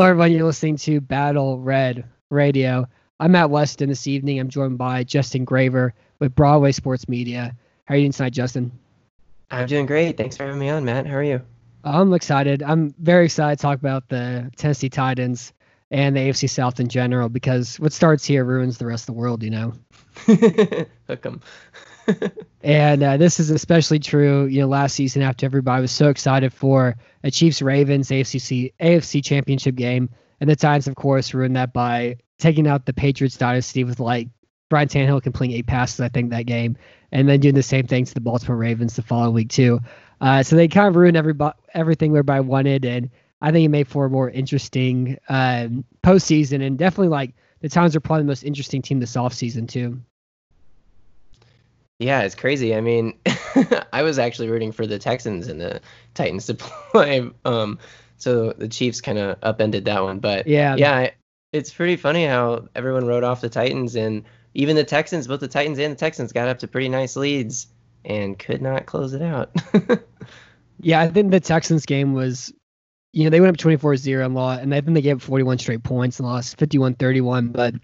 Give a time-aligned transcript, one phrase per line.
[0.00, 0.32] Hello, everyone.
[0.32, 2.88] You're listening to Battle Red Radio.
[3.20, 4.40] I'm Matt Weston this evening.
[4.40, 7.54] I'm joined by Justin Graver with Broadway Sports Media.
[7.84, 8.72] How are you doing tonight, Justin?
[9.50, 10.16] I'm doing great.
[10.16, 11.06] Thanks for having me on, Matt.
[11.06, 11.42] How are you?
[11.84, 12.62] I'm excited.
[12.62, 15.52] I'm very excited to talk about the Tennessee Titans
[15.90, 19.20] and the AFC South in general because what starts here ruins the rest of the
[19.20, 19.74] world, you know.
[21.08, 21.42] Hook 'em.
[22.62, 26.52] And uh, this is especially true, you know, last season after everybody was so excited
[26.52, 30.10] for a Chiefs Ravens AFC AFC Championship game,
[30.40, 34.28] and the Titans, of course, ruined that by taking out the Patriots dynasty with like
[34.70, 36.76] Ryan Tannehill completing eight passes, I think, that game,
[37.12, 39.80] and then doing the same thing to the Baltimore Ravens the following week too.
[40.20, 43.08] Uh, so they kind of ruined everybody, everything everybody wanted, and
[43.40, 47.96] I think it made for a more interesting um, postseason, and definitely like the Titans
[47.96, 50.02] are probably the most interesting team this offseason too.
[52.00, 52.74] Yeah, it's crazy.
[52.74, 53.16] I mean,
[53.92, 55.80] I was actually rooting for the Texans and the
[56.14, 56.54] Titans to
[56.92, 57.30] play.
[57.44, 57.78] Um,
[58.16, 60.18] so the Chiefs kind of upended that one.
[60.18, 60.74] But Yeah.
[60.76, 61.10] yeah,
[61.52, 65.48] it's pretty funny how everyone wrote off the Titans and even the Texans, both the
[65.48, 67.68] Titans and the Texans got up to pretty nice leads
[68.04, 69.54] and could not close it out.
[70.82, 72.52] Yeah, I think the Texans game was,
[73.12, 75.22] you know, they went up 24 0 and lost, and I think they gave up
[75.22, 77.48] 41 straight points and lost 51 31.
[77.48, 77.74] But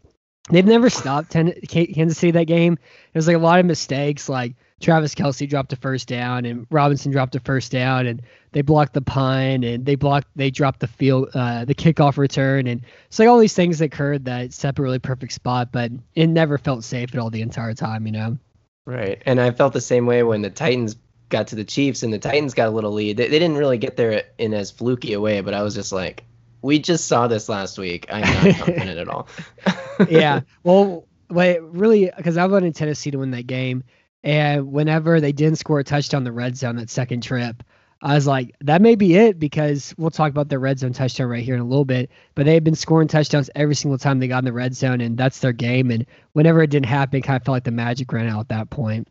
[0.50, 2.74] they've never stopped Ten- Kansas City that game.
[2.74, 4.28] It was like a lot of mistakes.
[4.28, 8.62] Like Travis Kelce dropped a first down, and Robinson dropped a first down, and they
[8.62, 12.66] blocked the punt, and they blocked, they dropped the field, uh, the kickoff return.
[12.66, 16.26] And it's like all these things occurred that set a really perfect spot, but it
[16.26, 18.38] never felt safe at all the entire time, you know?
[18.84, 19.20] Right.
[19.26, 20.96] And I felt the same way when the Titans
[21.28, 23.16] got to the Chiefs and the Titans got a little lead.
[23.16, 25.92] They, they didn't really get there in as fluky a way, but I was just
[25.92, 26.24] like,
[26.66, 28.06] we just saw this last week.
[28.10, 29.28] I'm not confident at all.
[30.10, 30.40] yeah.
[30.64, 33.84] Well, wait, really, because I wanted Tennessee to win that game,
[34.24, 37.62] and whenever they didn't score a touchdown in the red zone that second trip,
[38.02, 41.28] I was like, that may be it because we'll talk about the red zone touchdown
[41.28, 42.10] right here in a little bit.
[42.34, 45.00] But they had been scoring touchdowns every single time they got in the red zone,
[45.00, 45.90] and that's their game.
[45.90, 48.48] And whenever it didn't happen, it kind of felt like the magic ran out at
[48.48, 49.08] that point.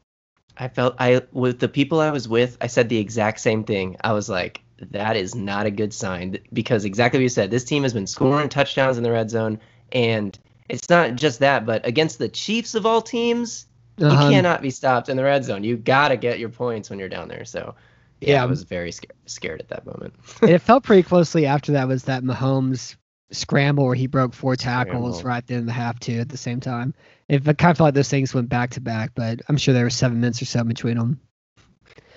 [0.58, 3.96] I felt I with the people I was with, I said the exact same thing.
[4.02, 4.62] I was like,
[4.92, 7.52] that is not a good sign because exactly what you said.
[7.52, 9.60] This team has been scoring touchdowns in the red zone,
[9.92, 10.38] and
[10.70, 13.68] it's not just that, but against the Chiefs of all teams,
[14.02, 14.10] Uh-huh.
[14.26, 15.64] you cannot be stopped in the red zone.
[15.64, 17.46] You gotta get your points when you're down there.
[17.46, 17.76] So,
[18.20, 18.44] yeah, Yeah.
[18.44, 20.14] I was very scared, scared at that moment.
[20.42, 22.96] and it felt pretty closely after that was that Mahomes
[23.32, 25.30] scramble where he broke four tackles Scramble.
[25.30, 26.94] right at the end of the half too at the same time.
[27.28, 29.84] It kind of felt like those things went back to back, but I'm sure there
[29.84, 31.20] were seven minutes or so between them.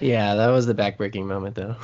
[0.01, 1.77] Yeah, that was the backbreaking moment, though.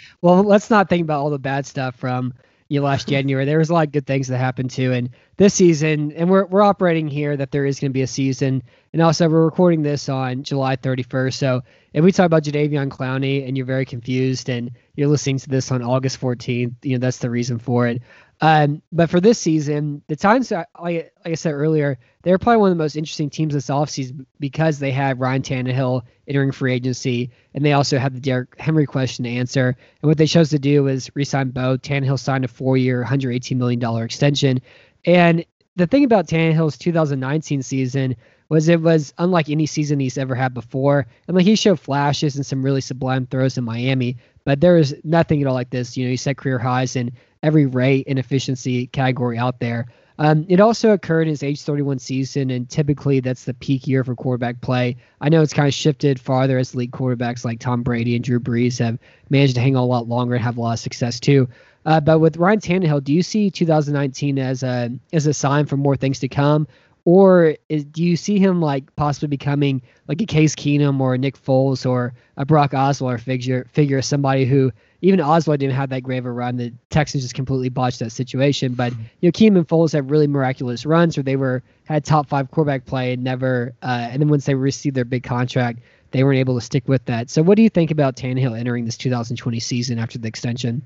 [0.20, 2.34] well, let's not think about all the bad stuff from
[2.68, 3.44] you know, last January.
[3.44, 6.46] There was a lot of good things that happened too, and this season, and we're
[6.46, 8.62] we're operating here that there is going to be a season,
[8.92, 11.34] and also we're recording this on July 31st.
[11.34, 11.62] So
[11.92, 15.70] if we talk about Jadeveon Clowney and you're very confused, and you're listening to this
[15.70, 18.02] on August 14th, you know that's the reason for it.
[18.40, 22.58] Um, but for this season, the Titans, uh, like, like I said earlier, they're probably
[22.58, 26.74] one of the most interesting teams this offseason because they have Ryan Tannehill entering free
[26.74, 29.68] agency, and they also have the Derrick Henry question to answer.
[30.02, 31.78] And what they chose to do was re-sign Bo.
[31.78, 34.60] Tannehill signed a four-year, $118 million extension.
[35.06, 35.44] And
[35.76, 38.16] the thing about Tannehill's 2019 season
[38.48, 41.06] was it was unlike any season he's ever had before.
[41.26, 44.94] And like he showed flashes and some really sublime throws in Miami, but there was
[45.04, 45.96] nothing at all like this.
[45.96, 47.12] You know, he set career highs in
[47.46, 49.86] every rate and efficiency category out there.
[50.18, 54.02] Um, it also occurred in his age 31 season, and typically that's the peak year
[54.02, 54.96] for quarterback play.
[55.20, 58.40] I know it's kind of shifted farther as league quarterbacks like Tom Brady and Drew
[58.40, 58.98] Brees have
[59.30, 61.48] managed to hang on a lot longer and have a lot of success too.
[61.84, 65.76] Uh, but with Ryan Tannehill, do you see 2019 as a as a sign for
[65.76, 66.66] more things to come,
[67.04, 71.18] or is, do you see him like possibly becoming like a Case Keenum or a
[71.18, 74.72] Nick Foles or a Brock Osweiler figure figure somebody who
[75.02, 76.56] even Osweiler didn't have that great of a run.
[76.56, 78.74] The Texans just completely botched that situation.
[78.74, 82.28] But you know, Keenum and Foles had really miraculous runs where they were had top
[82.28, 83.74] five quarterback play and never.
[83.82, 87.04] Uh, and then once they received their big contract, they weren't able to stick with
[87.06, 87.30] that.
[87.30, 90.82] So what do you think about Tannehill entering this 2020 season after the extension?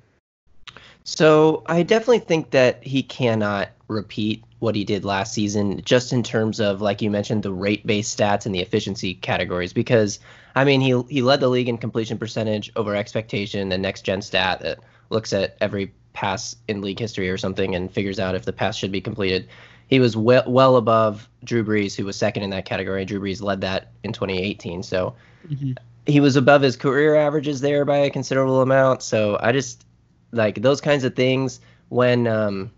[1.05, 6.23] So I definitely think that he cannot repeat what he did last season, just in
[6.23, 9.73] terms of, like you mentioned, the rate-based stats and the efficiency categories.
[9.73, 10.21] Because
[10.55, 14.23] I mean, he he led the league in completion percentage over expectation, the next gen
[14.23, 14.81] stat that
[15.11, 18.77] looks at every pass in league history or something and figures out if the pass
[18.77, 19.49] should be completed.
[19.89, 23.05] He was well, well above Drew Brees, who was second in that category.
[23.05, 24.83] Drew Brees led that in 2018.
[24.83, 25.15] So
[25.49, 25.73] mm-hmm.
[26.07, 29.03] he was above his career averages there by a considerable amount.
[29.03, 29.85] So I just
[30.33, 32.71] like those kinds of things when um,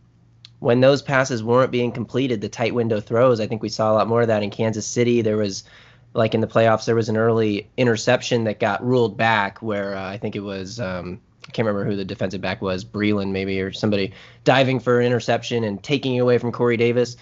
[0.61, 3.41] when those passes weren't being completed, the tight window throws.
[3.41, 5.21] I think we saw a lot more of that in Kansas City.
[5.21, 5.65] There was
[6.15, 10.11] like in the playoffs, there was an early interception that got ruled back where uh,
[10.11, 13.61] I think it was um, I can't remember who the defensive back was, Breeland maybe
[13.61, 14.13] or somebody
[14.45, 17.17] diving for an interception and taking it away from Corey Davis.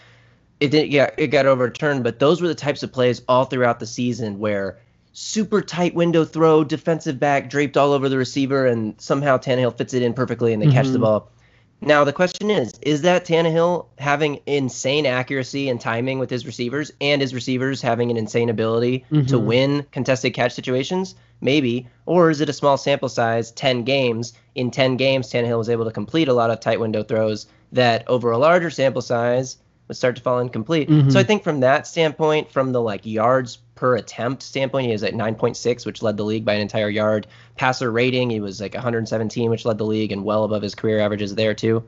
[0.60, 3.80] It didn't, yeah, it got overturned, but those were the types of plays all throughout
[3.80, 4.78] the season where
[5.14, 9.94] super tight window throw, defensive back draped all over the receiver, and somehow Tannehill fits
[9.94, 10.74] it in perfectly and they mm-hmm.
[10.74, 11.02] catch the mm-hmm.
[11.02, 11.30] ball.
[11.82, 16.92] Now the question is: Is that Tannehill having insane accuracy and timing with his receivers,
[17.00, 19.26] and his receivers having an insane ability mm-hmm.
[19.26, 21.14] to win contested catch situations?
[21.40, 24.34] Maybe, or is it a small sample size, ten games?
[24.54, 28.04] In ten games, Tannehill was able to complete a lot of tight window throws that,
[28.08, 29.56] over a larger sample size,
[29.90, 30.88] would start to fall incomplete.
[30.88, 31.10] Mm-hmm.
[31.10, 35.02] So I think from that standpoint, from the like yards per attempt standpoint, he was
[35.02, 37.26] at 9.6, which led the league by an entire yard.
[37.56, 41.00] Passer rating, he was like 117, which led the league and well above his career
[41.00, 41.82] averages there too.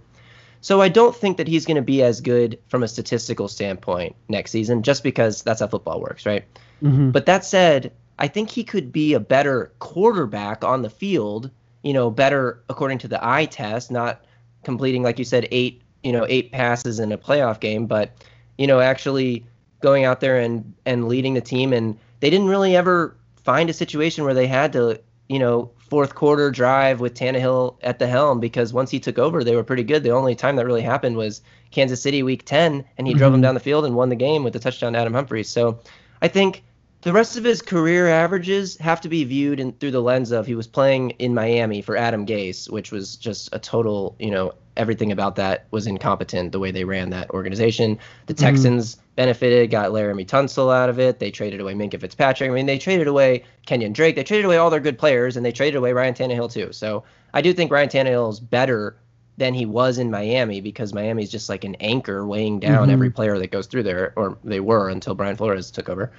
[0.63, 4.17] So I don't think that he's going to be as good from a statistical standpoint
[4.29, 6.45] next season, just because that's how football works, right?
[6.83, 7.13] Mm-hmm.
[7.13, 11.53] But that said, I think he could be a better quarterback on the field.
[11.85, 14.25] You know, better according to the eye test, not
[14.65, 18.11] completing like you said eight, you know, eight passes in a playoff game, but
[18.59, 19.45] you know, actually
[19.81, 21.73] going out there and and leading the team.
[21.73, 26.15] And they didn't really ever find a situation where they had to, you know, fourth
[26.15, 29.83] quarter drive with Tannehill at the helm because once he took over, they were pretty
[29.83, 30.03] good.
[30.03, 33.19] The only time that really happened was Kansas City Week 10, and he mm-hmm.
[33.19, 35.49] drove them down the field and won the game with the touchdown to Adam Humphries.
[35.49, 35.79] So
[36.23, 36.63] I think
[37.03, 40.47] the rest of his career averages have to be viewed in, through the lens of
[40.47, 44.55] he was playing in Miami for Adam Gase, which was just a total, you know,
[44.77, 47.99] everything about that was incompetent the way they ran that organization.
[48.27, 48.45] The mm-hmm.
[48.45, 49.05] Texans mm-hmm.
[49.17, 51.19] benefited, got Laremy Tunsil out of it.
[51.19, 52.49] They traded away Minkah Fitzpatrick.
[52.49, 54.15] I mean, they traded away Kenyan Drake.
[54.15, 56.73] They traded away all their good players, and they traded away Ryan Tannehill too.
[56.73, 57.03] So
[57.35, 58.97] I do think Ryan Tannehill is better
[59.39, 62.91] than he was in Miami because Miami's just like an anchor weighing down mm-hmm.
[62.93, 66.13] every player that goes through there, or they were until Brian Flores took over.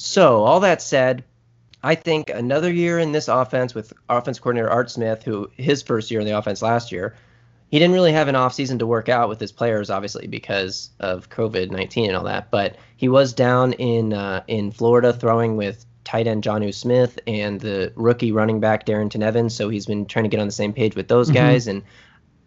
[0.00, 1.24] So, all that said,
[1.82, 6.12] I think another year in this offense with offense coordinator Art Smith, who his first
[6.12, 7.16] year in the offense last year,
[7.72, 11.28] he didn't really have an offseason to work out with his players, obviously because of
[11.30, 12.48] COVID nineteen and all that.
[12.52, 17.60] But he was down in uh, in Florida throwing with tight end Jonnu Smith and
[17.60, 19.52] the rookie running back Darrynton Evans.
[19.56, 21.38] So he's been trying to get on the same page with those mm-hmm.
[21.38, 21.82] guys, and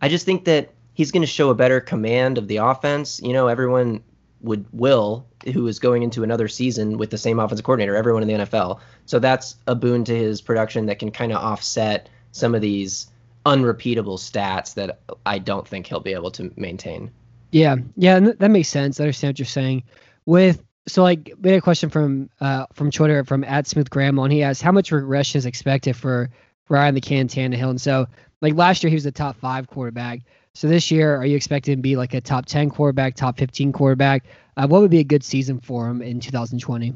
[0.01, 3.19] I just think that he's going to show a better command of the offense.
[3.21, 4.03] You know, everyone
[4.41, 8.27] would will who is going into another season with the same offensive coordinator, everyone in
[8.27, 8.79] the NFL.
[9.05, 13.07] So that's a boon to his production that can kind of offset some of these
[13.45, 17.11] unrepeatable stats that I don't think he'll be able to maintain.
[17.51, 18.99] Yeah, yeah, that makes sense.
[18.99, 19.83] I understand what you're saying.
[20.25, 24.17] With so like we had a question from uh from Twitter from at Smith Graham
[24.19, 26.29] and he asked how much regression is expected for
[26.69, 27.69] Ryan the Can Tannehill.
[27.69, 28.07] And so
[28.41, 30.21] like last year he was a top five quarterback.
[30.53, 33.71] So this year, are you expecting to be like a top 10 quarterback, top 15
[33.71, 34.25] quarterback?
[34.57, 36.93] Uh, what would be a good season for him in 2020?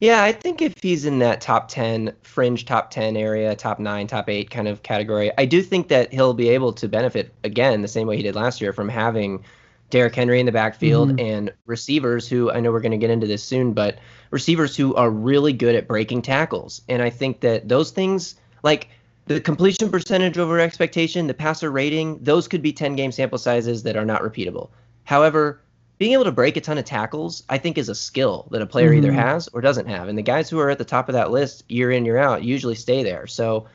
[0.00, 4.06] Yeah, I think if he's in that top 10, fringe top 10 area, top 9,
[4.06, 7.82] top 8 kind of category, I do think that he'll be able to benefit again
[7.82, 9.44] the same way he did last year from having
[9.90, 11.26] Derrick Henry in the backfield mm-hmm.
[11.26, 13.98] and receivers who I know we're going to get into this soon, but
[14.30, 16.82] receivers who are really good at breaking tackles.
[16.88, 18.90] And I think that those things, like
[19.28, 23.82] the completion percentage over expectation, the passer rating, those could be 10 game sample sizes
[23.82, 24.70] that are not repeatable.
[25.04, 25.60] However,
[25.98, 28.66] being able to break a ton of tackles, I think, is a skill that a
[28.66, 28.98] player mm-hmm.
[28.98, 30.08] either has or doesn't have.
[30.08, 32.42] And the guys who are at the top of that list year in, year out
[32.42, 33.26] usually stay there.
[33.26, 33.66] So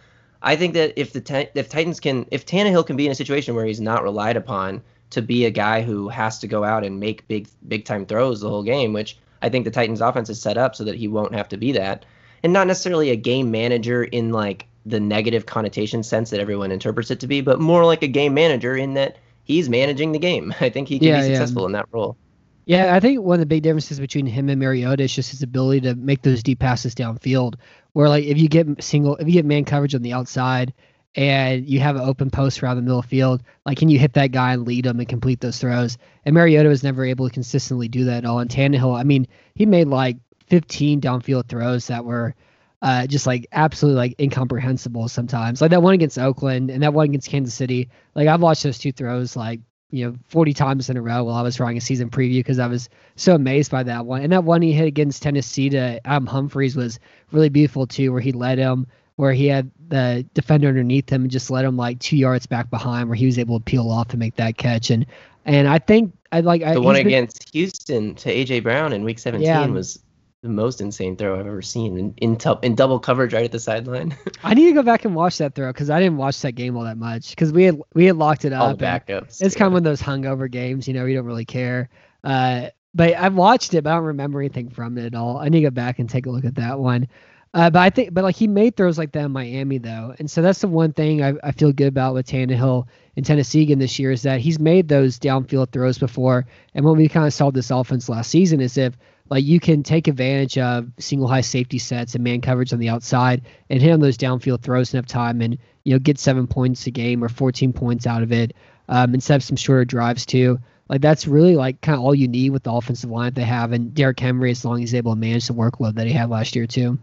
[0.41, 3.55] I think that if the if Titans can, if Tannehill can be in a situation
[3.55, 4.81] where he's not relied upon
[5.11, 8.41] to be a guy who has to go out and make big big time throws
[8.41, 11.07] the whole game, which I think the Titans offense is set up so that he
[11.07, 12.05] won't have to be that,
[12.41, 17.11] and not necessarily a game manager in like the negative connotation sense that everyone interprets
[17.11, 20.53] it to be, but more like a game manager in that he's managing the game.
[20.61, 21.67] I think he can yeah, be successful yeah.
[21.67, 22.17] in that role.
[22.65, 25.43] Yeah, I think one of the big differences between him and Mariota is just his
[25.43, 27.55] ability to make those deep passes downfield.
[27.91, 30.73] Where like if you get single, if you get man coverage on the outside,
[31.15, 33.99] and you have an open post around the middle of the field, like can you
[33.99, 35.97] hit that guy and lead him and complete those throws?
[36.25, 38.39] And Mariota was never able to consistently do that at all.
[38.39, 42.35] And Tannehill, I mean, he made like 15 downfield throws that were
[42.83, 45.61] uh, just like absolutely like incomprehensible sometimes.
[45.61, 47.89] Like that one against Oakland and that one against Kansas City.
[48.13, 51.35] Like I've watched those two throws like you know 40 times in a row while
[51.35, 54.21] I was drawing a season preview because I was so amazed by that one.
[54.21, 56.99] And that one he hit against Tennessee to Adam Humphries was
[57.31, 58.85] really beautiful too, where he led him
[59.15, 62.71] where he had the defender underneath him and just let him like two yards back
[62.71, 64.89] behind, where he was able to peel off and make that catch.
[64.89, 65.05] And
[65.45, 68.91] and I think I like The I, one he's been- against Houston to AJ Brown
[68.91, 69.65] in Week 17 Yeah.
[69.67, 69.99] was
[70.43, 73.51] the most insane throw I've ever seen in in, tou- in double coverage right at
[73.53, 74.15] the sideline.
[74.43, 76.75] I need to go back and watch that throw because I didn't watch that game
[76.75, 78.71] all that much because we had we had locked it up.
[78.71, 79.41] and backups.
[79.41, 81.89] It's kind of one of those hungover games, you know, you don't really care.
[82.25, 85.37] Uh, but I've watched it, but I don't remember anything from it at all.
[85.37, 87.07] I need to go back and take a look at that one.
[87.53, 90.29] Uh, but I think, but like he made throws like that in Miami though, and
[90.29, 93.79] so that's the one thing I, I feel good about with Tannehill in Tennessee again
[93.79, 96.47] this year is that he's made those downfield throws before.
[96.73, 98.97] And what we kind of saw this offense last season is if
[99.29, 102.89] like you can take advantage of single high safety sets and man coverage on the
[102.89, 106.85] outside and hit on those downfield throws enough time and you know get seven points
[106.87, 108.53] a game or 14 points out of it
[108.89, 110.59] um, instead of some shorter drives too.
[110.89, 113.43] Like that's really like kind of all you need with the offensive line that they
[113.43, 116.13] have and Derrick Henry as long as he's able to manage the workload that he
[116.13, 116.99] had last year too.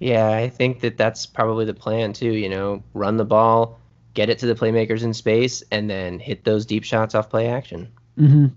[0.00, 2.32] Yeah, I think that that's probably the plan too.
[2.32, 3.78] You know, run the ball,
[4.14, 7.46] get it to the playmakers in space, and then hit those deep shots off play
[7.46, 7.92] action.
[8.16, 8.48] hmm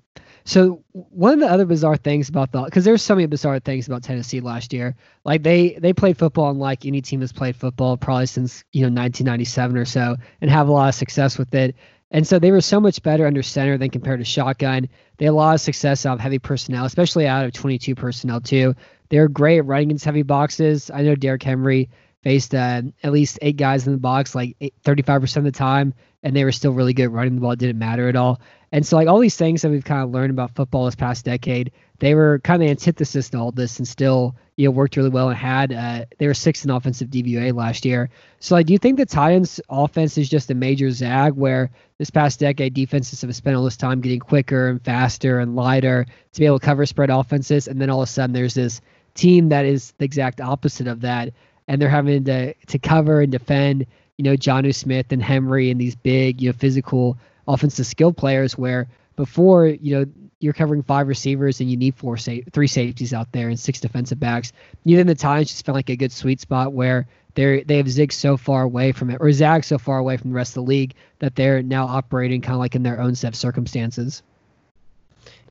[0.46, 3.88] So one of the other bizarre things about the because there's so many bizarre things
[3.88, 4.96] about Tennessee last year.
[5.24, 8.88] Like they they played football unlike any team has played football probably since you know
[8.88, 11.76] 1997 or so, and have a lot of success with it.
[12.12, 14.88] And so they were so much better under center than compared to shotgun.
[15.18, 18.40] They had a lot of success out of heavy personnel, especially out of 22 personnel
[18.40, 18.76] too.
[19.10, 20.92] They were great at running against heavy boxes.
[20.94, 21.90] I know Derrick Henry
[22.22, 25.94] faced uh, at least eight guys in the box like eight, 35% of the time,
[26.24, 27.52] and they were still really good running the ball.
[27.52, 28.42] It didn't matter at all.
[28.76, 31.24] And so, like all these things that we've kind of learned about football this past
[31.24, 35.08] decade, they were kind of antithesis to all this, and still, you know, worked really
[35.08, 35.72] well and had.
[35.72, 38.10] Uh, they were sixth in offensive DVOA last year.
[38.42, 42.10] So, like, do you think the Titans' offense is just a major zag, where this
[42.10, 46.40] past decade defenses have spent all this time getting quicker and faster and lighter to
[46.42, 48.82] be able to cover spread offenses, and then all of a sudden there's this
[49.14, 51.32] team that is the exact opposite of that,
[51.70, 53.86] and they're having to to cover and defend,
[54.18, 57.18] you know, Jonnu Smith and Henry and these big, you know, physical
[57.48, 60.06] offensive skill players where before, you know,
[60.40, 63.80] you're covering five receivers and you need four sa- three safeties out there and six
[63.80, 64.52] defensive backs.
[64.84, 67.88] You think the Titans just felt like a good sweet spot where they're they have
[67.88, 70.64] zigged so far away from it or zagged so far away from the rest of
[70.66, 74.22] the league that they're now operating kind of like in their own set of circumstances.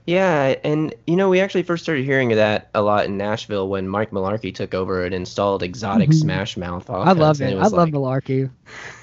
[0.06, 3.68] Yeah, and you know, we actually first started hearing of that a lot in Nashville
[3.68, 6.14] when Mike Mularkey took over and installed exotic Mhm.
[6.20, 7.08] smash mouth offense.
[7.08, 7.56] I love and it.
[7.56, 8.50] I was love like- Mularkey.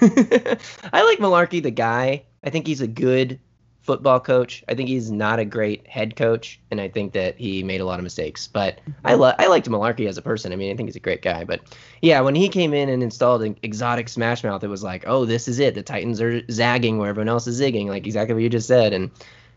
[0.92, 2.22] I like Mularkey, the guy.
[2.44, 3.38] I think he's a good
[3.82, 4.62] football coach.
[4.68, 7.84] I think he's not a great head coach, and I think that he made a
[7.84, 8.46] lot of mistakes.
[8.46, 10.52] But I lo- I liked Mularkey as a person.
[10.52, 11.44] I mean, I think he's a great guy.
[11.44, 11.60] But
[12.00, 15.24] yeah, when he came in and installed an exotic smash mouth, it was like, oh,
[15.24, 15.74] this is it.
[15.74, 18.92] The Titans are zagging where everyone else is zigging, like exactly what you just said.
[18.92, 19.10] And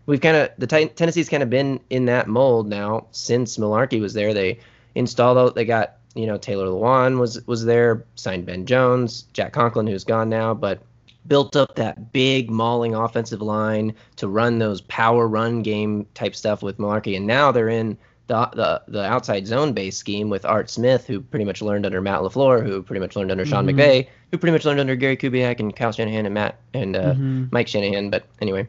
[0.07, 4.01] we've kind of the Titan- Tennessee's kind of been in that mold now since Mularkey
[4.01, 4.33] was there.
[4.33, 4.59] They
[4.95, 5.53] installed.
[5.55, 10.03] They got you know Taylor Lewan was was there, signed Ben Jones, Jack Conklin, who's
[10.03, 10.81] gone now, but
[11.27, 16.61] built up that big mauling offensive line to run those power run game type stuff
[16.61, 20.69] with Mularkey, and now they're in the the, the outside zone based scheme with Art
[20.69, 23.75] Smith, who pretty much learned under Matt LaFleur, who pretty much learned under Sean Mhm.
[23.75, 27.13] McVay, who pretty much learned under Gary Kubiak and Kyle Shanahan and Matt and uh,
[27.13, 27.51] Mhm.
[27.51, 28.09] Mike Shanahan.
[28.09, 28.67] But anyway,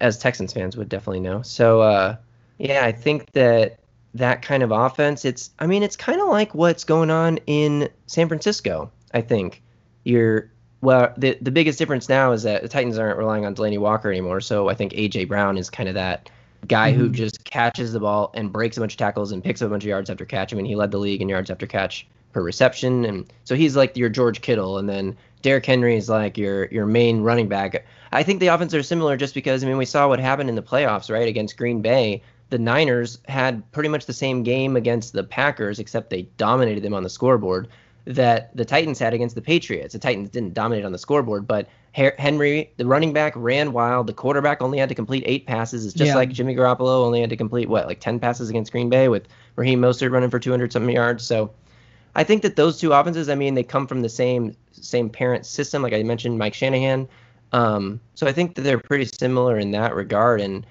[0.00, 1.42] as Texans fans would definitely know.
[1.42, 2.16] So uh,
[2.58, 3.78] yeah, I think that
[4.14, 7.88] that kind of offense, it's I mean, it's kind of like what's going on in
[8.06, 8.90] San Francisco.
[9.14, 9.62] I think
[10.04, 13.78] you're well, the the biggest difference now is that the Titans aren't relying on Delanie
[13.78, 14.40] Walker anymore.
[14.40, 16.30] So I think AJ Brown is kind of that
[16.66, 17.12] guy who Mhm.
[17.12, 19.84] just catches the ball and breaks a bunch of tackles and picks up a bunch
[19.84, 20.52] of yards after catch.
[20.52, 23.76] I mean, he led the league in yards after catch per reception, and so he's
[23.76, 27.84] like your George Kittle, and then Derrick Henry is like your your main running back.
[28.12, 30.56] I think the offense are similar just because I mean we saw what happened in
[30.56, 31.28] the playoffs, right?
[31.28, 36.10] Against Green Bay, the Niners had pretty much the same game against the Packers, except
[36.10, 37.68] they dominated them on the scoreboard
[38.08, 39.92] that the Titans had against the Patriots.
[39.92, 44.06] The Titans didn't dominate on the scoreboard, but Henry, the running back, ran wild.
[44.06, 45.84] The quarterback only had to complete eight passes.
[45.84, 46.14] It's just Yeah.
[46.16, 49.28] like Jimmy Garoppolo only had to complete what, like ten passes against Green Bay with
[49.56, 51.22] Raheem Mostert running for 200 something yards.
[51.22, 51.50] So
[52.14, 55.44] I think that those two offenses, I mean, they come from the same same parent
[55.44, 55.82] system.
[55.82, 57.06] Like I mentioned, Mike Shanahan.
[57.52, 60.64] Um, so I think that they're pretty similar in that regard, and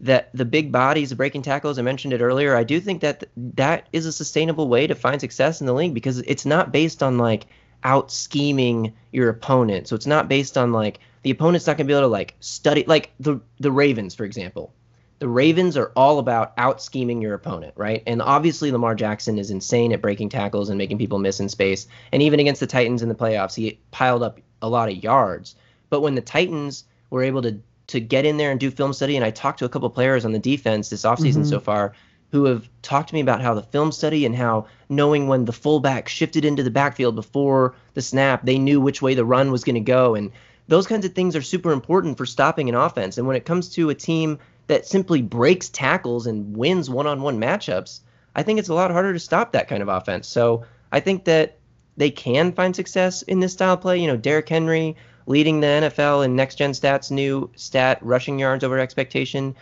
[0.00, 2.54] that the big bodies, the breaking tackles, I mentioned it earlier.
[2.54, 5.74] I do think that th- that is a sustainable way to find success in the
[5.74, 7.46] league because it's not based on like
[7.84, 9.88] out scheming your opponent.
[9.88, 12.84] So it's not based on like the opponent's not gonna be able to like study
[12.86, 14.72] like the the Ravens, for example.
[15.18, 18.04] The Ravens are all about out scheming your opponent, right?
[18.06, 21.88] And obviously Lamar Jackson is insane at breaking tackles and making people miss in space.
[22.12, 25.56] And even against the Titans in the playoffs, he piled up a lot of yards.
[25.90, 29.16] But when the Titans were able to to get in there and do film study,
[29.16, 31.48] and I talked to a couple players on the defense this offseason Mhm.
[31.48, 31.92] so far,
[32.30, 35.52] who have talked to me about how the film study and how knowing when the
[35.52, 39.64] fullback shifted into the backfield before the snap, they knew which way the run was
[39.64, 40.14] going to go.
[40.14, 40.30] And
[40.68, 43.16] those kinds of things are super important for stopping an offense.
[43.16, 47.22] And when it comes to a team that simply breaks tackles and wins one on
[47.22, 48.00] one matchups,
[48.36, 50.28] I think it's a lot harder to stop that kind of offense.
[50.28, 51.56] So I think that
[51.96, 53.98] they can find success in this style of play.
[53.98, 54.96] You know, Derrick Henry
[55.28, 59.54] leading the NFL in next gen stats, new stat rushing yards over expectation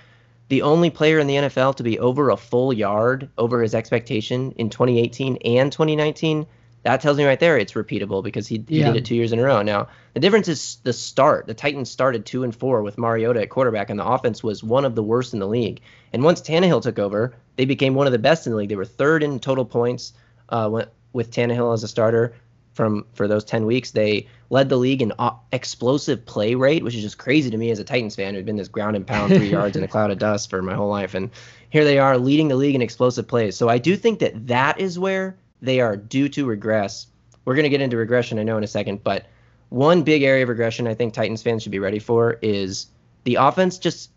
[0.49, 4.52] the only player in the NFL to be over a full yard over his expectation
[4.52, 6.46] in 2018 and 2019.
[6.85, 8.87] That tells me right there it's repeatable because he, he Yeah.
[8.92, 9.61] did it two years in a row.
[9.62, 11.49] Now the difference is the start.
[11.49, 14.85] The Titans started two and four with Mariota at quarterback, and the offense was one
[14.85, 15.80] of the worst in the league.
[16.12, 18.68] And once Tannehill took over, they became one of the best in the league.
[18.68, 20.12] They were third in total points
[20.49, 22.35] uh, with Tannehill as a starter
[22.76, 23.90] from for those 10 weeks.
[23.90, 27.71] They led the league in uh, explosive play rate, which is just crazy to me
[27.71, 30.11] as a Titans fan who's been this ground and pound three yards in a cloud
[30.11, 31.14] of dust for my whole life.
[31.14, 31.30] And
[31.71, 33.56] here they are leading the league in explosive plays.
[33.56, 37.06] So I do think that that is where they are due to regress.
[37.47, 39.26] We're going to get into regression, I know, in a second, but
[39.71, 42.88] one big area of regression I think Titans fans should be ready for is
[43.25, 44.11] the offense just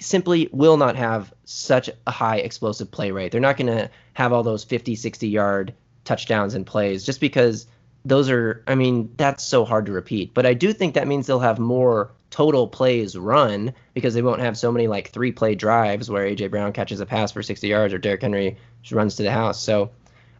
[0.00, 3.32] simply will not have such a high explosive play rate.
[3.32, 5.74] They're not going to have all those 50, 60 yard
[6.04, 7.66] touchdowns and plays just because
[8.04, 10.32] those are, I mean, that's so hard to repeat.
[10.34, 14.40] But I do think that means they'll have more total plays run because they won't
[14.40, 17.66] have so many like three play drives where AJ Brown catches a pass for 60
[17.66, 18.56] yards or Derrick Henry
[18.90, 19.62] runs to the house.
[19.62, 19.90] So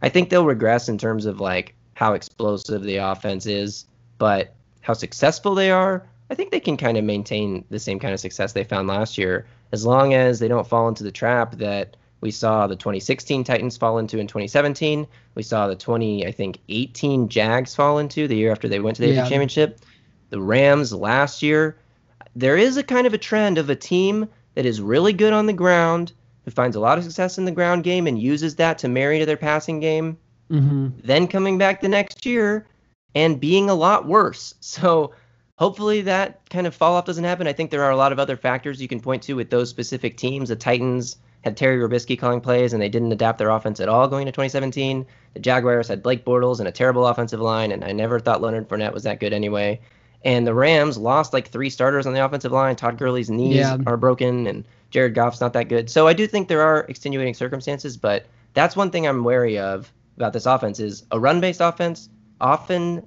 [0.01, 3.85] I think they'll regress in terms of like how explosive the offense is,
[4.17, 8.13] but how successful they are, I think they can kind of maintain the same kind
[8.13, 11.55] of success they found last year as long as they don't fall into the trap
[11.57, 15.07] that we saw the 2016 Titans fall into in 2017.
[15.35, 18.97] We saw the 20, I think, 18 Jags fall into the year after they went
[18.97, 19.23] to the Yeah.
[19.23, 19.79] AFC Championship.
[20.29, 21.77] The Rams last year.
[22.35, 25.45] There is a kind of a trend of a team that is really good on
[25.45, 26.11] the ground,
[26.45, 29.19] who finds a lot of success in the ground game and uses that to marry
[29.19, 30.17] to their passing game
[30.49, 32.65] hmm then coming back the next year
[33.15, 34.55] and being a lot worse.
[34.61, 35.13] So
[35.57, 37.47] hopefully that kind of fall off doesn't happen.
[37.47, 39.69] I think there are a lot of other factors you can point to with those
[39.69, 40.49] specific teams.
[40.49, 44.07] The Titans had Terry Robiskie calling plays and they didn't adapt their offense at all
[44.07, 45.05] going to 2017.
[45.33, 48.67] The Jaguars had Blake Bortles and a terrible offensive line, and I never thought Leonard
[48.67, 49.79] Fournette was that good anyway.
[50.25, 52.75] And the Rams lost like three starters on the offensive line.
[52.75, 53.77] Todd Gurley's knees Yeah.
[53.87, 55.89] are broken, and Jared Goff's not that good.
[55.89, 59.91] So I do think there are extenuating circumstances, but that's one thing I'm wary of
[60.17, 62.09] about this offense is a run-based offense
[62.41, 63.05] often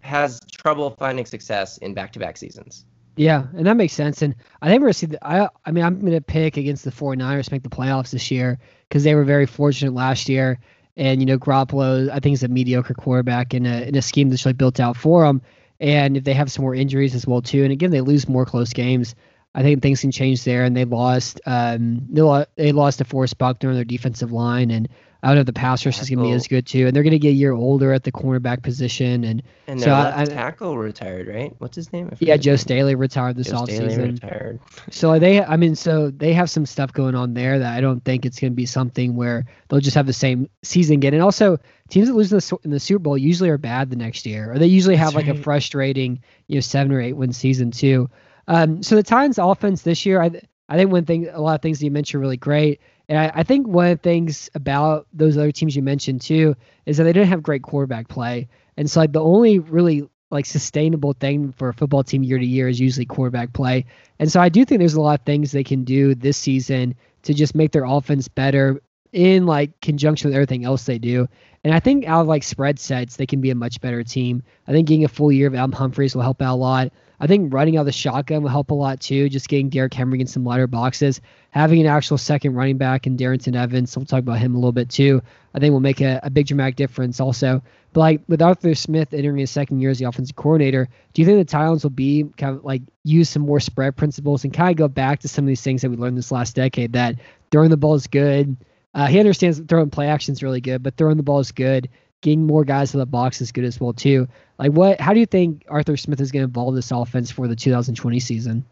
[0.00, 2.84] has trouble finding success in back-to-back seasons.
[3.16, 4.22] Yeah, and that makes sense.
[4.22, 5.06] And I think we're gonna see.
[5.06, 8.30] The, I I mean, I'm gonna pick against the 49ers to make the playoffs this
[8.30, 10.58] year because they were very fortunate last year.
[10.96, 14.30] And you know, Garoppolo, I think is a mediocre quarterback in a in a scheme
[14.30, 15.42] that's really built out for them.
[15.78, 18.46] And if they have some more injuries as well too, and again they lose more
[18.46, 19.14] close games,
[19.54, 20.64] I think things can change there.
[20.64, 24.70] And they lost um they lost, they lost to Forrest Buckner on their defensive line,
[24.70, 24.88] and
[25.22, 26.86] I don't know if the pass rush is gonna be as good too.
[26.88, 29.22] And they're gonna get a year older at the cornerback position.
[29.22, 31.54] And And So I- tackle retired, right?
[31.58, 32.10] What's his name?
[32.18, 32.36] Yeah.
[32.36, 34.12] Joe Staley retired this Joe Staley offseason.
[34.12, 34.60] retired.
[34.90, 38.04] So they, I mean, so they have some stuff going on there that I don't
[38.04, 41.14] think it's going to be something where they'll just have the same season again.
[41.14, 41.58] And also,
[41.88, 44.52] teams that lose in the, in the Super Bowl usually are bad the next year,
[44.52, 47.70] or they usually have That's like a frustrating, you know, seven or eight win season
[47.70, 48.10] too.
[48.48, 50.30] Um, so the Titans' offense this year, I,
[50.68, 52.80] I think one thing, a lot of things that you mentioned are really great.
[53.12, 56.56] And I, I think one of the things about those other teams you mentioned too
[56.86, 58.48] is that they didn't have great quarterback play.
[58.78, 62.46] And so like the only really like sustainable thing for a football team year to
[62.46, 63.84] year is usually quarterback play.
[64.18, 66.94] And so I do think there's a lot of things they can do this season
[67.24, 68.80] to just make their offense better
[69.12, 71.28] in like conjunction with everything else they do.
[71.64, 74.42] And I think out of like spread sets, they can be a much better team.
[74.66, 76.92] I think getting a full year of Adam Humphries will help out a lot.
[77.20, 79.28] I think running out of the shotgun will help a lot too.
[79.28, 81.20] Just getting Derrick Henry in some lighter boxes,
[81.50, 83.96] having an actual second running back in Darrynton Evans.
[83.96, 85.22] We'll talk about him a little bit too.
[85.54, 87.62] I think will make a, a big dramatic difference also.
[87.92, 91.26] But like with Arthur Smith entering his second year as the offensive coordinator, do you
[91.26, 94.70] think the Titans will be kind of like use some more spread principles and kind
[94.70, 97.16] of go back to some of these things that we learned this last decade that
[97.52, 98.56] throwing the ball is good.
[98.94, 101.88] Uh, he understands throwing play action is really good, but throwing the ball is good.
[102.20, 104.28] Getting more guys to the box is good as well too.
[104.58, 105.00] Like what?
[105.00, 108.20] How do you think Arthur Smith is going to evolve this offense for the 2020
[108.20, 108.64] season?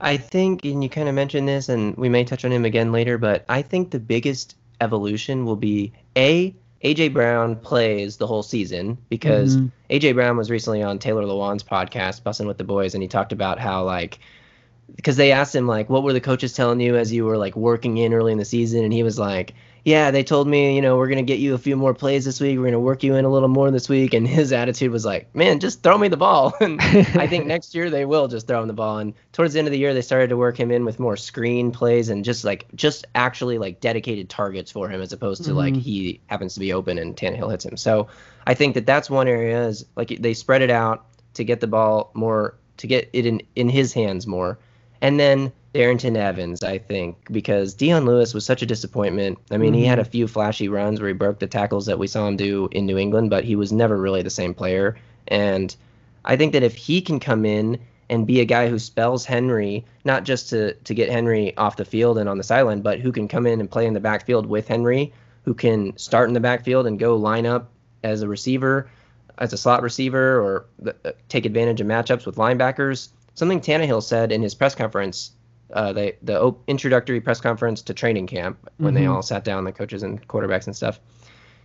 [0.00, 2.92] I think, and you kind of mentioned this, and we may touch on him again
[2.92, 8.42] later, but I think the biggest evolution will be A, AJ Brown plays the whole
[8.42, 9.70] season because Mhm.
[9.90, 13.32] AJ Brown was recently on Taylor Lewan's podcast, Bussin' with the Boys, and he talked
[13.32, 14.18] about how like
[14.96, 17.56] because they asked him like what were the coaches telling you as you were like
[17.56, 20.82] working in early in the season and he was like yeah, they told me, you
[20.82, 22.58] know, we're gonna get you a few more plays this week.
[22.58, 24.12] We're gonna work you in a little more this week.
[24.12, 26.54] And his attitude was like, man, just throw me the ball.
[26.60, 28.98] And I think next year they will just throw him the ball.
[28.98, 31.16] And towards the end of the year, they started to work him in with more
[31.16, 35.54] screen plays and just like just actually like dedicated targets for him as opposed to
[35.54, 35.80] like Mhm.
[35.80, 37.78] he happens to be open and Tannehill hits him.
[37.78, 38.08] So
[38.46, 41.66] I think that that's one area is like they spread it out to get the
[41.66, 44.58] ball more to get it in in his hands more.
[45.02, 49.38] And then Darrynton Evans, I think, because Dion Lewis was such a disappointment.
[49.50, 49.88] I mean, he Mhm.
[49.88, 52.68] had a few flashy runs where he broke the tackles that we saw him do
[52.72, 54.96] in New England, but he was never really the same player.
[55.28, 55.74] And
[56.24, 57.78] I think that if he can come in
[58.10, 61.84] and be a guy who spells Henry, not just to to get Henry off the
[61.84, 64.46] field and on the sideline, but who can come in and play in the backfield
[64.46, 65.12] with Henry,
[65.44, 67.70] who can start in the backfield and go line up
[68.02, 68.90] as a receiver,
[69.38, 73.08] as a slot receiver, or the, uh, take advantage of matchups with linebackers.
[73.34, 75.32] Something Tannehill said in his press conference,
[75.72, 79.14] uh, the the op- introductory press conference to training camp when they Mhm.
[79.14, 81.00] all sat down, the coaches and quarterbacks and stuff.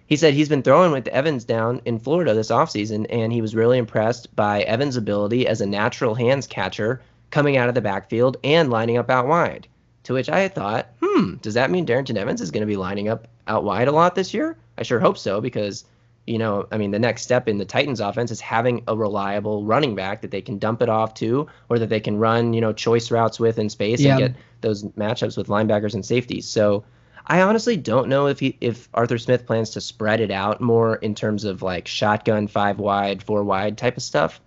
[0.07, 3.55] He said he's been throwing with Evans down in Florida this offseason, and he was
[3.55, 7.01] really impressed by Evans' ability as a natural hands catcher
[7.31, 9.67] coming out of the backfield and lining up out wide.
[10.03, 13.09] To which I thought, hmm, does that mean Darrynton Evans is going to be lining
[13.09, 14.55] up out wide a lot this year?
[14.77, 15.83] I sure hope so because,
[16.27, 19.63] you know, I mean, the next step in the Titans offense is having a reliable
[19.63, 22.61] running back that they can dump it off to or that they can run, you
[22.61, 24.17] know, choice routes with in space Yeah.
[24.17, 26.47] and get those matchups with linebackers and safeties.
[26.47, 26.83] So
[27.27, 30.95] I honestly don't know if he if Arthur Smith plans to spread it out more
[30.97, 34.41] in terms of like shotgun five wide, four wide type of stuff.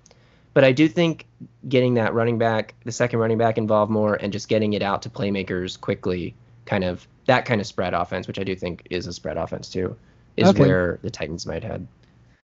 [0.55, 1.27] But I do think
[1.69, 5.03] getting that running back, the second running back involved more and just getting it out
[5.03, 6.35] to playmakers quickly,
[6.67, 9.69] kind of that kind of spread offense, which I do think is a spread offense
[9.69, 9.97] too,
[10.39, 10.61] is Okay.
[10.61, 11.87] where the Titans might head.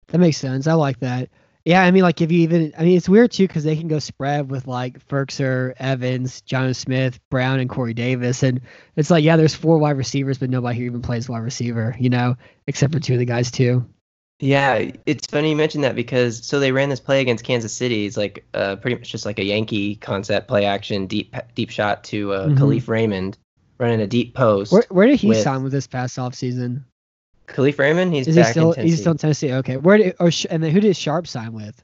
[0.08, 0.68] That makes sense.
[0.68, 1.30] I like that.
[1.64, 3.88] Yeah, I mean, like if you even, I mean, it's weird too because they can
[3.88, 8.62] go spread with like Firkser, Evans, John Smith, Brown, and Corey Davis, and
[8.96, 12.10] it's like, yeah, there's four wide receivers, but nobody here even plays wide receiver, you
[12.10, 13.86] know, except for two of the guys too.
[14.40, 18.08] Yeah, it's funny you mentioned that because so they ran this play against Kansas City.
[18.08, 22.04] It's like uh, pretty much just like a Yankee concept play action, deep deep shot
[22.06, 22.58] to uh, Mhm.
[22.58, 23.38] Kalif Raymond
[23.80, 24.72] running a deep post.
[24.72, 26.86] Where where did he with- sign with this past off season?
[27.54, 28.90] Kalif Raymond, he's Is he back still in Tennessee.
[28.92, 29.54] he's still in Tennessee?
[29.54, 31.84] Okay, where did or Sh- and then who did Sharpe sign with?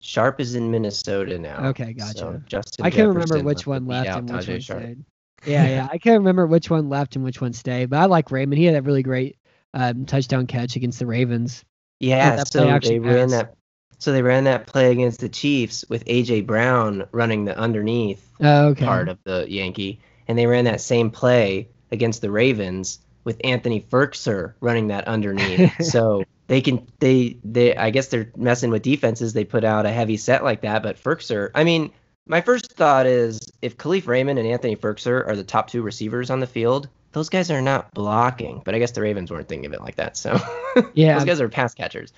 [0.00, 1.68] Sharpe is in Minnesota now.
[1.68, 2.18] Okay, gotcha.
[2.18, 4.82] So Justin I can't remember which one left out and which Tajaé one Sharpe.
[4.82, 5.04] stayed.
[5.46, 8.30] Yeah, yeah, I can't remember which one left and which one stayed, but I like
[8.30, 8.58] Raymond.
[8.58, 9.36] He had a really great
[9.74, 11.64] um, touchdown catch against the Ravens.
[12.00, 13.54] Yeah, that so they ran that.
[13.98, 18.68] So they ran that play against the Chiefs with AJ Brown running the underneath Oh,
[18.68, 18.84] okay.
[18.84, 23.82] part of the Yankee, and they ran that same play against the Ravens with Anthony
[23.82, 25.74] Firkser running that underneath.
[25.84, 29.34] so they can they they I guess they're messing with defenses.
[29.34, 31.50] They put out a heavy set like that, but Firkser.
[31.54, 31.90] I mean,
[32.26, 36.30] my first thought is if Kalif Raymond and Anthony Firkser are the top two receivers
[36.30, 38.62] on the field, those guys are not blocking.
[38.64, 40.16] But I guess the Ravens weren't thinking of it like that.
[40.16, 40.38] So
[40.94, 41.14] Yeah.
[41.18, 42.12] those guys are pass catchers.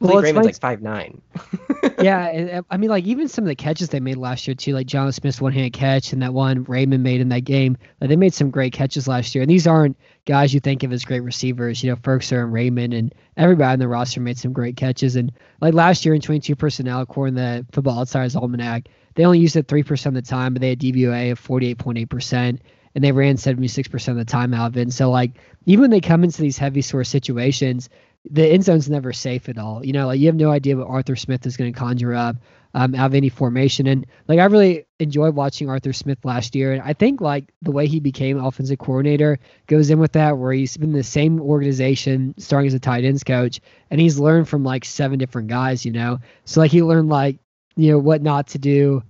[0.00, 1.20] Well, it's Raymond's like five nine.
[2.00, 4.86] yeah, I mean, like even some of the catches they made last year too, like
[4.86, 7.76] John Smith's one-handed catch and that one Raymond made in that game.
[8.00, 9.96] Like, they made some great catches last year, and these aren't
[10.26, 11.82] guys you think of as great receivers.
[11.82, 15.16] You know, Firkser and Raymond and everybody on the roster made some great catches.
[15.16, 19.38] And like last year in 22 personnel, according to the Football Outsiders Almanac, they only
[19.38, 22.62] used it three percent of the time, but they had DVOA of 48.8 percent,
[22.94, 24.82] and they ran 76 percent of the time out of it.
[24.82, 25.32] And so like
[25.66, 27.88] even when they come into these heavy source situations,
[28.30, 29.84] the end zone's never safe at all.
[29.84, 32.36] You know, like you have no idea what Arthur Smith is going to conjure up
[32.74, 33.86] um, out of any formation.
[33.86, 36.72] And like I really enjoyed watching Arthur Smith last year.
[36.72, 40.52] And I think like the way he became offensive coordinator goes in with that, where
[40.52, 43.60] he's been the same organization starting as a tight ends coach,
[43.90, 45.84] and he's learned from like seven different guys.
[45.84, 47.38] You know, so like he learned like
[47.76, 49.02] you know what not to do.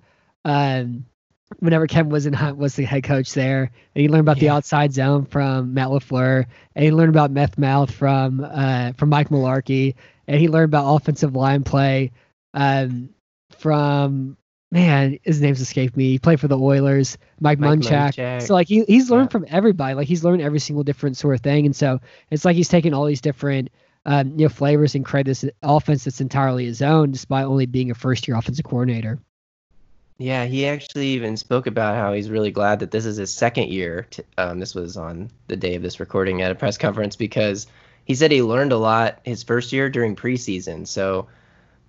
[0.44, 1.04] Um,
[1.58, 3.62] whenever Ken Whisenhunt was the head coach there,
[3.94, 7.58] and he learned about the outside zone from Matt LaFleur, and he learned about meth
[7.58, 9.94] mouth from uh, from Mike Mularkey,
[10.26, 12.12] and he learned about offensive line play
[12.54, 13.10] um,
[13.58, 14.36] from
[14.70, 16.10] man, his name's escaped me.
[16.10, 18.14] He played for the Oilers, Mike, Mike Munchak.
[18.14, 18.42] Munchak.
[18.42, 19.32] So like he, he's learned Yeah.
[19.32, 19.94] from everybody.
[19.94, 22.92] Like he's learned every single different sort of thing, and so it's like he's taking
[22.92, 23.70] all these different
[24.04, 27.90] um, you know flavors and create this offense that's entirely his own, despite only being
[27.90, 29.18] a first year offensive coordinator.
[30.18, 33.68] Yeah, he actually even spoke about how he's really glad that this is his second
[33.68, 34.08] year.
[34.10, 37.68] To, um, this was on the day of this recording at a press conference because
[38.04, 40.88] he said he learned a lot his first year during preseason.
[40.88, 41.28] So,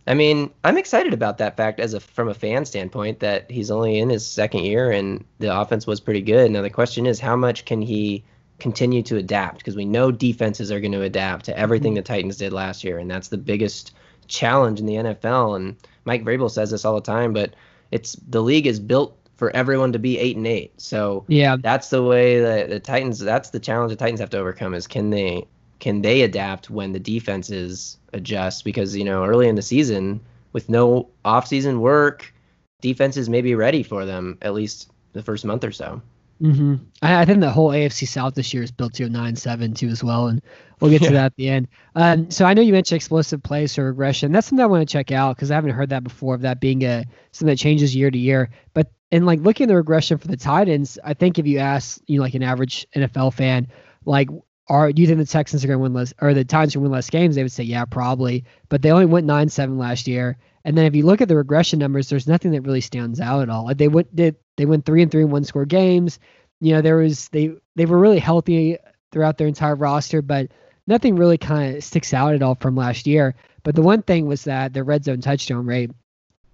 [0.06, 3.72] I mean, I'm excited about that fact as a from a fan standpoint that he's
[3.72, 6.52] only in his second year and the offense was pretty good.
[6.52, 8.24] Now the question is, how much can he
[8.60, 9.58] continue to adapt?
[9.58, 13.00] Because we know defenses are going to adapt to everything the Titans did last year,
[13.00, 13.94] and that's the biggest
[14.28, 15.56] challenge in the NFL.
[15.56, 17.56] And Mike Vrabel says this all the time, but
[17.91, 20.73] it's the league is built for everyone to be eight and eight.
[20.80, 21.56] So Yeah.
[21.60, 23.19] that's the way that the Titans.
[23.19, 25.45] That's the challenge the Titans have to overcome is can they
[25.80, 28.65] can they adapt when the defenses adjust?
[28.65, 30.19] Because you know early in the season
[30.52, 32.34] with no off-season work,
[32.82, 36.02] defenses may be ready for them at least the first month or so.
[36.41, 39.36] Hmm I, I think the whole AFC South this year is built to a nine
[39.36, 40.41] seven too as well, and
[40.80, 41.13] we'll get to Yeah.
[41.13, 41.67] that at the end.
[41.95, 44.32] Um, so I know you mentioned explosive plays or regression.
[44.32, 46.36] That's something I want to check out because I haven't heard that before.
[46.36, 49.67] Of that being a something that changes year to year, but and like looking at
[49.67, 52.88] the regression for the Titans, I think if you ask you know like an average
[52.95, 53.67] NFL fan,
[54.06, 54.30] like
[54.67, 56.80] are do you think the Texans are going to win less or the Titans are
[56.80, 57.36] going to win less games?
[57.36, 58.45] They would say yeah, probably.
[58.69, 60.38] But they only went nine seven last year.
[60.65, 63.41] And then if you look at the regression numbers, there's nothing that really stands out
[63.41, 63.65] at all.
[63.65, 66.19] Like they went did they went three and three in one score games.
[66.60, 68.78] You know, there was they they were really healthy
[69.12, 70.52] throughout their entire roster, but
[70.88, 73.36] nothing really kind of sticks out at all from last year.
[73.63, 75.91] But the one thing was that their red zone touchdown rate.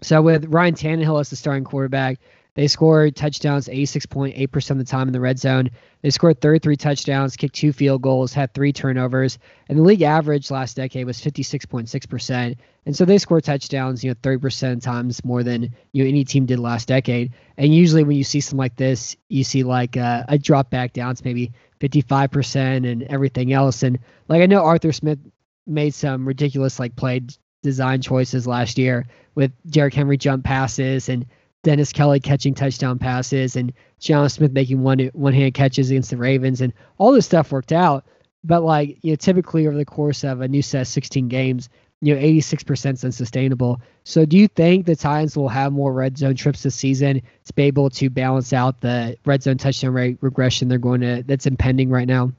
[0.02, 2.20] So with Ryan Tannehill as the starting quarterback,
[2.56, 5.70] they scored touchdowns 86.8% of the time in the red zone.
[6.02, 9.38] They scored 33 touchdowns, kicked two field goals, had three turnovers,
[9.68, 12.56] and the league average last decade was 56.6%.
[12.86, 16.46] And so they score touchdowns, you know, 30% times more than you know any team
[16.46, 17.34] did last decade.
[17.58, 20.94] And usually when you see something like this, you see like uh, a drop back
[20.94, 23.84] down to maybe 55% and everything else.
[23.84, 25.20] And like I know Arthur Smith
[25.68, 27.22] made some ridiculous like play
[27.63, 31.26] design choices last year with Derrick Henry jump passes and
[31.65, 36.17] Dennis Kelly catching touchdown passes and John Smith making one one hand catches against the
[36.17, 38.06] Ravens and all this stuff worked out.
[38.43, 41.69] But like you know, typically over the course of a new set of 16 games,
[42.01, 43.82] you know, 86% is unsustainable.
[44.04, 47.54] So do you think the Titans will have more red zone trips this season to
[47.54, 51.47] be able to balance out the red zone touchdown rate regression they're going to that's
[51.47, 52.32] impending right now?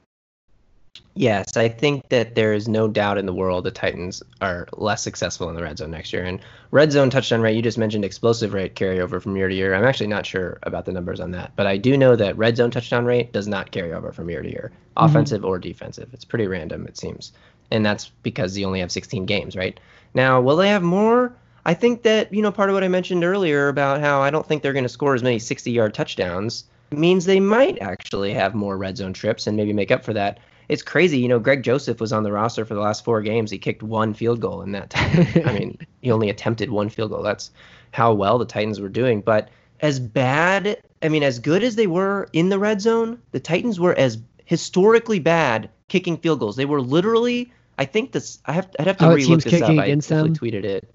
[1.15, 5.01] Yes, I think that there is no doubt in the world the Titans are less
[5.01, 6.23] successful in the red zone next year.
[6.23, 6.39] And
[6.71, 9.73] red zone touchdown rate, you just mentioned explosive rate carryover from year to year.
[9.73, 12.57] I'm actually not sure about the numbers on that, but I do know that red
[12.57, 15.05] zone touchdown rate does not carry over from year to year, mm-hmm.
[15.05, 16.09] offensive or defensive.
[16.13, 17.31] It's pretty random, it seems.
[17.71, 19.79] And that's because you only have 16 games, right?
[20.13, 21.33] Now, will they have more?
[21.65, 24.45] I think that, you know, part of what I mentioned earlier about how I don't
[24.45, 28.55] think they're going to score as many 60 yard touchdowns means they might actually have
[28.55, 31.19] more red zone trips and maybe make up for that it's crazy.
[31.19, 33.51] You know, Greg Joseph was on the roster for the last four games.
[33.51, 35.27] He kicked one field goal in that time.
[35.45, 37.23] I mean, he only attempted one field goal.
[37.23, 37.51] That's
[37.91, 39.21] how well the Titans were doing.
[39.21, 39.49] But
[39.79, 43.79] as bad, I mean, as good as they were in the red zone, the Titans
[43.79, 46.55] were as historically bad kicking field goals.
[46.55, 49.69] They were literally, I think this, I have, I'd have to Oh, relook this up.
[49.69, 50.61] I against definitely them?
[50.61, 50.89] tweeted it.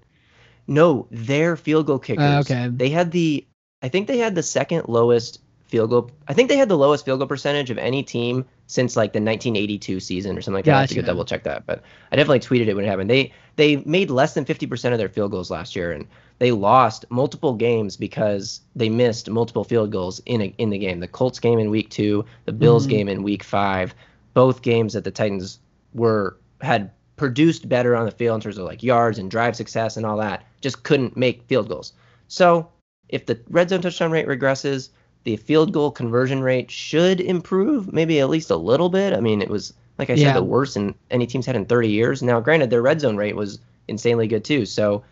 [0.67, 2.49] No, their field goal uh, kickers.
[2.49, 2.67] okay.
[2.71, 3.45] They had the,
[3.81, 6.11] I think they had the second lowest field goal.
[6.27, 9.19] I think they had the lowest field goal percentage of any team since like the
[9.19, 10.73] 1982 season or something like that.
[10.75, 13.07] I have to go double check that, but I definitely tweeted it when it happened.
[13.07, 16.07] They they made less than 50% of their field goals last year, and
[16.39, 21.01] they lost multiple games because they missed multiple field goals in a, in the game.
[21.01, 22.89] The Colts game in week two, the Bills Mhm.
[22.89, 23.93] game in week five,
[24.33, 25.59] both games that the Titans
[25.93, 29.97] were had produced better on the field in terms of like yards and drive success
[29.97, 31.93] and all that, just couldn't make field goals.
[32.27, 32.67] So
[33.09, 34.89] if the red zone touchdown rate regresses,
[35.23, 39.13] the field goal conversion rate should improve, maybe at least a little bit.
[39.13, 40.33] I mean, it was like I said, Yeah.
[40.33, 42.23] the worst in any team's had in 30 years.
[42.23, 45.03] Now, granted, their red zone rate was insanely good too, so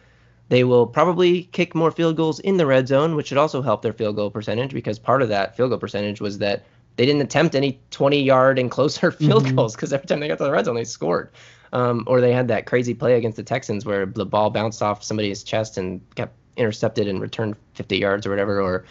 [0.49, 3.83] they will probably kick more field goals in the red zone, which should also help
[3.83, 6.63] their field goal percentage because part of that field goal percentage was that
[6.97, 9.55] they didn't attempt any 20 yard and closer field Mhm.
[9.55, 11.29] goals because every time they got to the red zone, they scored.
[11.73, 15.03] Um, or they had that crazy play against the Texans where the ball bounced off
[15.03, 18.59] somebody's chest and got intercepted and returned 50 yards or whatever.
[18.61, 18.83] Or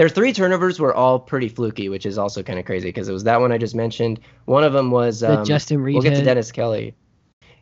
[0.00, 3.12] their three turnovers were all pretty fluky, which is also kind of crazy because it
[3.12, 4.18] was that one I just mentioned.
[4.46, 6.24] One of them was um, Justin Reid We'll get to.
[6.24, 6.94] Dennis Kelly.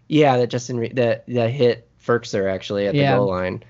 [0.07, 3.17] Yeah, that Justin Reid, that that hit Firkser actually at the Yeah.
[3.17, 3.65] goal line,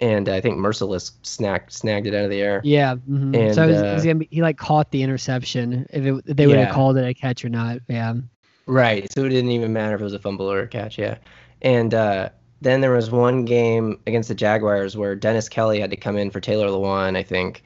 [0.00, 2.60] and I think Mercilus snagged snagged it out of the air.
[2.64, 2.96] Yeah.
[3.08, 3.36] mhm.
[3.38, 5.86] And, so it was, it uh, was gonna be, he like caught the interception.
[5.90, 6.74] If, it, if they would have Yeah.
[6.74, 8.14] called it a catch or not, yeah.
[8.66, 9.08] Right.
[9.12, 10.98] So it didn't even matter if it was a fumble or a catch.
[10.98, 11.18] Yeah.
[11.62, 12.30] And uh,
[12.62, 16.32] then there was one game against the Jaguars where Dennis Kelly had to come in
[16.32, 17.62] for Taylor Lewan, I think,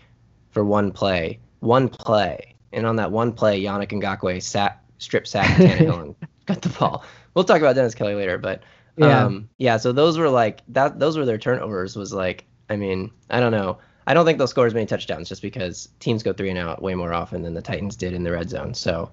[0.52, 1.40] for one play.
[1.60, 2.54] One play.
[2.72, 6.14] And on that one play, Yannick Ngakoue sat, strip sacked Tannehill and
[6.46, 7.04] got the ball.
[7.34, 8.62] We'll talk about Dennis Kelly later, but
[8.96, 9.24] Yeah.
[9.24, 9.76] um, yeah.
[9.76, 10.98] So those were like that.
[10.98, 11.96] Those were their turnovers.
[11.96, 13.78] Was like, I mean, I don't know.
[14.06, 16.82] I don't think they'll score as many touchdowns just because teams go three and out
[16.82, 18.74] way more often than the Titans did in the red zone.
[18.74, 19.10] So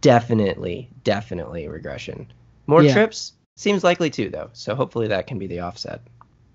[0.00, 2.30] definitely, definitely regression.
[2.66, 2.92] More Yeah.
[2.92, 4.50] trips seems likely too, though.
[4.52, 6.00] So hopefully that can be the offset.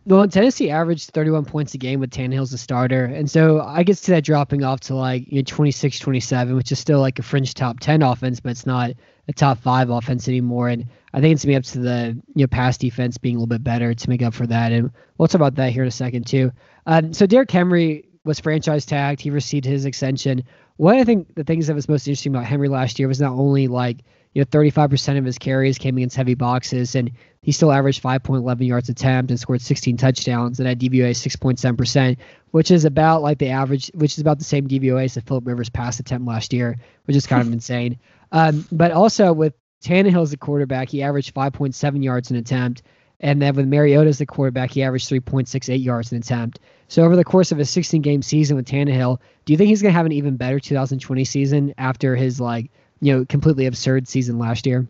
[0.06, 3.06] Well, Tennessee averaged 31 points a game with Tannehill's a starter.
[3.06, 6.72] And so I get to that dropping off to like you know, 26, 27, which
[6.72, 8.92] is still like a fringe top 10 offense, but it's not
[9.28, 10.70] a top five offense anymore.
[10.70, 13.36] And I think it's going to be up to the you know pass defense being
[13.36, 14.72] a little bit better to make up for that.
[14.72, 16.52] And we'll talk about that here in a second, too.
[16.88, 19.22] Um, so Derrick Henry was franchise tagged.
[19.22, 20.44] He received his extension.
[20.78, 23.34] One I think the things that was most interesting about Henry last year was not
[23.34, 24.00] only like
[24.34, 28.65] you know 35% of his carries came against heavy boxes, and he still averaged 5.11
[28.65, 32.17] yards attempt and scored 16 touchdowns and had DVOA 6.7%,
[32.52, 35.48] which is about like the average, which is about the same DVOA as the Philip
[35.48, 38.00] Rivers pass attempt last year, which is kind of insane.
[38.32, 42.84] Um, but also with Tannehill as the quarterback, he averaged 5.7 yards an attempt.
[43.20, 46.60] And then with Mariota as the quarterback, he averaged 3.68 yards an attempt.
[46.88, 49.82] So over the course of a 16 game season with Tannehill, do you think he's
[49.82, 54.08] going to have an even better 2020 season after his like, you know, completely absurd
[54.08, 54.88] season last year?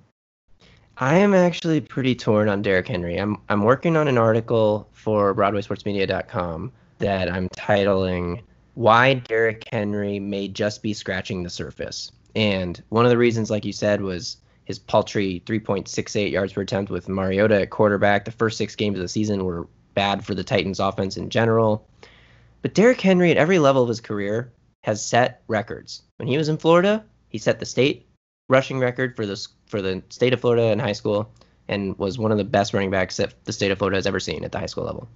[0.97, 3.17] I am actually pretty torn on Derrick Henry.
[3.17, 8.41] I'm I'm working on an article for BroadwaySportsMedia.com that I'm titling
[8.75, 13.65] "Why Derrick Henry May Just Be Scratching the Surface." And one of the reasons, like
[13.65, 18.25] you said, was his paltry 3.68 yards per attempt with Mariota at quarterback.
[18.25, 21.87] The first six games of the season were bad for the Titans offense in general.
[22.61, 24.51] But Derrick Henry at every level of his career
[24.83, 26.03] has set records.
[26.17, 28.07] When he was in Florida, he set the state
[28.49, 31.31] rushing record for the for the state of Florida in high school
[31.67, 34.19] and was one of the best running backs that the state of Florida has ever
[34.19, 35.07] seen at the high school level.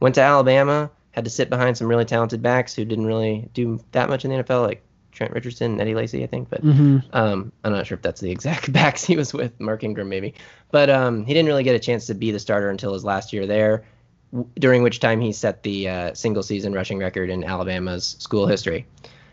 [0.00, 3.80] Went to Alabama, had to sit behind some really talented backs who didn't really do
[3.92, 6.50] that much in the NFL, like Trent Richardson, Eddie Lacy, I think.
[6.50, 6.98] But mm-hmm.
[7.12, 10.34] um, I'm not sure if that's the exact backs he was with, Mark Ingram maybe.
[10.72, 13.32] But um, he didn't really get a chance to be the starter until his last
[13.32, 13.84] year there,
[14.32, 18.46] w- during which time he set the uh, single season rushing record in Alabama's school
[18.46, 18.86] history.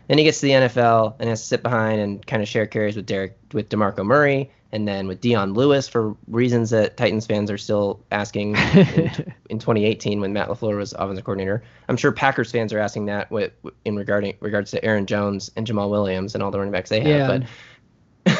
[0.08, 2.66] Then he gets to the NFL and has to sit behind and kind of share
[2.66, 7.26] carries with Derek with DeMarco Murray and then with Dion Lewis for reasons that Titans
[7.26, 11.62] fans are still asking in, in 2018 when Matt LaFleur was offensive coordinator.
[11.88, 13.52] I'm sure Packers fans are asking that with,
[13.86, 17.00] in regarding regards to Aaron Jones and Jamaal Williams and all the running backs they
[17.00, 17.08] have.
[17.30, 17.46] Yeah.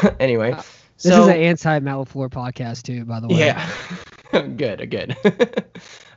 [0.02, 3.38] But anyway, Uh, This so, is an anti Matt LaFleur podcast too, by the way.
[3.38, 3.70] yeah,
[4.56, 5.16] good, good.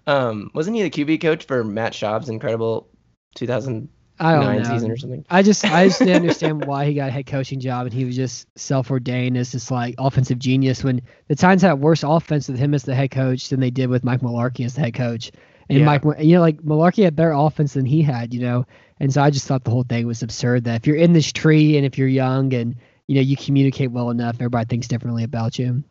[0.07, 2.89] um, wasn't he the QB coach for Matt Schaub's incredible
[3.35, 3.87] 2009
[4.21, 4.63] I don't know.
[4.63, 5.25] season or something?
[5.29, 8.05] I just I just didn't understand why he got a head coaching job and he
[8.05, 12.47] was just self ordained as this like offensive genius when the Titans had worse offense
[12.47, 14.93] with him as the head coach than they did with Mike Mularkey as the head
[14.93, 15.31] coach.
[15.69, 15.85] And Yeah.
[15.85, 18.65] Mike, you know, like Mularkey had better offense than he had, you know.
[18.99, 20.65] And so I just thought the whole thing was absurd.
[20.65, 22.75] That if you're in this tree and if you're young and
[23.07, 25.83] you know you communicate well enough, everybody thinks differently about you.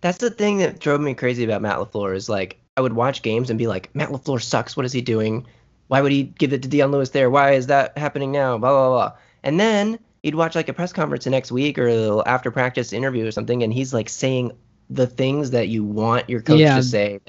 [0.00, 3.22] That's the thing that drove me crazy about Matt LaFleur is like I would watch
[3.22, 4.76] games and be like, Matt LaFleur sucks.
[4.76, 5.46] What is he doing?
[5.88, 7.28] Why would he give it to Dion Lewis there?
[7.30, 8.56] Why is that happening now?
[8.58, 9.12] Blah blah blah.
[9.42, 12.50] And then you'd watch like a press conference the next week or a little after
[12.50, 14.52] practice interview or something, and he's like saying
[14.90, 16.76] the things that you want your coach Yeah.
[16.76, 17.20] to say.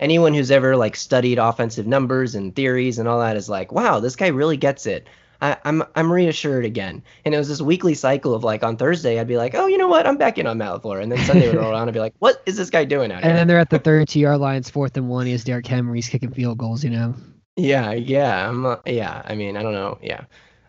[0.00, 4.00] Anyone who's ever like studied offensive numbers and theories and all that is like, wow,
[4.00, 5.06] this guy really gets it.
[5.40, 7.02] I, I'm I'm reassured again.
[7.24, 9.78] And it was this weekly cycle of like on Thursday I'd be like, oh, you
[9.78, 11.90] know what, I'm back in on Matt LaFleur, and then Sunday would roll around and
[11.90, 13.28] I'd be like, what is this guy doing out here?
[13.30, 15.26] And then they're at the 32 yard line, it's fourth and one.
[15.26, 17.14] He has Derrick Henry's kicking field goals, you know.
[17.56, 19.22] Yeah, yeah, I'm yeah.
[19.24, 19.98] I mean, I don't know.
[20.02, 20.24] Yeah,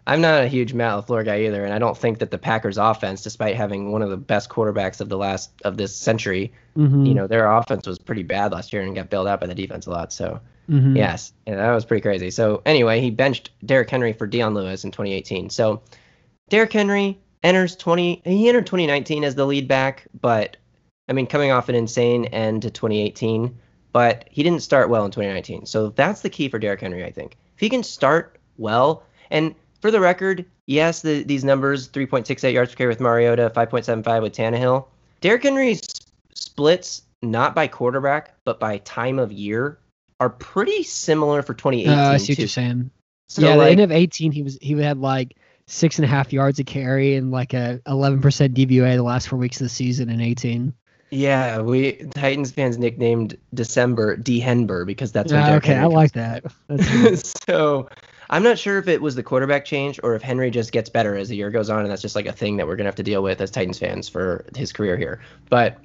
[0.06, 2.78] I'm not a huge Matt LaFleur guy either, and I don't think that the Packers'
[2.78, 7.06] offense, despite having one of the best quarterbacks of the last of this century, Mm-hmm.
[7.06, 9.56] you know, their offense was pretty bad last year and got bailed out by the
[9.56, 10.12] defense a lot.
[10.12, 10.98] So Mhm.
[10.98, 12.30] yes, yeah, that was pretty crazy.
[12.32, 15.50] So anyway, he benched Derrick Henry for Dion Lewis in 2018.
[15.50, 15.82] So
[16.50, 18.22] Derrick Henry enters 20.
[18.26, 20.58] He entered 2019 as the lead back, but
[21.08, 23.58] I mean, coming off an insane end to 2018,
[23.96, 25.66] but he didn't start well in 2019.
[25.66, 27.38] So that's the key for Derrick Henry, I think.
[27.54, 32.74] If he can start well, and for the record, yes, the, these numbers 3.68 yards
[32.74, 34.88] per carry with Mariota, 5.75 with Tannehill.
[35.22, 35.82] Derrick Henry's
[36.34, 39.78] splits, not by quarterback, but by time of year,
[40.20, 41.98] are pretty similar for 2018.
[41.98, 42.92] Uh, I see what you're saying.
[43.30, 46.34] So, yeah, the end of 18, he was he had like six and a half
[46.34, 50.10] yards a carry and like a 11% DVOA the last four weeks of the season
[50.10, 50.74] in 18.
[51.16, 56.12] Yeah, we Titans fans nicknamed December D Henber because that's when Ah, okay, I like
[56.14, 56.44] that.
[57.48, 57.90] So
[58.30, 61.16] I'm not sure if it was the quarterback change or if Henry just gets better
[61.16, 62.96] as the year goes on, and that's just like a thing that we're gonna have
[62.96, 65.22] to deal with as Titans fans for his career here.
[65.50, 65.80] But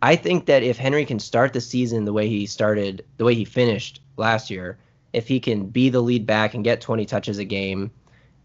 [0.00, 3.34] I think that if Henry can start the season the way he started, the way
[3.34, 4.78] he finished last year,
[5.12, 7.90] if he can be the lead back and get 20 touches a game,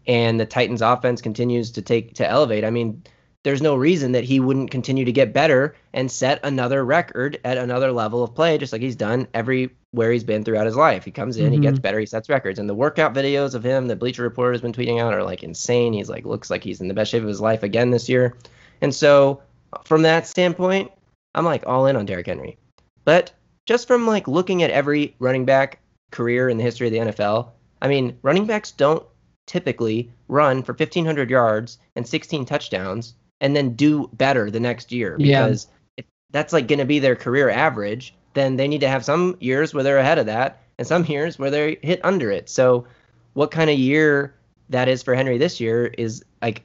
[0.06, 3.02] and the Titans offense continues to take to elevate, I mean,
[3.42, 7.56] there's no reason that he wouldn't continue to get better and set another record at
[7.56, 11.04] another level of play, just like he's done everywhere he's been throughout his life.
[11.04, 11.82] He comes in, he gets mm-hmm.
[11.82, 12.58] better, he sets records.
[12.58, 15.42] And the workout videos of him that Bleacher Report has been tweeting out are like
[15.42, 15.94] insane.
[15.94, 18.36] He's like looks like he's in the best shape of his life again this year.
[18.82, 19.42] And so
[19.84, 20.90] from that standpoint,
[21.34, 22.58] I'm like all in on Derrick Henry.
[23.06, 23.32] But
[23.64, 25.80] just from like looking at every running back
[26.10, 27.48] career in the history of the NFL,
[27.80, 29.04] I mean, running backs don't
[29.46, 35.16] typically run for 1500 yards and 16 touchdowns and then do better the next year
[35.18, 35.42] Yeah.
[35.46, 35.66] because
[35.96, 39.36] if that's like going to be their career average then they need to have some
[39.40, 42.86] years where they're ahead of that and some years where they hit under it so
[43.34, 44.34] what kind of year
[44.68, 46.62] that is for Henry this year is like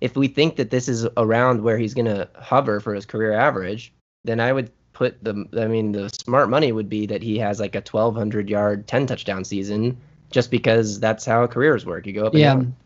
[0.00, 3.32] if we think that this is around where he's going to hover for his career
[3.32, 3.92] average,
[4.24, 7.58] then I would put the I mean the smart money would be that he has
[7.60, 9.96] like a 1200 yard 10 touchdown season
[10.30, 12.06] just because that's how careers work.
[12.06, 12.54] You go up and Yeah.
[12.54, 12.76] down.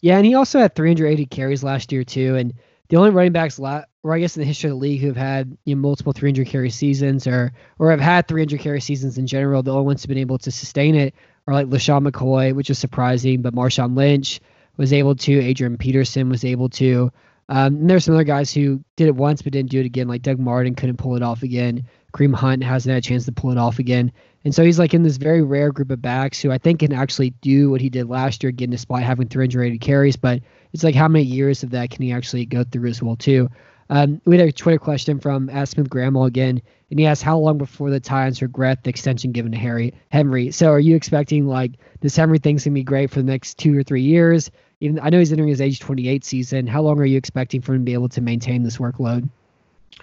[0.00, 2.36] Yeah, and he also had 380 carries last year too.
[2.36, 2.54] And
[2.88, 5.16] the only running backs, la- or I guess in the history of the league, who've
[5.16, 9.26] had you know, multiple 300 carry seasons, or or have had 300 carry seasons in
[9.26, 11.14] general, the only ones who've been able to sustain it
[11.46, 14.40] are like LeSean McCoy, which is surprising, but Marshawn Lynch
[14.76, 17.10] was able to, Adrian Peterson was able to.
[17.50, 20.06] Um, and there's some other guys who did it once but didn't do it again,
[20.06, 21.84] like Doug Martin couldn't pull it off again.
[22.12, 24.12] Kareem Hunt hasn't had a chance to pull it off again.
[24.48, 26.94] And so he's like in this very rare group of backs who I think can
[26.94, 30.16] actually do what he did last year, again, despite having 380 carries.
[30.16, 30.40] But
[30.72, 33.50] it's like how many years of that can he actually go through as well, too?
[33.90, 37.58] Um, we had a Twitter question from Smith Grandma again, and he asked how long
[37.58, 40.50] before the Titans regret the extension given to Harry Henry.
[40.50, 43.76] So are you expecting like this Henry thing's gonna be great for the next two
[43.76, 44.50] or three years?
[44.80, 46.66] Even I know he's entering his age 28 season.
[46.66, 49.28] How long are you expecting for him to be able to maintain this workload?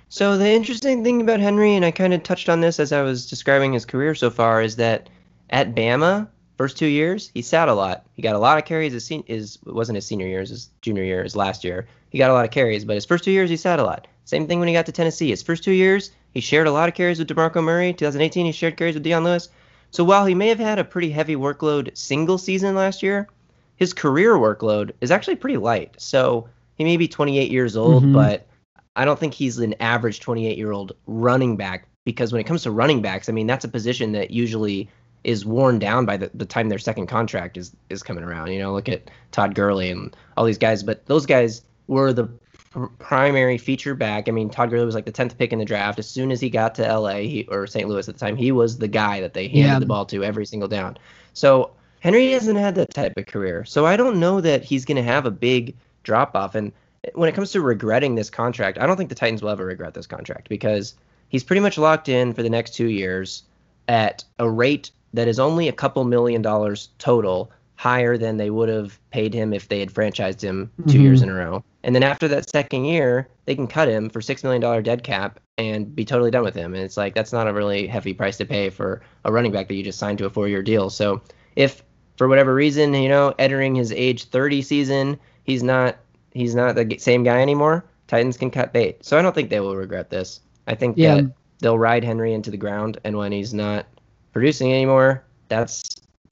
[0.10, 3.02] So the interesting thing about Henry, and I kind of touched on this as I
[3.02, 5.10] was describing his career so far, is that
[5.50, 6.28] at Bama,
[6.58, 8.06] first two years, he sat a lot.
[8.14, 8.94] He got a lot of carries.
[8.94, 11.88] His, sen- his it wasn't his senior year, years, his junior year, his last year.
[12.10, 14.08] He got a lot of carries, but his first two years, he sat a lot.
[14.26, 15.30] Same thing when he got to Tennessee.
[15.30, 17.94] His first two years, he shared a lot of carries with DeMarco Murray.
[17.94, 19.50] 2018, he shared carries with Dion Lewis.
[19.92, 23.28] So while he may have had a pretty heavy workload single season last year,
[23.76, 25.94] his career workload is actually pretty light.
[25.98, 28.14] So he may be 28 years old, Mhm.
[28.14, 28.48] but
[28.96, 32.64] I don't think he's an average 28 year old running back because when it comes
[32.64, 34.90] to running backs, I mean, that's a position that usually
[35.24, 38.52] is worn down by the, the time their second contract is, is coming around.
[38.52, 42.26] You know, look at Todd Gurley and all these guys, but those guys were the
[42.72, 44.28] pr- primary feature back.
[44.30, 45.98] I mean, Todd Gurley was like the 10th pick in the draft.
[45.98, 47.90] As soon as he got to LA he, or St.
[47.90, 49.80] Louis at the time, he was the guy that they handed Yeah.
[49.80, 50.96] the ball to every single down.
[51.34, 51.72] So
[52.02, 53.66] Henry hasn't had that type of career.
[53.66, 56.54] So I don't know that he's going to have a big drop off.
[56.54, 56.72] And
[57.14, 59.94] when it comes to regretting this contract, I don't think the Titans will ever regret
[59.94, 60.96] this contract because
[61.30, 63.44] he's pretty much locked in for the next two years
[63.88, 68.70] at a rate that is only a couple million dollars total higher than they would
[68.70, 71.02] have paid him if they had franchised him 2 Mhm.
[71.02, 71.64] years in a row.
[71.84, 75.04] And then after that second year, they can cut him for six million dollar dead
[75.04, 76.74] cap and be totally done with him.
[76.74, 79.68] And it's like that's not a really heavy price to pay for a running back
[79.68, 80.90] that you just signed to a four year deal.
[80.90, 81.22] So
[81.56, 81.84] if
[82.18, 85.98] for whatever reason, you know, entering his age 30 season, he's not
[86.36, 87.86] he's not the same guy anymore.
[88.08, 89.04] Titans can cut bait.
[89.04, 90.42] So I don't think they will regret this.
[90.68, 91.16] I think Yeah.
[91.16, 93.88] that they'll ride Henry into the ground, and when he's not
[94.34, 95.84] producing anymore, that's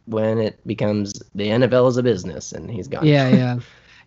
[0.06, 3.06] when it becomes the NFL is a business, and he's gone.
[3.08, 3.60] Yeah, yeah.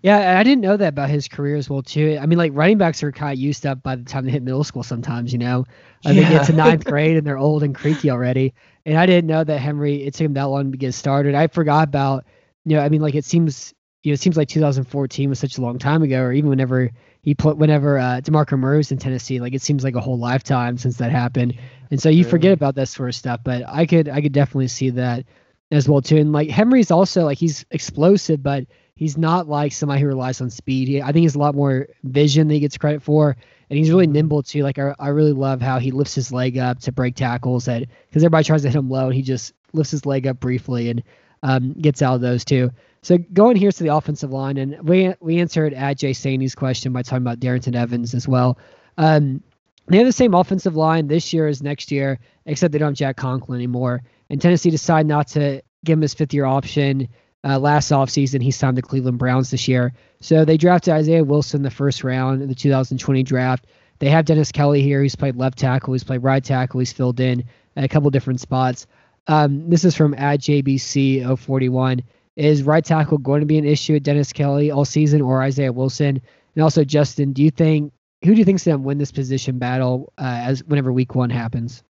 [0.03, 2.19] Yeah, I didn't know that about his career as well too.
[2.21, 4.43] I mean, like running backs are kind of used up by the time they hit
[4.43, 4.83] middle school.
[4.85, 5.65] Sometimes, you know,
[6.05, 8.55] uh, they get to ninth grade and they're old and creaky already.
[8.85, 10.05] And I didn't know that Henry.
[10.05, 11.35] It took him that long to get started.
[11.35, 12.25] I forgot about.
[12.65, 13.73] You know, I mean, like it seems.
[14.07, 16.93] You know, it seems like 2014 was such a long time ago, or even whenever
[17.23, 19.41] he put whenever uh, DeMarco Murray was in Tennessee.
[19.41, 21.59] Like it seems like a whole lifetime since that happened.
[21.91, 23.41] And so you forget about that sort of stuff.
[23.43, 25.25] But I could I could definitely see that
[25.73, 26.19] as well too.
[26.19, 30.51] And like Henry's also like he's explosive, but he's not like somebody who relies on
[30.51, 30.87] speed.
[30.87, 33.37] He, I think he's a lot more vision that he gets credit for,
[33.71, 34.63] and he's really nimble too.
[34.63, 37.83] Like I, I really love how he lifts his leg up to break tackles that
[38.09, 40.91] because everybody tries to hit him low, and he just lifts his leg up briefly
[40.91, 41.03] and
[41.43, 42.71] um, gets out of those too.
[43.07, 47.03] So going here to the offensive line, and we we answered Jay Saney's question by
[47.03, 48.59] talking about Darrynton Evans as well.
[48.99, 49.45] Um,
[49.87, 52.97] they have the same offensive line this year as next year, except they don't have
[52.97, 54.03] Jack Conklin anymore.
[54.29, 57.07] And Tennessee decided not to give him his fifth year option
[57.45, 58.43] uh, last offseason.
[58.43, 59.93] He signed the Cleveland Browns this year.
[60.21, 63.69] So they drafted Isaiah Wilson the first round in the 2020 draft.
[64.01, 65.01] They have Dennis Kelly here.
[65.01, 67.45] He's played left tackle, he's played right tackle, he's filled in
[67.77, 68.89] a couple different spots.
[69.29, 72.03] Um, this is from at JBC041.
[72.37, 75.73] Is right tackle going to be an issue at Dennis Kelly all season or Isaiah
[75.73, 76.21] Wilson?
[76.55, 77.93] And also, Justin, do you think
[78.25, 81.31] who do you think's going to win this position battle uh, as whenever Week One
[81.31, 81.83] happens?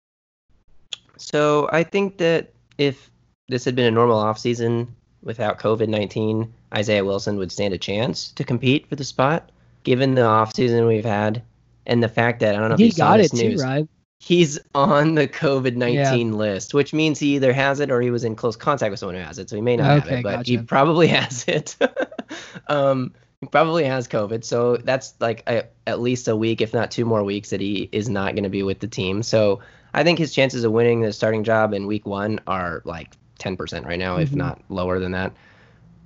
[1.17, 3.11] So I think that if
[3.49, 4.89] this had been a normal offseason
[5.23, 9.51] without COVID 19, Isaiah Wilson would stand a chance to compete for the spot,
[9.83, 11.43] given the offseason we've had
[11.87, 13.63] and the fact that I don't know if He you saw got this it too,
[13.63, 13.89] right?
[14.19, 18.25] He's on the COVID 19 list, which means he either has it or he was
[18.25, 19.51] in close contact with someone who has it.
[19.51, 21.77] So he may not have it, but he probably has it.
[22.69, 24.43] um, he probably has COVID.
[24.43, 27.89] So that's like a, at least a week, if not two more weeks, that he
[27.93, 29.23] is not going to be with the team.
[29.23, 29.61] So
[29.93, 33.85] I think his chances of winning the starting job in week one are like 10%
[33.85, 34.37] right now, if Mhm.
[34.37, 35.33] not lower than that.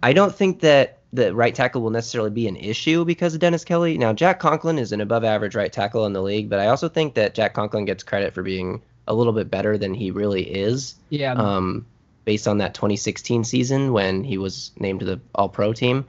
[0.03, 3.65] I don't think that the right tackle will necessarily be an issue because of Dennis
[3.65, 3.99] Kelly.
[3.99, 6.89] Now, Jack Conklin is an above average right tackle in the league, but I also
[6.89, 10.43] think that Jack Conklin gets credit for being a little bit better than he really
[10.43, 10.95] is.
[11.09, 11.33] Yeah.
[11.33, 11.87] Um,
[12.25, 16.05] based on that 2016 season when he was named to the All Pro team.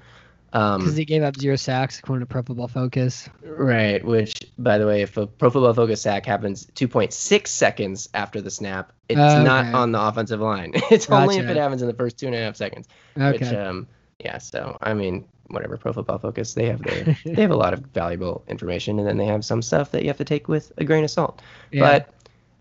[0.51, 3.27] because Um, he gave up zero sacks according to Pro Football Focus.
[3.43, 8.39] right, which by the way, if a Pro Football Focus sack happens 2.6 seconds after
[8.41, 9.41] the snap, it's Okay.
[9.43, 10.73] not on the offensive line.
[10.91, 12.87] It's only if it happens in the first two and a half seconds.
[13.17, 13.31] Okay.
[13.31, 13.87] Which, um,
[14.23, 14.37] yeah.
[14.37, 15.77] So I mean, whatever.
[15.77, 19.17] Pro Football Focus, they have their they have a lot of valuable information, and then
[19.17, 21.41] they have some stuff that you have to take with a grain of salt.
[21.71, 21.81] Yeah.
[21.81, 22.13] But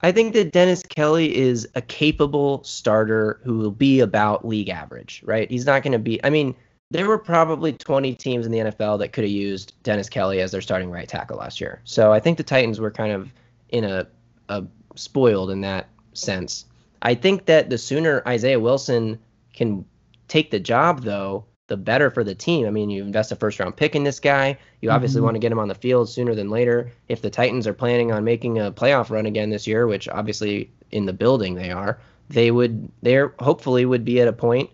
[0.02, 5.22] I think that Dennis Kelly is a capable starter who will be about league average,
[5.24, 5.50] right?
[5.50, 6.22] He's not going to be.
[6.24, 6.54] I mean,
[6.90, 10.50] there were probably 20 teams in the NFL that could have used Dennis Kelly as
[10.50, 11.80] their starting right tackle last year.
[11.84, 13.30] So I think the Titans were kind of
[13.68, 14.06] in a,
[14.48, 14.64] a
[14.96, 16.64] spoiled in that sense.
[17.02, 19.18] I think that the sooner Isaiah Wilson
[19.52, 19.84] can
[20.28, 22.66] take the job, though, the better for the team.
[22.66, 24.58] I mean, you invest a first round pick in this guy.
[24.82, 25.24] You obviously Mhm.
[25.24, 26.90] want to get him on the field sooner than later.
[27.08, 30.68] If the Titans are planning on making a playoff run again this year, which obviously
[30.90, 34.68] in the building they are, they would they're hopefully would be at a point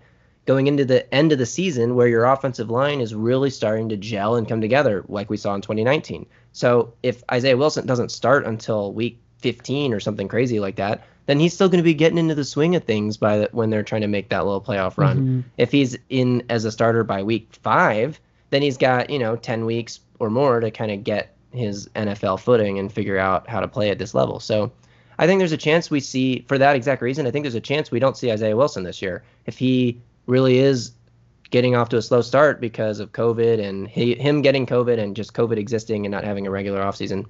[0.46, 3.96] going into the end of the season where your offensive line is really starting to
[3.96, 6.24] gel and come together like we saw in 2019.
[6.52, 11.38] So if Isaiah Wilson doesn't start until week 15 or something crazy like that, then
[11.38, 13.82] he's still going to be getting into the swing of things by the, when they're
[13.82, 15.18] trying to make that little playoff run.
[15.18, 15.44] Mhm.
[15.58, 18.20] If he's in as a starter by week 5,
[18.50, 22.38] then he's got, you know, 10 weeks or more to kind of get his NFL
[22.40, 24.40] footing and figure out how to play at this level.
[24.40, 24.70] So
[25.18, 27.60] I think there's a chance we see, for that exact reason, I think there's a
[27.60, 29.22] chance we don't see Isaiah Wilson this year.
[29.46, 30.92] If he really is
[31.50, 35.16] getting off to a slow start because of COVID and he, him getting COVID and
[35.16, 37.26] just COVID existing and not having a regular offseason,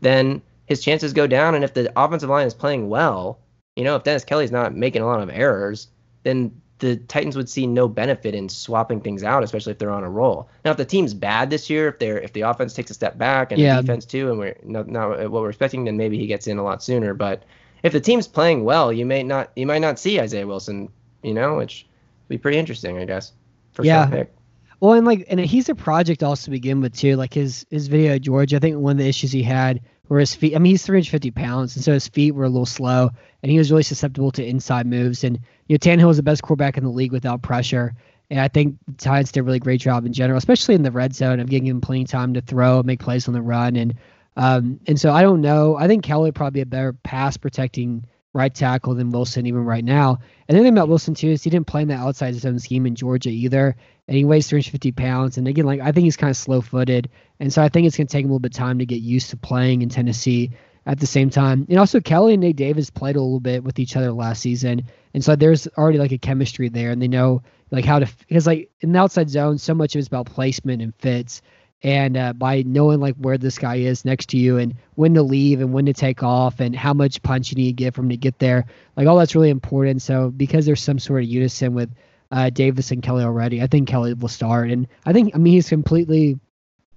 [0.00, 1.54] then his chances go down.
[1.54, 3.38] And if the offensive line is playing well,
[3.74, 5.88] you know, if Dennis Kelly's not making a lot of errors,
[6.22, 10.04] then the Titans would see no benefit in swapping things out, especially if they're on
[10.04, 10.48] a roll.
[10.64, 13.16] Now, if the team's bad this year, if they're if the offense takes a step
[13.16, 13.76] back and Yeah.
[13.76, 16.58] the defense too, and we're not, not what we're expecting, then maybe he gets in
[16.58, 17.14] a lot sooner.
[17.14, 17.44] But
[17.82, 20.90] if the team's playing well, you may not you might not see Isaiah Wilson,
[21.22, 21.86] you know, which
[22.28, 23.32] would be pretty interesting, I guess.
[23.72, 24.06] First Yeah.
[24.06, 24.32] pick.
[24.80, 27.16] Well, and like, and he's a project also to begin with too.
[27.16, 30.18] Like his his video at Georgia, I think one of the issues he had were
[30.18, 30.54] his feet.
[30.54, 33.10] I mean, he's 350 pounds, and so his feet were a little slow,
[33.42, 35.24] and he was really susceptible to inside moves.
[35.24, 37.94] And you know, Tannehill is the best quarterback in the league without pressure.
[38.30, 40.90] And I think the Titans did a really great job in general, especially in the
[40.90, 43.42] red zone of giving him plenty of time to throw, and make plays on the
[43.42, 43.94] run, and
[44.36, 45.76] um, and so I don't know.
[45.76, 50.18] I think Kelly probably a better pass protecting right tackle than Wilson even right now.
[50.48, 52.86] And the thing about Wilson too is he didn't play in the outside zone scheme
[52.86, 53.76] in Georgia either
[54.08, 55.38] and he weighs 350 pounds.
[55.38, 57.10] And again, like I think he's kind of slow footed,
[57.40, 58.86] and so I think it's going to take him a little bit of time to
[58.86, 60.52] get used to playing in Tennessee.
[60.88, 63.80] At the same time, and also Kelly and Nate Davis played a little bit with
[63.80, 64.84] each other last season,
[65.14, 68.46] and so there's already like a chemistry there, and they know like how to because
[68.46, 71.42] like in the outside zone, so much of it's about placement and fits,
[71.82, 75.22] and uh, by knowing like where this guy is next to you and when to
[75.22, 78.06] leave and when to take off and how much punch you need to get from
[78.06, 78.64] him to get there,
[78.96, 80.02] like all that's really important.
[80.02, 81.90] So because there's some sort of unison with
[82.30, 83.62] uh, Davis and Kelly already.
[83.62, 86.38] I think Kelly will start, and I think I mean he's completely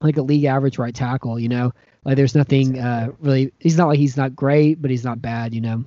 [0.02, 1.40] like a league average right tackle.
[1.40, 1.72] You know,
[2.04, 3.54] like there's nothing uh, really.
[3.60, 5.54] He's not like he's not great, but he's not bad.
[5.54, 5.86] You know.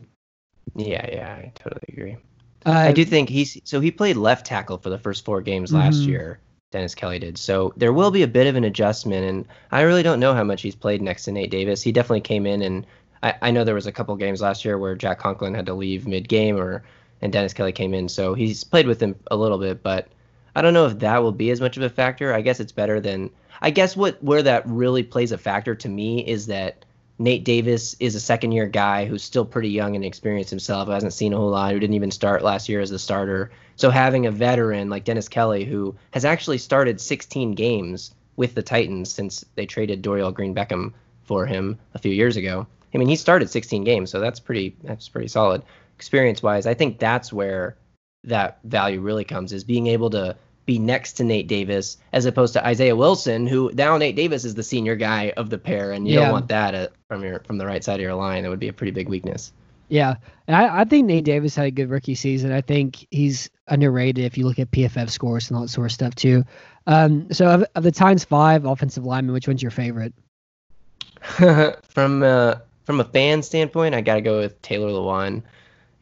[0.76, 2.16] Yeah, yeah, I totally agree.
[2.64, 5.72] Uh, I do think he's so he played left tackle for the first four games
[5.72, 6.06] last Mhm.
[6.06, 6.40] year.
[6.72, 7.38] Dennis Kelly did.
[7.38, 10.42] So there will be a bit of an adjustment, and I really don't know how
[10.42, 11.82] much he's played next to Nate Davis.
[11.82, 12.86] He definitely came in, and
[13.22, 15.74] I, I know there was a couple games last year where Jack Conklin had to
[15.74, 16.82] leave mid-game, or
[17.20, 20.08] and Dennis Kelly came in, so he's played with him a little bit, but
[20.56, 22.34] I don't know if that will be as much of a factor.
[22.34, 25.88] I guess it's better than I guess what where that really plays a factor to
[25.88, 26.84] me is that
[27.22, 30.92] Nate Davis is a second year guy who's still pretty young and experienced himself, who
[30.92, 33.52] hasn't seen a whole lot, who didn't even start last year as the starter.
[33.76, 38.62] So having a veteran like Dennis Kelly, who has actually started 16 games with the
[38.62, 42.66] Titans since they traded Dorial Green Beckham for him a few years ago.
[42.92, 45.62] I mean, he started 16 games, so that's pretty that's pretty solid
[45.96, 46.66] experience wise.
[46.66, 47.76] I think that's where
[48.24, 50.36] that value really comes is being able to
[50.66, 54.54] be next to Nate Davis as opposed to Isaiah Wilson, who now Nate Davis is
[54.54, 56.20] the senior guy of the pair, and you Yeah.
[56.24, 58.42] don't want that uh, from your from the right side of your line.
[58.44, 59.52] That would be a pretty big weakness.
[59.88, 60.14] Yeah,
[60.46, 62.50] and I, I think Nate Davis had a good rookie season.
[62.50, 65.92] I think he's underrated if you look at PFF scores and all that sort of
[65.92, 66.44] stuff too.
[66.86, 70.14] Um, so of, of the Titans five offensive linemen, which one's your favorite?
[71.88, 72.54] from uh,
[72.84, 75.42] from a fan standpoint, I got to go with Taylor Lewan.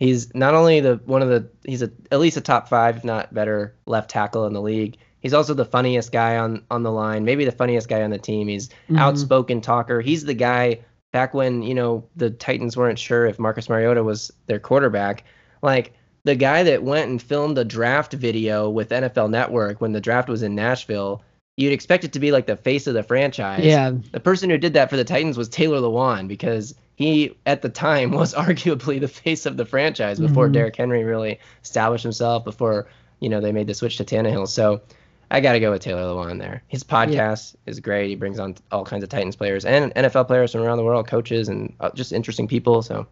[0.00, 3.04] He's not only the one of the he's a at least a top five, if
[3.04, 4.96] not better, left tackle in the league.
[5.20, 8.18] He's also the funniest guy on on the line, maybe the funniest guy on the
[8.18, 8.48] team.
[8.48, 8.98] He's Mhm.
[8.98, 10.00] outspoken talker.
[10.00, 10.80] He's the guy
[11.12, 15.24] back when you know the Titans weren't sure if Marcus Mariota was their quarterback.
[15.62, 15.92] Like
[16.24, 20.30] the guy that went and filmed a draft video with NFL Network when the draft
[20.30, 21.22] was in Nashville.
[21.60, 23.64] You'd expect it to be like the face of the franchise.
[23.64, 23.92] Yeah.
[24.12, 27.68] The person who did that for the Titans was Taylor Lewan because he at the
[27.68, 30.52] time was arguably the face of the franchise before Mhm.
[30.52, 32.88] Derrick Henry really established himself before
[33.20, 34.48] you know they made the switch to Tannehill.
[34.48, 34.80] So
[35.30, 36.62] I got to go with Taylor Lewan there.
[36.68, 38.08] His podcast is great.
[38.08, 41.06] He brings on all kinds of Titans players and NFL players from around the world,
[41.06, 42.82] coaches and uh, just interesting people.
[42.82, 43.06] So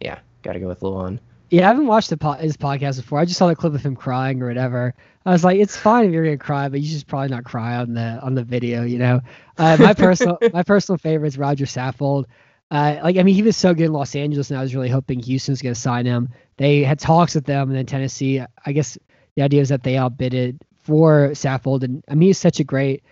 [0.00, 1.18] yeah, got to go with Lewan.
[1.50, 3.18] Yeah, I haven't watched the po- his podcast before.
[3.20, 4.94] I just saw the clip of him crying or whatever.
[5.26, 7.76] I was like, it's fine if you're gonna cry, but you should probably not cry
[7.76, 8.84] on the on the video.
[8.84, 9.20] You know,
[9.58, 12.26] uh, my personal my personal favorite is Roger Saffold.
[12.70, 14.88] Uh, like I mean, he was so good in Los Angeles, and I was really
[14.88, 16.28] hoping Houston's gonna sign him.
[16.58, 18.40] They had talks with them, and then Tennessee.
[18.64, 18.96] I guess
[19.34, 23.02] the idea is that they outbidded for Saffold, and I mean, he's such a great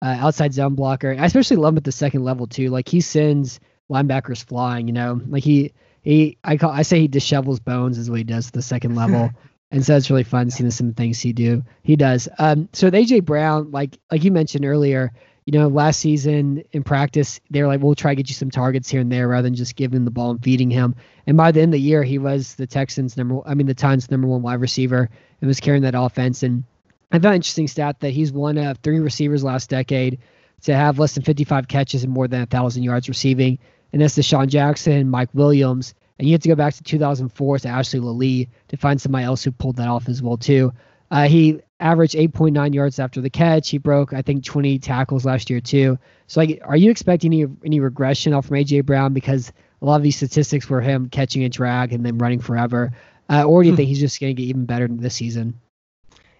[0.00, 1.16] uh, outside zone blocker.
[1.18, 2.70] I especially love him at the second level too.
[2.70, 3.58] Like he sends
[3.90, 4.86] linebackers flying.
[4.86, 5.72] You know, like he
[6.02, 8.94] he I call I say he dishevels bones is what he does at the second
[8.94, 9.32] level.
[9.74, 12.28] and so it's really fun seeing some things he do he does.
[12.38, 15.12] Um so with AJ Brown, like like you mentioned earlier,
[15.46, 18.50] you know, last season in practice, they were like, We'll try to get you some
[18.50, 20.94] targets here and there rather than just giving the ball and feeding him.
[21.26, 23.74] And by the end of the year he was the Texans number I mean the
[23.74, 25.10] Titans number one wide receiver
[25.40, 26.44] and was carrying that offense.
[26.44, 26.62] And
[27.10, 30.20] I found an interesting stat that he's one of three receivers last decade
[30.62, 33.58] to have less than 55 catches and more than a thousand yards receiving
[33.94, 37.68] and that's DeSean Jackson, Mike Williams, and you have to go back to 2004 to
[37.68, 40.72] Ashley Lelie to find somebody else who pulled that off as well too.
[41.10, 43.70] Uh, he averaged 8.9 yards after the catch.
[43.70, 45.98] He broke, I think, 20 tackles last year too.
[46.26, 49.52] So, like, are you expecting any any regression off from AJ Brown because
[49.82, 52.92] a lot of these statistics were him catching a drag and then running forever,
[53.28, 55.60] uh, or do you think he's just going to get even better this season?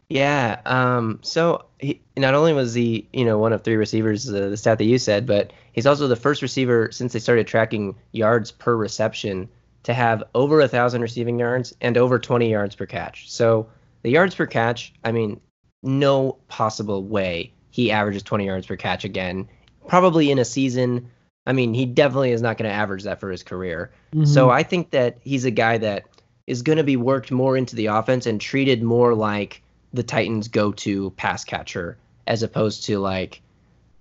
[0.08, 0.60] Yeah.
[0.66, 4.56] Um, so he not only was he, you know, one of three receivers, uh, the
[4.56, 8.50] stat that you said, but he's also the first receiver since they started tracking yards
[8.50, 9.48] per reception
[9.84, 13.30] to have over a thousand receiving yards and over 20 yards per catch.
[13.30, 13.68] So
[14.02, 15.40] the yards per catch, I mean,
[15.82, 19.48] no possible way he averages 20 yards per catch again.
[19.86, 21.10] Probably in a season.
[21.46, 23.92] I mean, he definitely is not going to average that for his career.
[24.14, 24.24] Mm-hmm.
[24.24, 26.04] So I think that he's a guy that
[26.46, 29.62] is going to be worked more into the offense and treated more like
[29.92, 33.42] the Titans' go-to pass catcher as opposed to like,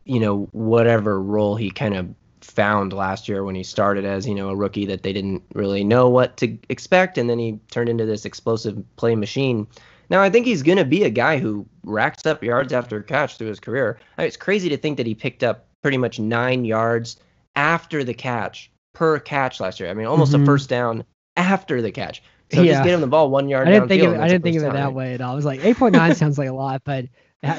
[0.05, 2.13] you know, whatever role he kind of
[2.43, 5.83] found last year when he started as, you know, a rookie that they didn't really
[5.83, 9.67] know what to expect and then he turned into this explosive play machine.
[10.09, 13.37] Now, I think he's going to be a guy who racks up yards after catch
[13.37, 13.97] through his career.
[14.17, 17.17] I mean, it's crazy to think that he picked up pretty much 9 yards
[17.55, 19.89] after the catch per catch last year.
[19.89, 20.43] I mean, almost Mhm.
[20.43, 21.03] a first down
[21.37, 22.21] after the catch.
[22.51, 22.73] So Yeah.
[22.73, 23.67] just get him the ball one yard.
[23.67, 25.31] I didn't think of it, I didn't think of it that way at all.
[25.31, 27.05] I was like 8.9 sounds like a lot, but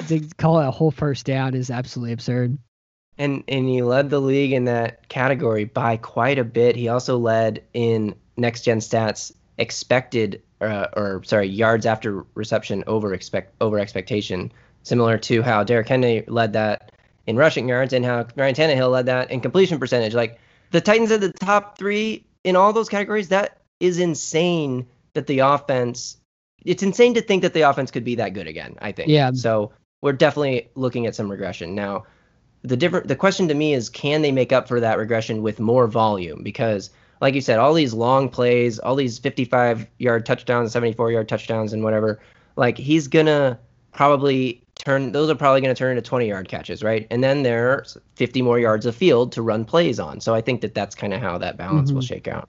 [0.08, 2.56] to call it a whole first down is absolutely absurd.
[3.16, 6.74] And and he led the league in that category by quite a bit.
[6.76, 13.14] He also led in next gen stats expected uh, or sorry yards after reception over
[13.14, 14.52] expect over expectation,
[14.82, 16.92] similar to how Derrick Henry led that
[17.26, 20.14] in rushing yards and how Ryan Tannehill led that in completion percentage.
[20.14, 20.40] Like
[20.70, 23.28] the Titans are the top three in all those categories.
[23.28, 24.86] That is insane.
[25.14, 26.16] That the offense,
[26.64, 28.76] it's insane to think that the offense could be that good again.
[28.82, 29.08] I think.
[29.08, 29.30] Yeah.
[29.32, 32.04] So we're definitely looking at some regression now
[32.64, 35.60] the different the question to me is can they make up for that regression with
[35.60, 36.90] more volume because
[37.20, 41.72] like you said all these long plays all these 55 yard touchdowns 74 yard touchdowns
[41.74, 42.20] and whatever
[42.56, 43.58] like he's gonna
[43.92, 47.96] probably turn those are probably gonna turn into 20 yard catches right and then there's
[48.16, 51.12] 50 more yards of field to run plays on so i think that that's kind
[51.12, 52.08] of how that balance will Mhm.
[52.08, 52.48] shake out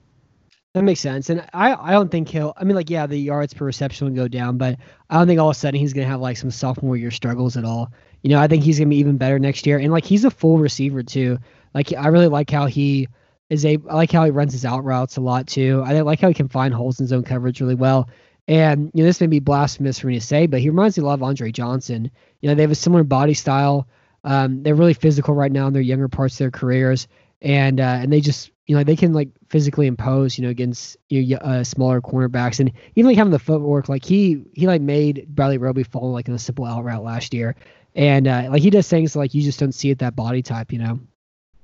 [0.74, 1.30] That makes sense.
[1.30, 4.14] And I, I don't think he'll, I mean, like, yeah, the yards per reception will
[4.14, 6.36] go down, but I don't think all of a sudden he's going to have like
[6.36, 7.90] some sophomore year struggles at all.
[8.22, 9.78] You know, I think he's to be even better next year.
[9.78, 11.38] And like, he's a full receiver too.
[11.74, 13.08] Like, I really like how he
[13.50, 15.82] is a, I like how he runs his out routes a lot too.
[15.86, 18.08] I like how he can find holes in zone coverage really well.
[18.48, 21.02] And, you know, this may be blasphemous for me to say, but he reminds me
[21.02, 22.10] a lot of Andre Johnson.
[22.40, 23.88] You know, they have a similar body style.
[24.24, 27.08] Um, they're really physical right now in their younger parts of their careers.
[27.42, 30.96] And, uh, and they just, you know, they can like physically impose, you know, against
[31.08, 33.88] you know, uh, smaller cornerbacks, and even like having the footwork.
[33.88, 37.32] Like he he like made Bradley Roby fall like in a simple out route last
[37.32, 37.54] year,
[37.96, 40.70] and uh, like he does things like you just don't see it that body type,
[40.72, 41.00] you know.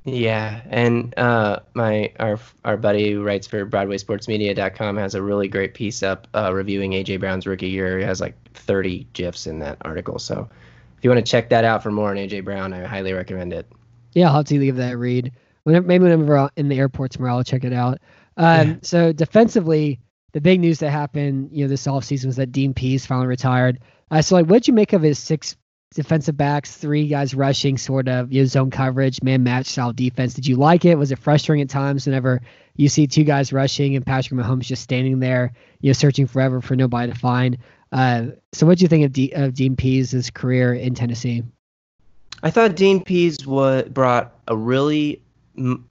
[0.05, 5.75] Yeah, and uh, my our our buddy who writes for BroadwaySportsMedia.com has a really great
[5.75, 7.99] piece up uh, reviewing AJ Brown's rookie year.
[7.99, 10.19] He has like 30 gifs in that article.
[10.19, 10.49] So
[10.99, 13.53] if you want to check that out for more on AJ Brown, I highly recommend
[13.53, 13.71] it.
[14.15, 15.33] Yeah, I'll have to give that a read.
[15.63, 17.99] Whenever, maybe whenever out in the airport tomorrow, I'll check it out.
[18.37, 18.77] Um, Yeah.
[18.83, 20.01] So defensively,
[20.33, 23.79] the big news that happened, you know, this offseason was that Dean Pees finally retired.
[24.11, 25.57] Uh, so like, what'd you make of his six
[25.95, 30.35] defensive backs, three guys rushing, sort of you know, zone coverage, man match style defense?
[30.35, 30.97] Did you like it?
[30.97, 32.41] Was it frustrating at times whenever
[32.77, 36.61] you see two guys rushing and Patrick Mahomes just standing there, you know, searching forever
[36.61, 37.59] for nobody to find?
[37.93, 41.43] Uh, so what do you think of, D- of Dean Pees's career in Tennessee?
[42.43, 45.23] I thought Dean Pees brought a really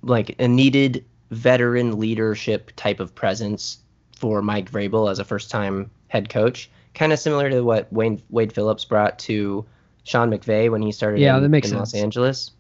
[0.01, 3.77] like a needed veteran leadership type of presence
[4.15, 8.53] for Mike Vrabel as a first-time head coach, kind of similar to what Wayne Wade
[8.53, 9.65] Phillips brought to
[10.03, 11.93] Sean McVay when he started Yeah, in, that makes in Los.
[11.93, 12.51] Angeles.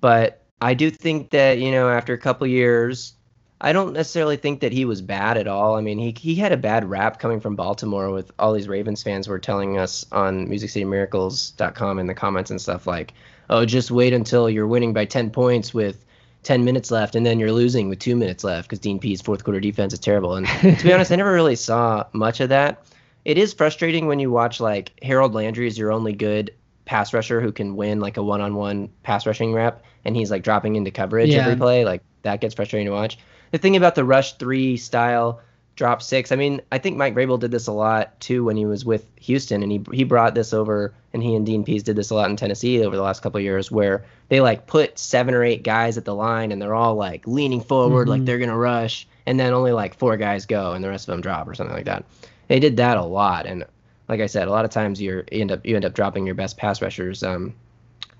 [0.00, 3.14] But I do think that you know after a couple years,
[3.60, 5.76] I don't necessarily think that he was bad at all.
[5.76, 9.02] I mean, he he had a bad rap coming from Baltimore with all these Ravens
[9.02, 13.12] fans were telling us on MusicCityMiracles.com in the comments and stuff like,
[13.50, 16.04] "Oh, just wait until you're winning by 10 points with
[16.44, 19.42] 10 minutes left and then you're losing with 2 minutes left because Dean Pees fourth
[19.42, 22.84] quarter defense is terrible." And to be honest, I never really saw much of that.
[23.24, 26.52] It is frustrating when you watch like Harold Landry is your only good
[26.88, 30.74] pass rusher who can win like a one-on-one pass rushing rep and he's like dropping
[30.74, 31.42] into coverage Yeah.
[31.42, 33.18] every play like that gets frustrating to watch
[33.50, 35.40] the thing about the rush three style
[35.76, 38.64] drop six i mean i think mike Vrabel did this a lot too when he
[38.64, 41.94] was with houston and he, he brought this over and he and dean pees did
[41.94, 44.98] this a lot in tennessee over the last couple of years where they like put
[44.98, 48.26] seven or eight guys at the line and they're all like leaning forward like Mhm.
[48.26, 51.20] they're gonna rush and then only like four guys go and the rest of them
[51.20, 52.04] drop or something like that
[52.48, 53.64] they did that a lot and
[54.08, 56.34] like I said, a lot of times you end up you end up dropping your
[56.34, 57.22] best pass rushers.
[57.22, 57.54] Um,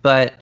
[0.03, 0.35] but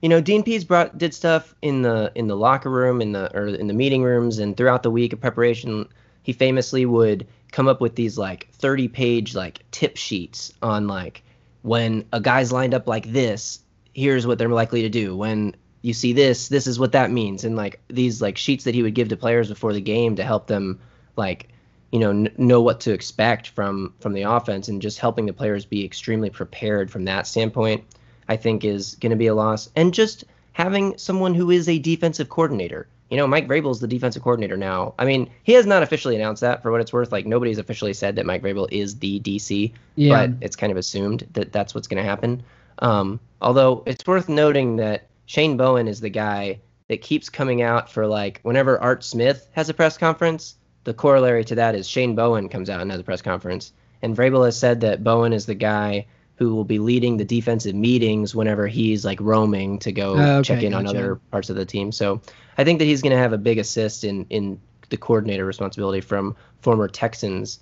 [0.00, 3.36] you know, Dean Pees brought did stuff in the in the locker room, in the
[3.36, 5.88] or in the meeting rooms, and throughout the week of preparation.
[6.22, 11.22] He famously would come up with these like 30 page like tip sheets on like
[11.62, 13.60] when a guy's lined up like this,
[13.94, 15.16] here's what they're likely to do.
[15.16, 18.74] When you see this, this is what that means, and like these like sheets that
[18.74, 20.78] he would give to players before the game to help them
[21.16, 21.48] like
[21.90, 25.32] you know n- know what to expect from from the offense and just helping the
[25.32, 27.84] players be extremely prepared from that standpoint
[28.28, 29.70] i think is going to be a loss.
[29.76, 33.88] And just having someone who is a defensive coordinator you know mike vrabel is the
[33.88, 34.92] defensive coordinator now.
[34.98, 37.10] I mean he has not officially announced that for what it's worth.
[37.10, 40.26] Like nobody's officially said that mike vrabel is the dc Yeah.
[40.26, 42.42] but it's kind of assumed that that's what's going to happen.
[42.80, 47.90] Um, although it's worth noting that shane bowen is the guy that keeps coming out
[47.90, 50.54] for like whenever art smith has a press conference
[50.88, 54.16] the corollary to that is Shane Bowen comes out and has a press conference, and
[54.16, 58.34] Vrabel has said that Bowen is the guy who will be leading the defensive meetings
[58.34, 61.66] whenever he's like roaming to go Oh, okay, check in on other parts of the
[61.66, 61.92] team.
[61.92, 62.22] So
[62.56, 64.58] I think that he's going to have a big assist in in
[64.88, 67.60] the coordinator responsibility from former Texans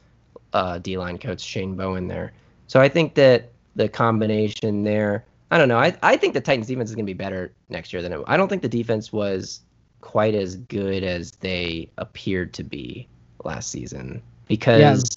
[0.53, 2.33] uh, D line coach Shane Bowen there.
[2.68, 5.24] So I think that the combination there.
[5.51, 5.79] I don't know.
[5.79, 8.20] I, I think the Titans defense is going to be better next year than it.
[8.27, 9.61] I don't think the defense was
[10.01, 13.09] quite as good as they appeared to be
[13.47, 15.09] last season because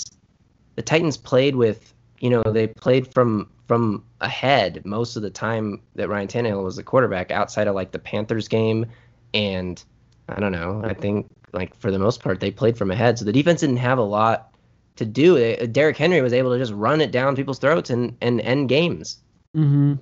[0.75, 5.81] the Titans played with you know they played from from ahead most of the time
[5.95, 8.85] that Ryan Tannehill was the quarterback outside of like the Panthers game.
[9.33, 9.83] And
[10.27, 13.19] I don't know I think like for the most part they played from ahead.
[13.19, 14.53] So the defense didn't have a lot
[14.95, 15.35] to do.
[15.35, 18.69] It Derrick Henry was able to just run it down people's throats and and end
[18.69, 19.19] games.
[19.53, 19.95] Hmm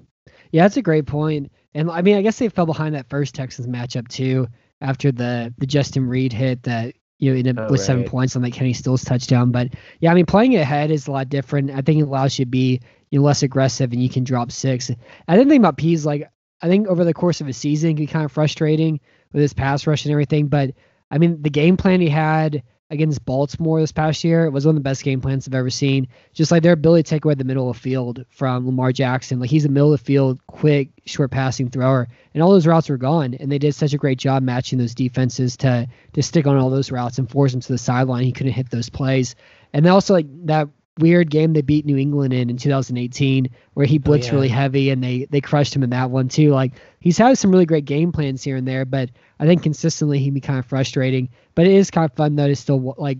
[0.51, 1.51] Yeah, that's a great point.
[1.73, 4.47] And I mean, I guess they fell behind that first Texans matchup too
[4.82, 8.09] after the the Justin Reid hit that you know ended up Oh, with seven right.
[8.09, 9.51] points on that Kenny Stills touchdown.
[9.51, 11.72] But yeah, I mean, playing ahead is a lot different.
[11.72, 14.51] I think it allows you to be you know less aggressive and you can drop
[14.51, 14.91] six.
[15.28, 16.30] I didn't think about Pees like
[16.61, 18.99] I think over the course of a season it can be kind of frustrating
[19.32, 20.47] with his pass rush and everything.
[20.47, 20.72] But
[21.11, 24.75] I mean, the game plan he had against Baltimore this past year It was one
[24.75, 26.07] of the best game plans I've ever seen.
[26.33, 29.39] Just like their ability to take away the middle of the field from Lamar Jackson.
[29.39, 32.07] Like he's a middle of the field, quick, short passing thrower.
[32.33, 33.33] And all those routes were gone.
[33.33, 36.69] And they did such a great job matching those defenses to to stick on all
[36.69, 38.23] those routes and force him to the sideline.
[38.23, 39.35] He couldn't hit those plays.
[39.73, 40.69] And also like that
[41.00, 44.32] weird game they beat New England in in 2018 where he blitzed yeah.
[44.32, 46.52] really heavy and they they crushed him in that one too.
[46.52, 50.20] Like he's had some really great game plans here and there, but I think consistently
[50.20, 51.30] he'd be kind of frustrating.
[51.56, 53.20] But it is kind of fun though to still like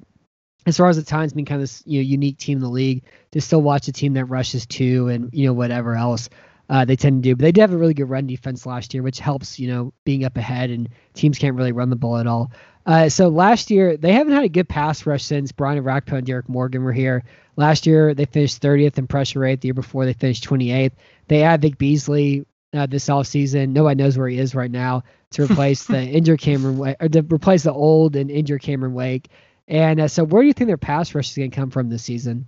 [0.66, 2.70] as far as the Titans being kind of this you know unique team in the
[2.70, 6.30] league to still watch a team that rushes two and you know whatever else
[6.70, 7.36] uh, they tend to do.
[7.36, 9.94] But they did have a really good run defense last year, which helps you know
[10.04, 12.52] being up ahead and teams can't really run the ball at all.
[12.88, 16.26] Uh, so last year they haven't had a good pass rush since Brian Orakpo and
[16.26, 17.26] Derrick Morgan were here.
[17.58, 19.60] Last year they finished 30th in pressure rate.
[19.60, 20.94] The year before they finished 28th.
[21.28, 23.70] They add Vic Beasley uh, this offseason.
[23.70, 27.22] Nobody knows where he is right now to replace the injured Cameron Wake or to
[27.22, 29.28] replace the old and injured Cameron Wake.
[29.68, 31.90] And uh, so where do you think their pass rush is going to come from
[31.90, 32.48] this season?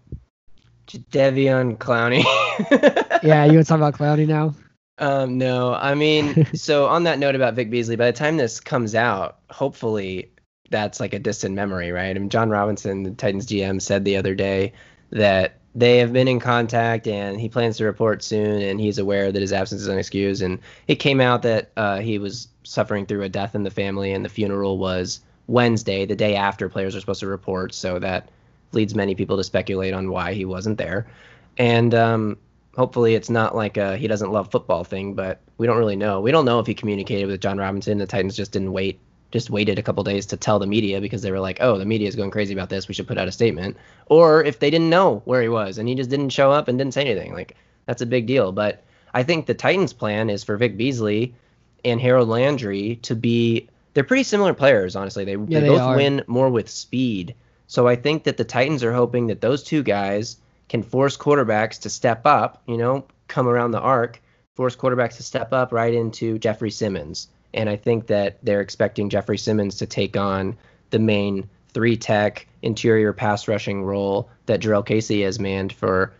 [0.87, 2.23] Devion Clowney.
[3.21, 4.55] Yeah, you want to talk about Clowney now?
[4.99, 8.59] Um, no, I mean, so on that note about Vic Beasley, by the time this
[8.59, 10.31] comes out, hopefully
[10.69, 12.15] that's like a distant memory, right?
[12.15, 14.73] I mean, Jon Robinson, the Titans GM, said the other day
[15.11, 19.31] that they have been in contact and he plans to report soon and he's aware
[19.31, 20.43] that his absence is unexcused.
[20.43, 24.11] And it came out that uh, he was suffering through a death in the family
[24.11, 27.73] and the funeral was Wednesday, the day after players are supposed to report.
[27.73, 28.29] So that
[28.71, 31.07] leads many people to speculate on why he wasn't there.
[31.57, 32.37] And um,
[32.79, 36.21] hopefully it's not like a he doesn't love football thing, but we don't really know.
[36.21, 37.97] We don't know if he communicated with Jon Robinson.
[37.97, 39.01] The Titans just didn't wait,
[39.31, 41.85] just waited a couple days to tell the media because they were like, oh, the
[41.85, 42.87] media is going crazy about this.
[42.87, 43.75] We should put out a statement.
[44.05, 46.77] Or if they didn't know where he was and he just didn't show up and
[46.77, 48.53] didn't say anything, like that's a big deal.
[48.53, 48.81] But
[49.13, 51.33] I think the Titans' plan is for Vic Beasley
[51.83, 53.67] and Harold Landry to be.
[53.93, 55.25] They're pretty similar players, honestly.
[55.25, 55.95] They, Yeah, they they both are.
[55.97, 57.35] win more with speed.
[57.67, 60.37] So I think that the Titans are hoping that those two guys
[60.69, 64.21] can force quarterbacks to step up, you know, come around the arc,
[64.55, 67.27] force quarterbacks to step up right into Jeffrey Simmons.
[67.53, 70.55] And I think that they're expecting Jeffrey Simmons to take on
[70.91, 76.13] the main three tech interior pass rushing role that Jurrell Casey has manned for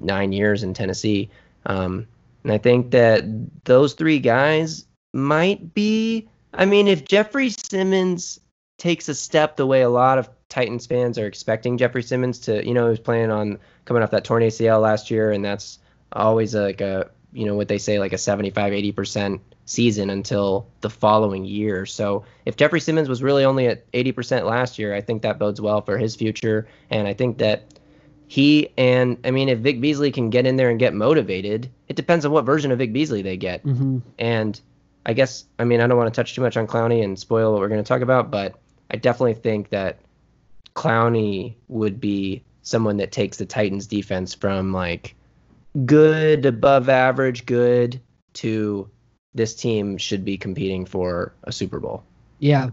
[0.00, 1.28] nine years in Tennessee.
[1.66, 2.06] Um,
[2.44, 3.24] and I think that
[3.64, 6.28] those three guys might be.
[6.54, 8.40] I mean, if Jeffrey Simmons
[8.78, 12.66] takes a step the way a lot of Titans fans are expecting Jeffrey Simmons to,
[12.66, 15.78] you know, he was playing on coming off that torn ACL last year, and that's
[16.12, 20.90] always like a, you know, what they say like a 75, 80% season until the
[20.90, 21.86] following year.
[21.86, 25.60] So if Jeffrey Simmons was really only at 80% last year, I think that bodes
[25.60, 26.66] well for his future.
[26.90, 27.78] And I think that
[28.26, 31.96] he and, I mean, if Vic Beasley can get in there and get motivated, it
[31.96, 33.62] depends on what version of Vic Beasley they get.
[33.62, 34.60] hmm And
[35.06, 37.52] I guess, I mean, I don't want to touch too much on Clowney and spoil
[37.52, 38.58] what we're going to talk about, but
[38.90, 40.00] I definitely think that
[40.74, 45.14] Clowney would be someone that takes the Titans defense from like
[45.86, 48.00] good, above average, good
[48.34, 48.88] to
[49.34, 52.02] this team should be competing for a Super Bowl.
[52.38, 52.70] Yeah.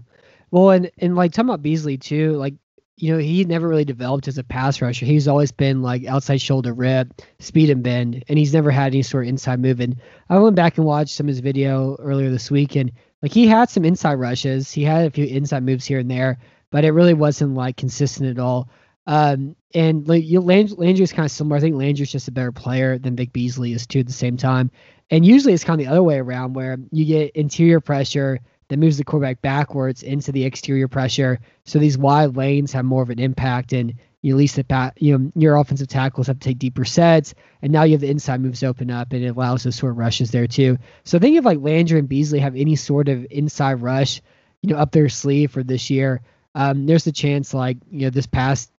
[0.51, 2.55] Well, and and like talking about Beasley too, like
[2.95, 5.05] you know he never really developed as a pass rusher.
[5.05, 9.03] He's always been like outside shoulder rip, speed and bend, and he's never had any
[9.03, 9.79] sort of inside move.
[9.79, 9.97] And
[10.29, 13.47] I went back and watched some of his video earlier this week, and like he
[13.47, 16.39] had some inside rushes, he had a few inside moves here and there,
[16.71, 18.69] but it really wasn't like consistent at all.
[19.07, 21.57] Um, and like you, Land- Landry's kind of similar.
[21.57, 24.37] I think Landry's just a better player than Vic Beasley is too at the same
[24.37, 24.69] time.
[25.09, 28.77] And usually it's kind of the other way around where you get interior pressure that
[28.77, 31.39] moves the quarterback backwards into the exterior pressure.
[31.63, 35.17] So these wide lanes have more of an impact, and you at least the you
[35.17, 38.41] know your offensive tackles have to take deeper sets, and now you have the inside
[38.41, 40.77] moves open up, and it allows those sort of rushes there too.
[41.05, 44.21] So I think if like Landry and Beasley have any sort of inside rush,
[44.61, 46.21] you know, up their sleeve for this year,
[46.55, 48.69] um, there's a chance like you know this past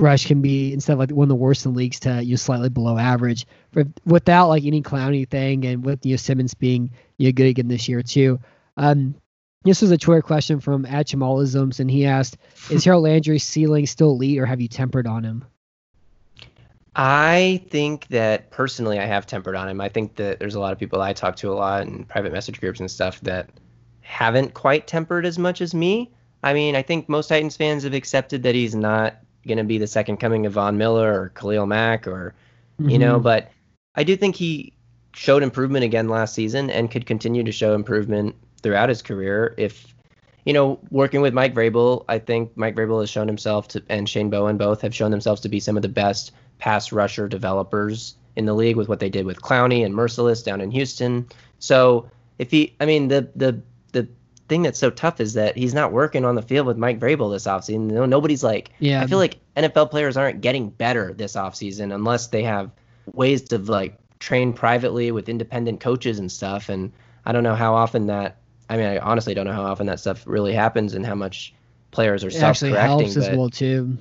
[0.00, 2.36] rush can be instead of like one of the worst in leagues to you know,
[2.36, 3.46] slightly below average.
[3.72, 7.46] But without like any Clowney thing, and with you know Simmons being you know, good
[7.46, 8.40] again this year too.
[8.76, 9.14] Um,
[9.62, 12.38] this was a Twitter question from at Jamalisms, and he asked,
[12.70, 15.44] "Is Harold Landry's ceiling still elite, or have you tempered on him?"
[16.96, 19.80] I think that personally, I have tempered on him.
[19.80, 22.32] I think that there's a lot of people I talk to a lot in private
[22.32, 23.50] message groups and stuff that
[24.00, 26.10] haven't quite tempered as much as me.
[26.42, 29.78] I mean, I think most Titans fans have accepted that he's not going to be
[29.78, 32.34] the second coming of Von Miller or Khalil Mack or,
[32.78, 33.22] you know, Mhm.
[33.22, 33.50] but
[33.94, 34.72] I do think he
[35.14, 39.94] showed improvement again last season and could continue to show improvement throughout his career if
[40.46, 44.08] you know, working with Mike Vrabel, I think Mike Vrabel has shown himself to, and
[44.08, 48.14] Shane Bowen both have shown themselves to be some of the best pass rusher developers
[48.36, 51.26] in the league with what they did with Clowney and Mercilus down in Houston.
[51.58, 53.60] So if he, I mean, the the
[54.50, 57.32] thing that's so tough is that he's not working on the field with Mike Vrabel
[57.32, 57.90] this offseason.
[57.90, 59.00] No, nobody's like, Yeah.
[59.02, 62.70] I feel like NFL players aren't getting better this offseason unless they have
[63.14, 66.68] ways to like train privately with independent coaches and stuff.
[66.68, 66.92] And
[67.24, 68.36] I don't know how often that.
[68.68, 71.54] I mean, I honestly don't know how often that stuff really happens and how much
[71.90, 72.98] players are It actually self-correcting.
[73.12, 73.96] helps as well too.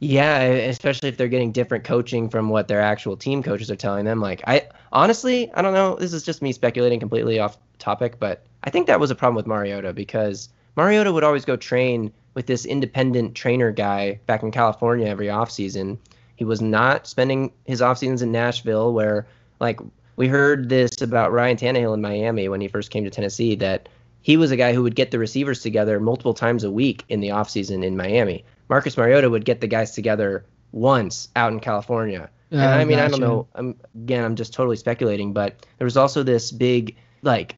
[0.00, 4.04] Yeah, especially if they're getting different coaching from what their actual team coaches are telling
[4.04, 4.20] them.
[4.20, 5.96] Like, I honestly, I don't know.
[5.96, 9.36] This is just me speculating completely off topic, but I think that was a problem
[9.36, 14.52] with Mariota because Mariota would always go train with this independent trainer guy back in
[14.52, 15.98] California every offseason.
[16.36, 19.26] He was not spending his off seasons in Nashville, where,
[19.58, 19.80] like,
[20.14, 23.88] we heard this about Ryan Tannehill in Miami when he first came to Tennessee that
[24.22, 27.18] he was a guy who would get the receivers together multiple times a week in
[27.20, 28.44] the offseason in Miami.
[28.68, 32.30] Marcus Mariota would get the guys together once out in California.
[32.50, 33.20] And Oh, I ah, mean, I don't gotcha.
[33.20, 33.46] know.
[33.54, 37.56] I'm, again, I'm just totally speculating, but there was also this big, like,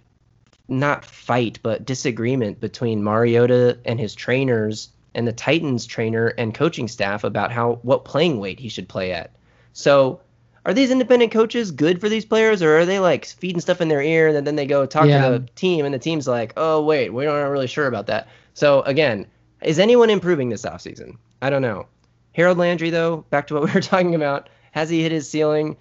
[0.68, 6.86] not fight, but disagreement between Mariota and his trainers and the Titans trainer and coaching
[6.88, 9.32] staff about how what playing weight he should play at.
[9.72, 10.20] So,
[10.64, 13.88] are these independent coaches good for these players, or are they like feeding stuff in
[13.88, 15.24] their ear and then they go talk Yeah.
[15.30, 18.28] to the team and the team's like, oh wait, we're not really sure about that.
[18.54, 19.26] So again,
[19.62, 21.16] is anyone improving this offseason?
[21.42, 21.86] I don't know.
[22.32, 25.76] Harold Landry, though, back to what we were talking about, has he hit his ceiling?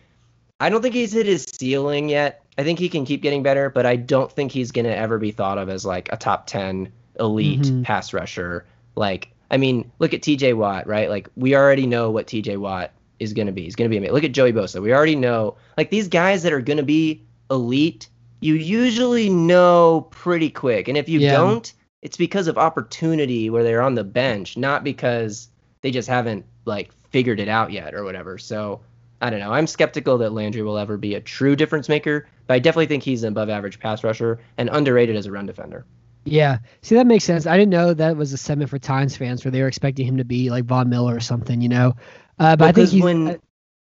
[0.59, 2.43] I don't think he's hit his ceiling yet.
[2.57, 5.17] I think he can keep getting better, but I don't think he's going to ever
[5.17, 7.83] be thought of as like a top 10 elite Mhm.
[7.83, 8.65] pass rusher.
[8.95, 11.09] Like, I mean, look at TJ Watt, right?
[11.09, 13.63] Like, we already know what TJ Watt is going to be.
[13.63, 14.13] He's going to be amazing.
[14.13, 14.81] Look at Joey Bosa.
[14.81, 18.09] We already know, like these guys that are going to be elite,
[18.41, 20.87] you usually know pretty quick.
[20.87, 21.31] And if you Yeah.
[21.31, 21.71] don't,
[22.01, 25.49] it's because of opportunity where they're on the bench, not because
[25.81, 28.37] they just haven't like figured it out yet or whatever.
[28.37, 28.81] So
[29.21, 29.51] I don't know.
[29.51, 33.03] I'm skeptical that Landry will ever be a true difference maker, but I definitely think
[33.03, 35.85] he's an above average pass rusher and underrated as a run defender.
[36.25, 36.59] Yeah.
[36.81, 37.45] See, that makes sense.
[37.45, 40.17] I didn't know that was a segment for Titans fans where they were expecting him
[40.17, 41.95] to be like Von Miller or something, you know.
[42.37, 43.37] Uh, but Well, I think when uh,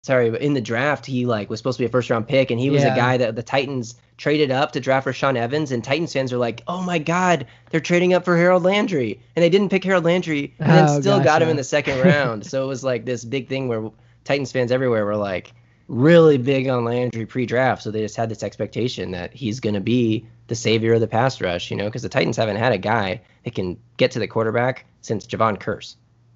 [0.05, 2.51] sorry, but in the draft he like was supposed to be a first round pick
[2.51, 2.93] and he was Yeah.
[2.93, 6.31] a guy that the Titans traded up to draft for Sean Evans and Titans fans
[6.31, 9.83] are like, "Oh my god, they're trading up for Harold Landry." And they didn't pick
[9.83, 12.45] Harold Landry and then Oh, still got him in the second round.
[12.45, 13.89] so it was like this big thing where
[14.23, 15.53] Titans fans everywhere were like
[15.87, 19.79] really big on Landry pre-draft, so they just had this expectation that he's going to
[19.81, 22.77] be the savior of the pass rush, you know, because the Titans haven't had a
[22.77, 25.95] guy that can get to the quarterback since Jevon Kearse.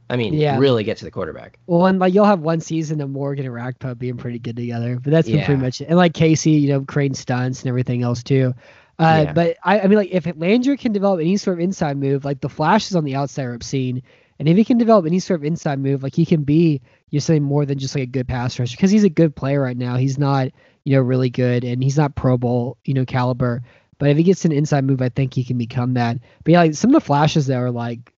[0.10, 0.58] I mean, Yeah.
[0.58, 1.60] really get to the quarterback.
[1.68, 5.00] well, and like you'll have one season of Morgan and Orakpo being pretty good together,
[5.00, 5.86] but that's been pretty much it.
[5.90, 8.54] And like Casey, you know, Crane stunts and everything else too.
[8.98, 9.34] Uh, Yeah.
[9.34, 12.42] But I, I mean, like if Landry can develop any sort of inside move, like
[12.42, 14.02] the flashes on the outside are obscene,
[14.40, 17.20] and if he can develop any sort of inside move, like he can be, you're
[17.22, 19.78] saying more than just like a good pass rusher because he's a good player right
[19.78, 19.96] now.
[19.98, 20.50] He's not,
[20.86, 23.62] you know, really good, and he's not Pro Bowl, you know, caliber.
[24.00, 26.18] But if he gets an inside move, I think he can become that.
[26.44, 28.14] But yeah, like some of the flashes there are like,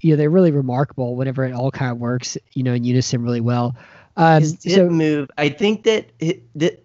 [0.00, 3.22] you know, they're really remarkable whenever it all kind of works, you know, in unison
[3.22, 3.76] really well.
[4.16, 5.30] Um, so move.
[5.36, 6.84] I think that, it, that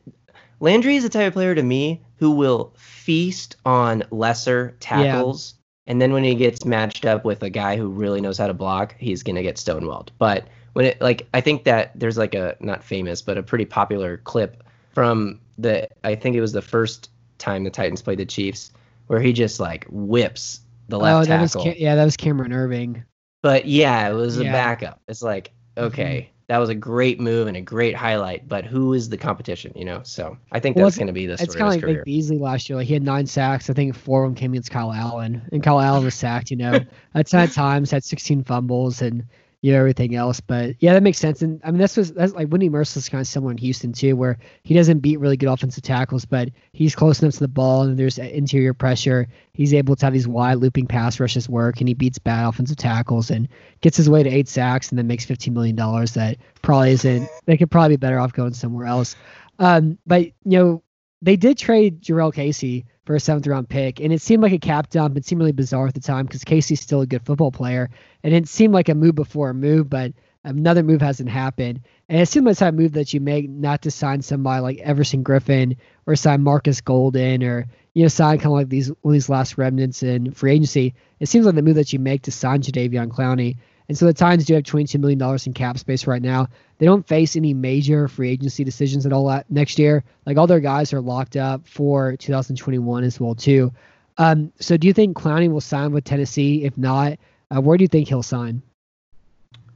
[0.59, 5.55] Landry is the type of player to me who will feast on lesser tackles,
[5.88, 8.53] and then when he gets matched up with a guy who really knows how to
[8.53, 10.09] block, he's gonna get stonewalled.
[10.20, 13.66] But when it like, I think that there's like a not famous, but a pretty
[13.66, 17.09] popular clip from the I think it was the first
[17.39, 18.72] time the Titans played the Chiefs
[19.07, 21.66] where he just like whips the oh, left that was tackle.
[21.66, 23.04] Ca- yeah, that was Cameron Irving.
[23.42, 24.48] But yeah, it was a Yeah.
[24.50, 24.54] Mm-hmm.
[24.54, 25.02] backup.
[25.08, 29.08] It's like, okay, that was a great move and a great highlight, but who is
[29.10, 30.02] the competition, you know?
[30.04, 31.96] So I think Well, that's going to be the It's story kind of like career.
[32.00, 32.78] Vic Beasley last year.
[32.78, 33.70] Like he had nine sacks.
[33.70, 36.52] I think four of them came against Kyle Allen, and Kyle Allen was sacked.
[36.52, 36.80] You know,
[37.16, 39.24] at ten times had 16 fumbles and
[39.62, 40.39] you know everything else.
[40.39, 41.41] But yeah, that makes sense.
[41.41, 44.16] And I mean, that's was that's like Whitney Mercilus kind of similar in Houston too,
[44.16, 47.84] where he doesn't beat really good offensive tackles, but he's close enough to the ball
[47.84, 49.28] and there's interior pressure.
[49.53, 52.78] He's able to have these wide looping pass rushes work, and he beats bad offensive
[52.78, 53.47] tackles and
[53.82, 56.14] gets his way to eight sacks, and then makes 15 million dollars.
[56.14, 57.30] That probably isn't.
[57.45, 59.16] They could probably be better off going somewhere else.
[59.59, 60.84] Um, but you know,
[61.22, 64.59] they did trade Jurrell Casey for a seventh round pick, and it seemed like a
[64.59, 65.17] cap dump.
[65.17, 67.89] It seemed really bizarre at the time because Casey's still a good football player,
[68.24, 70.13] and it seemed like a move before a move, but
[70.43, 71.82] another move hasn't happened.
[72.09, 74.78] And it seems like type of move that you make not to sign somebody like
[74.80, 79.30] Everson Griffen or sign Marcus Golden or you know sign kind of like these these
[79.30, 80.95] last remnants in free agency.
[81.19, 83.57] It seems like the move that you make to sign Jadeveon Clowney.
[83.92, 86.48] And so the Titans do have $22 million in cap space right now.
[86.78, 90.06] They don't face any major free agency decisions at all next year.
[90.26, 93.74] Like all their guys are locked up for 2021 as well too.
[94.18, 96.64] Um, so do you think Clowney will sign with Tennessee?
[96.64, 97.20] If not,
[97.54, 98.62] uh, where do you think he'll sign?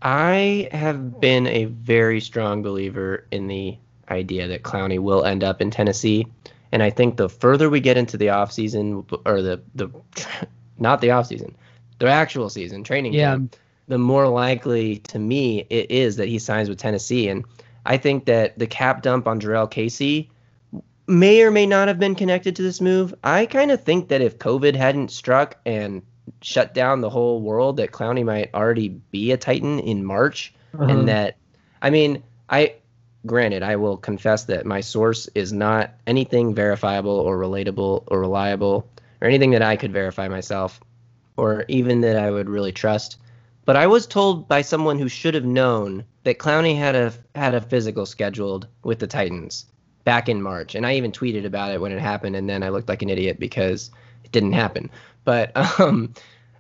[0.02, 3.78] I have been a very strong believer in the
[4.10, 6.26] idea that Clowney will end up in Tennessee.
[6.72, 9.90] And I think the further we get into the offseason, or the, the
[10.80, 11.54] not the offseason,
[12.00, 13.32] the actual season, training Yeah.
[13.32, 13.58] camp,
[13.88, 17.30] the more likely to me it is that he signs with Tennessee.
[17.30, 17.46] And
[17.86, 20.30] I think that the cap dump on Jurrell Casey
[21.08, 23.14] may or may not have been connected to this move.
[23.24, 26.02] I kind of think that if COVID hadn't struck and
[26.42, 30.54] shut down the whole world, that Clowney might already be a Titan in March.
[30.74, 30.86] Uh-huh.
[30.86, 31.38] And that,
[31.82, 32.76] I mean, I,
[33.26, 38.90] granted, I will confess that my source is not anything verifiable or relatable or reliable
[39.22, 40.80] or anything that I could verify myself
[41.38, 43.18] or even that I would really trust.
[43.66, 47.56] But I was told by someone who should have known that Clowney had a had
[47.56, 49.66] a physical scheduled with the Titans
[50.04, 52.70] back in March, and I even tweeted about it when it happened, and then I
[52.70, 53.90] looked like an idiot because
[54.24, 54.90] it didn't happen.
[55.24, 56.14] But um,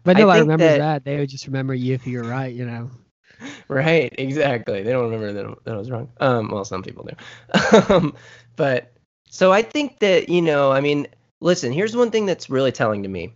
[0.03, 1.05] but I nobody think remembers that- that.
[1.05, 2.89] They would just remember you if you're right, you know.
[3.67, 4.81] right, exactly.
[4.81, 6.09] They don't remember that, that I was wrong.
[6.19, 7.93] Um, well, some people do.
[7.93, 8.15] um,
[8.55, 8.93] but
[9.29, 11.07] so I think that you know, I mean,
[11.39, 11.71] listen.
[11.71, 13.33] Here's one thing that's really telling to me: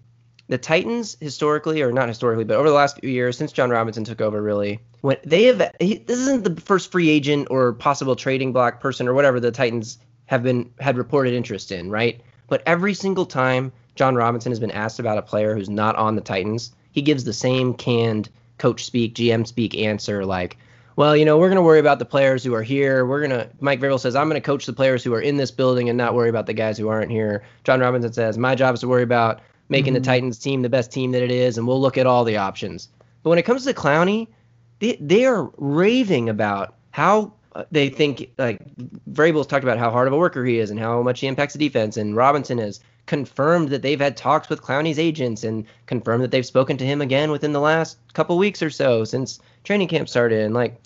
[0.50, 4.04] the Titans historically, or not historically, but over the last few years since Jon Robinson
[4.04, 8.16] took over, really, when they have he, this isn't the first free agent or possible
[8.16, 12.20] trading block person or whatever the Titans have been had reported interest in, right?
[12.48, 16.16] But every single time Jon Robinson has been asked about a player who's not on
[16.16, 20.58] the Titans, he gives the same canned coach speak, GM speak answer like,
[20.96, 23.06] well, you know, we're going to worry about the players who are here.
[23.06, 25.38] We're going to, Mike Vrabel says, I'm going to coach the players who are in
[25.38, 27.44] this building and not worry about the guys who aren't here.
[27.64, 29.40] Jon Robinson says, my job is to worry about
[29.70, 29.98] making Mhm.
[29.98, 32.38] the Titans team the best team that it is, and we'll look at all the
[32.38, 32.90] options.
[33.24, 34.28] But when it comes to Clowney,
[34.80, 38.60] they, they are raving about how uh, they think like
[39.12, 41.54] Vrabel's talked about how hard of a worker he is and how much he impacts
[41.54, 46.24] the defense, and Robinson has confirmed that they've had talks with Clowney's agents and confirmed
[46.24, 49.88] that they've spoken to him again within the last couple weeks or so since training
[49.88, 50.42] camp started.
[50.42, 50.80] And like,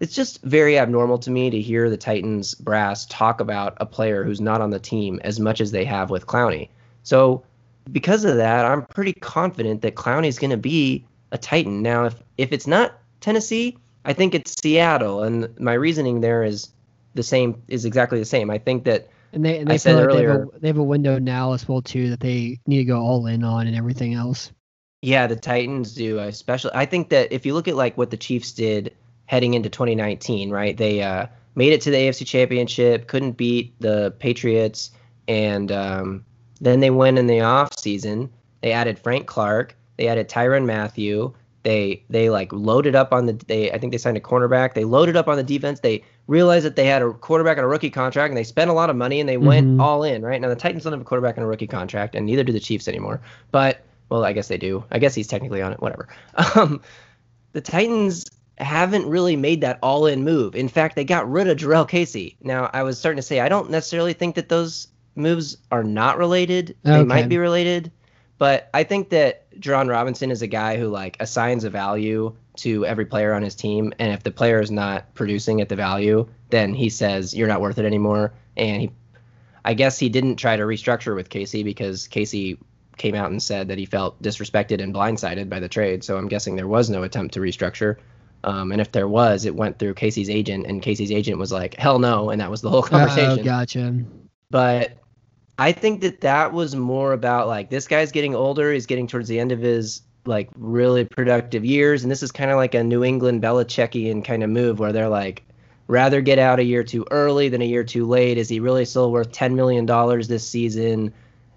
[0.00, 4.24] it's just very abnormal to me to hear the Titans brass talk about a player
[4.24, 6.70] who's not on the team as much as they have with Clowney.
[7.02, 7.44] So
[7.90, 11.82] because of that, I'm pretty confident that Clowney's going to be a Titan.
[11.82, 16.70] Now, if if it's not Tennessee, I think it's Seattle, and my reasoning there is
[17.14, 18.50] the same is exactly the same.
[18.50, 20.68] I think that and they and they I said like they have, earlier- a, they
[20.68, 23.66] have a window now as well too that they need to go all in on
[23.66, 24.52] and everything else.
[25.02, 26.72] Yeah, the Titans do, especially.
[26.74, 28.94] I think that if you look at like what the Chiefs did
[29.26, 30.76] heading into 2019, right?
[30.76, 34.90] They uh, made it to the AFC Championship, couldn't beat the Patriots,
[35.28, 36.24] and um,
[36.60, 38.30] then they went in the off season.
[38.62, 41.32] They added Frank Clark, they added Tyrann Mathieu.
[41.62, 44.74] They they like loaded up on the they I think they signed a cornerback.
[44.74, 45.80] They loaded up on the defense.
[45.80, 48.72] They realized that they had a quarterback on a rookie contract and they spent a
[48.72, 49.80] lot of money and they went Mhm.
[49.82, 50.40] all in, right?
[50.40, 52.60] Now the Titans don't have a quarterback on a rookie contract and neither do the
[52.60, 53.20] Chiefs anymore.
[53.50, 53.80] But
[54.10, 54.84] well, I guess they do.
[54.92, 55.80] I guess he's technically on it.
[55.80, 56.08] Whatever.
[56.54, 56.80] Um,
[57.52, 58.24] the Titans
[58.58, 60.54] haven't really made that all-in move.
[60.54, 62.36] In fact, they got rid of Jurrell Casey.
[62.42, 66.18] Now, I was starting to say I don't necessarily think that those moves are not
[66.18, 66.76] related.
[66.82, 67.90] They might be related,
[68.38, 72.86] but I think that Jerron Robinson is a guy who like assigns a value to
[72.86, 76.28] every player on his team, and if the player is not producing at the value,
[76.50, 78.34] then he says you're not worth it anymore.
[78.56, 78.90] And he,
[79.64, 82.58] I guess he didn't try to restructure with Casey because Casey
[82.96, 86.02] came out and said that he felt disrespected and blindsided by the trade.
[86.02, 87.96] So I'm guessing there was no attempt to restructure.
[88.44, 91.74] Um, and if there was, it went through Casey's agent, and Casey's agent was like,
[91.74, 93.40] "Hell no," and that was the whole conversation.
[93.40, 94.04] Oh, gotcha.
[94.50, 94.98] But
[95.58, 98.72] I think that that was more about like this guy's getting older.
[98.72, 102.50] He's getting towards the end of his like really productive years, and this is kind
[102.50, 105.44] of like a New England Belichickian kind of move where they're like,
[105.86, 108.38] rather get out a year too early than a year too late.
[108.38, 111.12] Is he really still worth ten million dollars this season?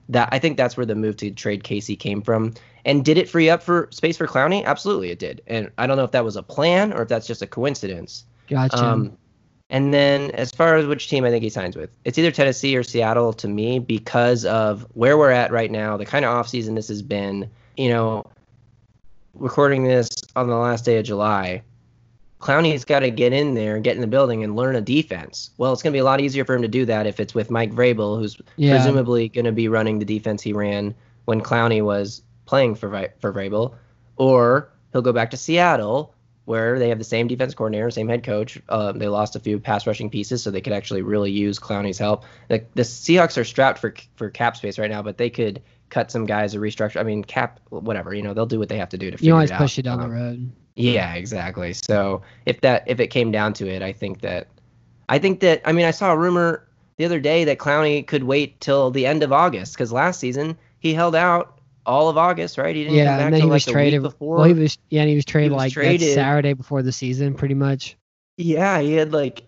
[0.07, 2.53] That I think that's where the move to trade Casey came from.
[2.85, 4.63] And did it free up for space for Clowney?
[4.63, 5.41] Absolutely, it did.
[5.45, 8.23] And I don't know if that was a plan or if that's just a coincidence.
[8.47, 8.83] Gotcha.
[8.83, 9.17] Um,
[9.69, 12.75] and then as far as which team I think he signs with, it's either Tennessee
[12.75, 16.75] or Seattle to me because of where we're at right now, the kind of offseason
[16.75, 17.49] this has been.
[17.77, 18.25] You know,
[19.35, 21.61] recording this on the last day of July,
[22.41, 25.51] Clowney's got to get in there and get in the building and learn a defense.
[25.57, 27.35] Well, it's going to be a lot easier for him to do that if it's
[27.35, 28.75] with Mike Vrabel, who's yeah.
[28.75, 30.95] presumably going to be running the defense he ran
[31.25, 32.89] when Clowney was playing for
[33.19, 33.75] for Vrabel,
[34.17, 36.15] or he'll go back to Seattle
[36.49, 38.59] where they have the same defense coordinator, same head coach.
[38.69, 41.99] Um, they lost a few pass rushing pieces, so they could actually really use Clowney's
[41.99, 42.25] help.
[42.47, 46.09] The, the Seahawks are strapped for for cap space right now, but they could cut
[46.09, 46.99] some guys or restructure.
[46.99, 48.15] I mean, cap whatever.
[48.15, 49.23] You know, they'll do what they have to do to.
[49.23, 50.51] you always push it down Um, the road.
[50.75, 51.73] yeah, exactly.
[51.73, 54.47] So if that if it came down to it, I think that
[55.07, 58.23] I think that I mean I saw a rumor the other day that Clowney could
[58.23, 62.57] wait till the end of August because last season he held out all of August,
[62.57, 62.75] right?
[62.75, 64.01] He didn't come Yeah, back and then he till was like traded.
[64.01, 64.37] before.
[64.37, 66.13] Well, he was yeah, and he was traded was like traded.
[66.13, 67.97] Saturday before the season, pretty much.
[68.37, 69.43] yeah, he had like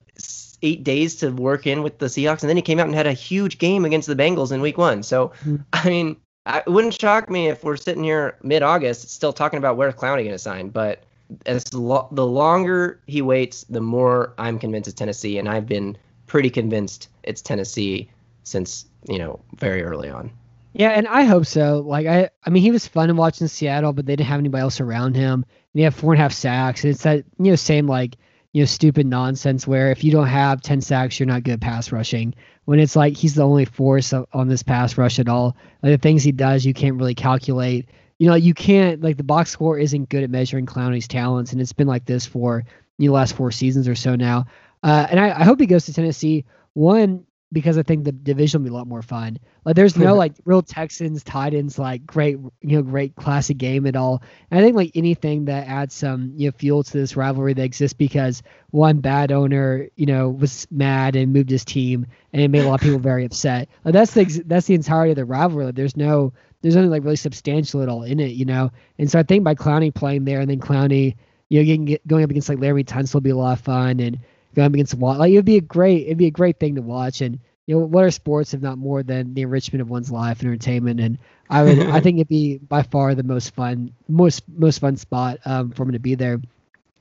[0.63, 3.07] eight days to work in with the Seahawks, and then he came out and had
[3.07, 5.01] a huge game against the Bengals in Week One.
[5.03, 5.55] So Hmm.
[5.73, 6.17] I mean,
[6.47, 10.29] it wouldn't shock me if we're sitting here mid-August still talking about where's Clowney going
[10.31, 11.03] to sign, but
[11.45, 15.97] as lo- the longer he waits, the more I'm convinced it's Tennessee, and I've been
[16.27, 18.09] pretty convinced it's Tennessee
[18.43, 20.31] since you know very early on.
[20.73, 21.79] Yeah, and I hope so.
[21.79, 24.39] Like I, I mean, he was fun to watch in Seattle, but they didn't have
[24.39, 25.33] anybody else around him.
[25.43, 26.83] And he had four and a half sacks.
[26.83, 28.17] And it's that you know same like
[28.53, 31.91] you know stupid nonsense where if you don't have ten sacks, you're not good pass
[31.91, 32.33] rushing.
[32.65, 35.57] When it's like he's the only force on this pass rush at all.
[35.83, 37.89] Like the things he does, you can't really calculate.
[38.19, 41.59] You know, you can't like the box score isn't good at measuring Clowney's talents, and
[41.59, 42.63] it's been like this for
[42.97, 44.45] you know, last four seasons or so now.
[44.83, 46.45] Uh, and I, I hope he goes to Tennessee.
[46.73, 49.37] One because I think the division will be a lot more fun.
[49.65, 53.95] Like there's no like real Texans Titans like great you know great classic game at
[53.95, 54.21] all.
[54.49, 57.63] And I think like anything that adds some you know fuel to this rivalry that
[57.63, 62.47] exists because one bad owner you know was mad and moved his team and it
[62.47, 63.69] made a lot of people very upset.
[63.83, 65.65] Like that's the ex- that's the entirety of the rivalry.
[65.65, 68.71] Like there's no there's nothing like really substantial at all in it, you know.
[68.97, 71.15] And so I think by Clowney playing there and then Clowney
[71.49, 73.99] you know getting going up against like Laremy Tunsil will be a lot of fun
[73.99, 74.19] and
[74.55, 76.81] going up against Watt like it'd be a great it'd be a great thing to
[76.81, 77.21] watch.
[77.21, 80.41] And you know what are sports if not more than the enrichment of one's life
[80.41, 80.99] and entertainment?
[80.99, 81.17] And
[81.49, 85.39] i would i think it'd be by far the most fun most most fun spot
[85.45, 86.39] um, for me to be there.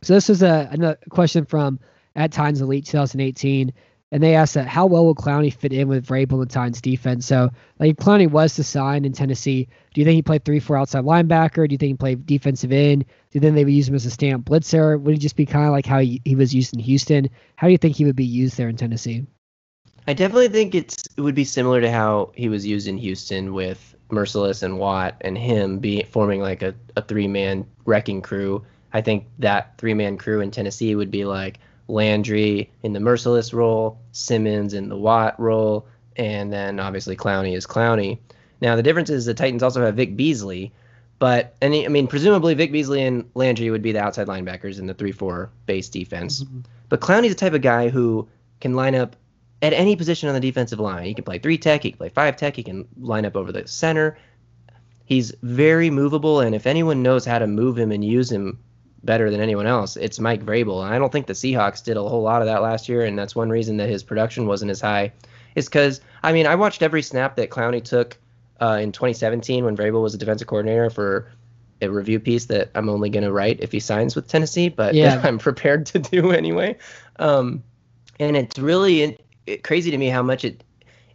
[0.03, 1.79] So this was a another question from
[2.17, 3.73] at times elite 2018
[4.13, 7.27] and they asked that how well will Clowney fit in with and the defense?
[7.27, 9.69] So like Clowney was to sign in Tennessee.
[9.95, 11.69] Do you think he played three four outside linebacker?
[11.69, 13.05] Do you think he played defensive end?
[13.05, 15.01] Do you think they would use him as a stamp blitzer?
[15.01, 17.29] Would he just be kind of like how he, he was used in Houston?
[17.57, 19.27] How do you think he would be used there in Tennessee?
[20.07, 23.55] I definitely think it's it would be similar to how he was used in Houston
[23.55, 28.65] with Mercilus and Watt and him be forming like a, a three man wrecking crew.
[28.93, 31.61] I think that three man crew in Tennessee would be like
[31.91, 35.87] Landry in the Mercilus role, Simmons in the Watt role,
[36.17, 38.19] and then obviously Clowney is Clowney.
[38.61, 40.73] Now the difference is the Titans also have Vic Beasley,
[41.19, 44.87] but and I mean presumably Vic Beasley and Landry would be the outside linebackers in
[44.87, 46.45] the three four base defense.
[46.45, 46.61] Mm-hmm.
[46.89, 48.29] But Clowney's the type of guy who
[48.61, 49.17] can line up
[49.63, 51.05] at any position on the defensive line.
[51.05, 53.53] He can play three tech, he can play five tech, he can line up over
[53.53, 54.17] the center.
[55.05, 58.59] He's very movable, and if anyone knows how to move him and use him
[59.03, 60.85] better than anyone else, it's Mike Vrabel.
[60.85, 63.19] And I don't think the Seahawks did a whole lot of that last year, and
[63.19, 65.13] that's one reason that his production wasn't as high.
[65.55, 68.17] Is because I mean I watched every snap that Clowney took
[68.61, 71.29] uh, in 2017 when Vrabel was a defensive coordinator for
[71.83, 74.95] a review piece that I'm only going to write if he signs with Tennessee, but
[74.95, 75.21] yeah.
[75.25, 76.77] I'm prepared to do anyway.
[77.19, 77.63] Um,
[78.19, 80.63] and it's really it, crazy to me how much it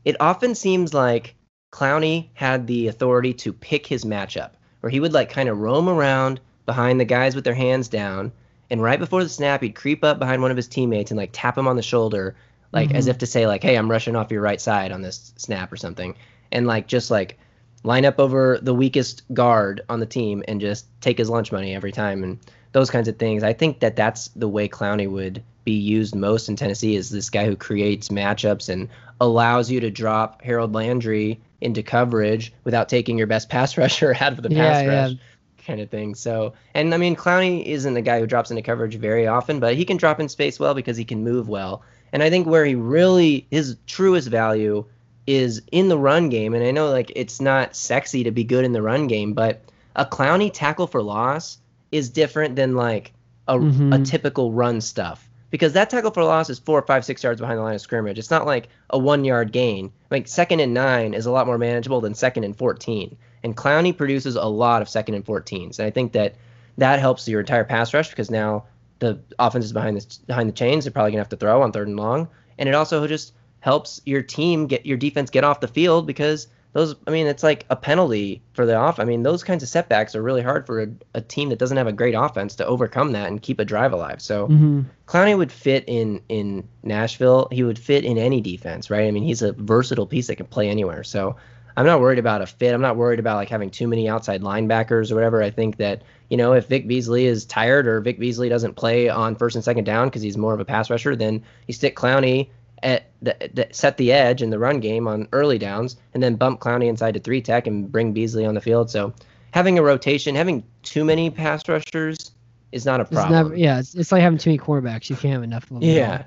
[0.03, 1.35] it often seems like
[1.71, 4.51] Clowney had the authority to pick his matchup,
[4.81, 8.31] where he would like kind of roam around behind the guys with their hands down,
[8.69, 11.29] and right before the snap, he'd creep up behind one of his teammates and like
[11.33, 12.35] tap him on the shoulder,
[12.71, 12.97] like mm-hmm.
[12.97, 15.71] as if to say like, "Hey, I'm rushing off your right side on this snap
[15.71, 16.15] or something,"
[16.51, 17.37] and like just like
[17.83, 21.75] line up over the weakest guard on the team and just take his lunch money
[21.75, 22.39] every time and
[22.71, 23.43] those kinds of things.
[23.43, 27.29] I think that that's the way Clowney would be used most in Tennessee is this
[27.29, 28.89] guy who creates matchups and
[29.21, 34.33] allows you to drop Harold Landry into coverage without taking your best pass rusher out
[34.33, 35.11] of the pass yeah, rush.
[35.11, 35.17] Yeah.
[35.65, 36.13] Kind of thing.
[36.15, 39.75] So, and I mean, Clowney isn't a guy who drops into coverage very often, but
[39.75, 41.81] he can drop in space well because he can move well.
[42.13, 44.85] And I think where he really, his truest value
[45.25, 46.53] is in the run game.
[46.53, 49.63] And I know like it's not sexy to be good in the run game, but
[49.95, 51.57] a Clowney tackle for loss
[51.91, 53.11] is different than like
[53.47, 53.93] a, mm-hmm.
[53.93, 57.59] a typical run stuff because that tackle for loss is four, five, six yards behind
[57.59, 58.17] the line of scrimmage.
[58.17, 59.91] It's not like a one yard gain.
[60.11, 63.15] Like second and nine is a lot more manageable than second and 14.
[63.43, 65.79] And Clowney produces a lot of second and 14s.
[65.79, 66.35] And I think that
[66.77, 68.65] that helps your entire pass rush because now
[68.99, 70.85] the offense is behind the, behind the chains.
[70.85, 72.27] They're probably going to have to throw on third and long.
[72.57, 76.47] And it also just helps your team get your defense get off the field because
[76.75, 78.99] those I mean it's like a penalty for the off.
[78.99, 81.77] I mean those kinds of setbacks are really hard for a, a team that doesn't
[81.77, 84.21] have a great offense to overcome that and keep a drive alive.
[84.21, 84.81] So mm-hmm.
[85.07, 87.47] Clowney would fit in in Nashville.
[87.49, 89.07] He would fit in any defense, right?
[89.07, 91.05] I mean he's a versatile piece that can play anywhere.
[91.05, 91.37] So
[91.77, 92.73] I'm not worried about a fit.
[92.73, 95.41] I'm not worried about like having too many outside linebackers or whatever.
[95.41, 99.07] I think that you know if Vic Beasley is tired or Vic Beasley doesn't play
[99.07, 101.95] on first and second down because he's more of a pass rusher, then you stick
[101.95, 102.49] Clowney
[102.83, 106.59] at the, set the edge in the run game on early downs, and then bump
[106.59, 108.89] Clowney inside to three tech and bring Beasley on the field.
[108.89, 109.13] So
[109.51, 112.31] having a rotation, having too many pass rushers
[112.71, 113.25] is not a problem.
[113.25, 115.09] It's never, yeah, it's, it's like having too many quarterbacks.
[115.09, 115.83] You can't have enough of them.
[115.83, 116.23] Yeah.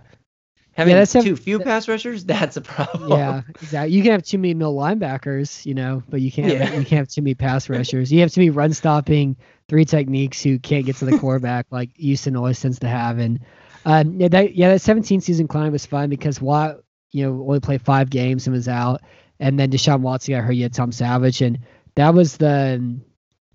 [0.73, 3.11] Having yeah, that's too few pass rushers, that's a problem.
[3.11, 3.97] Yeah, exactly.
[3.97, 6.53] You can have too many middle linebackers, you know, but you can't.
[6.53, 6.67] Yeah.
[6.67, 8.13] Have, you can't have too many pass rushers.
[8.13, 9.37] You have too many run stopping
[9.69, 13.19] three techniques who can't get to the quarterback like Houston always tends to have.
[13.19, 13.41] And
[13.89, 16.77] um, yeah, that yeah, that 17 season climb was fun because Watt,
[17.11, 19.01] you know, only played five games and was out,
[19.41, 20.53] and then Deshaun Watson got hurt.
[20.53, 21.59] You had Tom Savage, and
[21.95, 23.01] that was the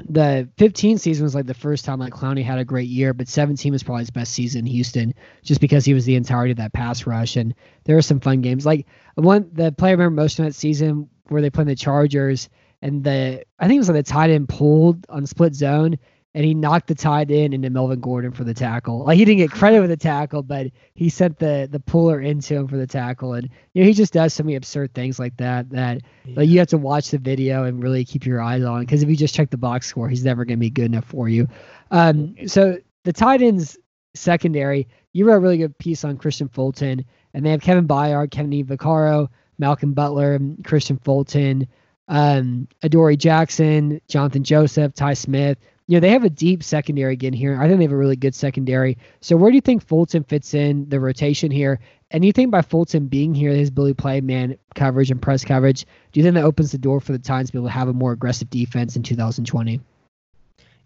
[0.09, 3.27] the 15 season was like the first time like Clowney had a great year, but
[3.27, 6.57] 17 was probably his best season in Houston, just because he was the entirety of
[6.57, 7.53] that pass rush, and
[7.83, 8.65] there were some fun games.
[8.65, 12.49] Like one, the play I remember most of that season where they played the Chargers,
[12.81, 15.99] and the I think it was like the tight end pulled on split zone,
[16.35, 19.05] and he knocked the tight end into Melvin Gordon for the tackle.
[19.05, 22.55] Like he didn't get credit with the tackle, but he sent the the puller into
[22.55, 23.33] him for the tackle.
[23.33, 26.33] And you know he just does so many absurd things like that that yeah.
[26.37, 29.09] like you have to watch the video and really keep your eyes on because if
[29.09, 31.47] you just check the box score, he's never going to be good enough for you.
[31.91, 33.77] Um, so the Titans
[34.15, 38.31] secondary, you wrote a really good piece on Kristian Fulton, and they have Kevin Byard,
[38.31, 39.27] Kevin Vaccaro,
[39.59, 41.67] Malcolm Butler, Kristian Fulton,
[42.07, 45.57] um, Adoree Jackson, Jonathan Joseph, Tye Smith
[45.87, 47.59] you know, they have a deep secondary again here.
[47.59, 48.97] I think they have a really good secondary.
[49.21, 51.79] So where do you think Fulton fits in the rotation here?
[52.11, 55.21] And do you think by Fulton being here, his ability to play man coverage and
[55.21, 57.67] press coverage, do you think that opens the door for the Titans to be able
[57.67, 59.81] to have a more aggressive defense in 2020?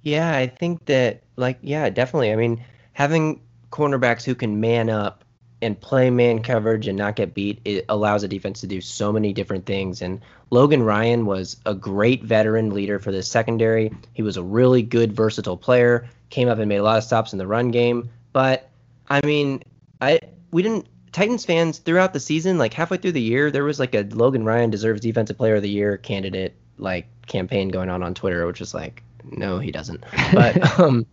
[0.03, 2.31] Yeah, I think that, like, yeah, definitely.
[2.31, 2.63] I mean,
[2.93, 3.41] having
[3.71, 5.25] cornerbacks who can man up
[5.61, 9.11] and play man coverage and not get beat, it allows a defense to do so
[9.11, 10.01] many different things.
[10.01, 13.91] And Logan Ryan was a great veteran leader for the secondary.
[14.13, 16.07] He was a really good, versatile player.
[16.29, 18.09] Came up and made a lot of stops in the run game.
[18.34, 18.69] But
[19.09, 19.63] I mean,
[20.01, 20.19] I
[20.51, 23.95] we didn't Titans fans throughout the season, like halfway through the year, there was like
[23.95, 28.13] a Logan Ryan deserves defensive player of the year candidate like campaign going on on
[28.13, 30.03] Twitter, which is like, no, he doesn't.
[30.34, 31.05] But um,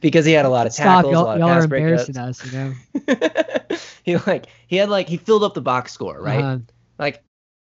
[0.00, 1.64] because he had a lot of Stop, tackles, a y'all, lot y'all of are pass
[1.64, 2.28] embarrassing breakups.
[2.28, 3.78] us, you know.
[4.04, 6.44] he like he had like he filled up the box score, right?
[6.44, 6.58] Uh,
[6.98, 7.22] Like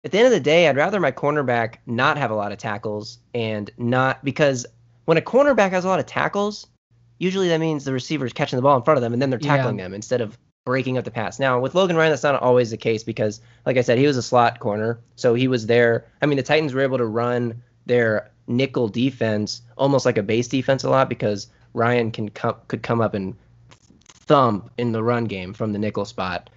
[0.03, 2.57] at the end of the day, I'd rather my cornerback not have a lot of
[2.57, 4.65] tackles and not because
[5.05, 6.67] when a cornerback has a lot of tackles,
[7.17, 9.39] usually that means the receiver's catching the ball in front of them and then they're
[9.41, 9.57] Yeah.
[9.57, 11.39] tackling them instead of breaking up the pass.
[11.39, 14.17] Now with Logan Ryan, that's not always the case because, like I said, he was
[14.17, 16.05] a slot corner, so he was there.
[16.21, 20.47] I mean, the Titans were able to run their nickel defense almost like a base
[20.47, 23.35] defense a lot because Ryan can come could come up and
[24.03, 26.49] thump in the run game from the nickel spot.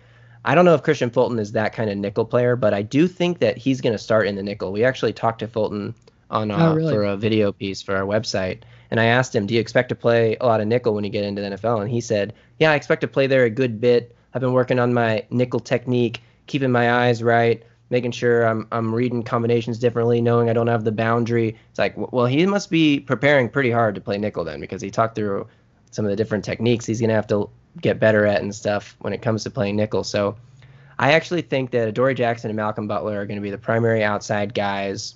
[0.44, 3.06] I don't know if Kristian Fulton is that kind of nickel player, but I do
[3.06, 4.72] think that he's going to start in the nickel.
[4.72, 5.94] We actually talked to Fulton
[6.30, 6.92] on uh, Oh, really?
[6.92, 9.94] for a video piece for our website, and I asked him, "Do you expect to
[9.94, 12.72] play a lot of nickel when you get into the NFL?" And he said, "Yeah,
[12.72, 14.16] I expect to play there a good bit.
[14.34, 18.92] I've been working on my nickel technique, keeping my eyes right, making sure I'm I'm
[18.92, 22.98] reading combinations differently, knowing I don't have the boundary." It's like, well, he must be
[22.98, 25.46] preparing pretty hard to play nickel then, because he talked through
[25.92, 27.48] some of the different techniques he's to have to
[27.80, 30.02] get better at and stuff when it comes to playing nickel.
[30.02, 30.36] So
[30.98, 34.54] I actually think that Adoree Jackson and Malcolm Butler are to be the primary outside
[34.54, 35.14] guys.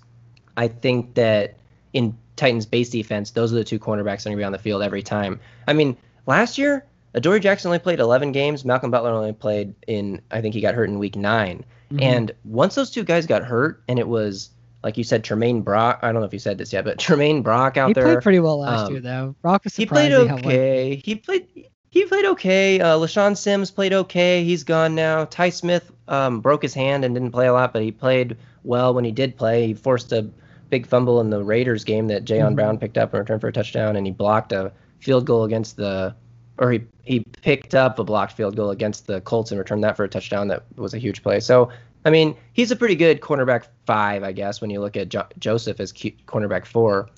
[0.58, 1.56] I think that
[1.94, 4.58] in Titans base defense, those are the two cornerbacks that are to be on the
[4.58, 5.40] field every time.
[5.66, 5.96] I mean,
[6.26, 6.84] last year,
[7.14, 8.64] Adoree Jackson only played 11 games.
[8.64, 12.02] Malcolm Butler only played in, I think he got hurt in week 9 mhm.
[12.02, 14.50] And once those two guys got hurt, and it was,
[14.82, 17.42] like you said, Tramaine Brock, I don't know if you said this yet, but Tramaine
[17.42, 18.06] Brock out he there.
[18.06, 19.34] He played pretty well last um, year, though.
[19.42, 20.52] Brock was He played surprising well.
[20.52, 21.02] okay.
[21.04, 21.46] He played
[21.90, 22.78] he played okay.
[22.80, 24.44] Uh, LeShaun Sims played okay.
[24.44, 25.24] He's gone now.
[25.24, 28.92] Tye Smith um, broke his hand and didn't play a lot, but he played well
[28.92, 29.68] when he did play.
[29.68, 30.28] He forced a
[30.68, 32.56] big fumble in the Raiders game that Jayon Mhm.
[32.56, 35.76] Brown picked up and returned for a touchdown, and he blocked a field goal against
[35.76, 36.14] the,
[36.58, 39.96] or he he picked up a blocked field goal against the Colts and returned that
[39.96, 40.48] for a touchdown.
[40.48, 41.40] That was a huge play.
[41.40, 41.70] So
[42.04, 45.26] I mean, he's a pretty good cornerback five, I guess, when you look at jo-
[45.40, 47.08] Joseph as cornerback four.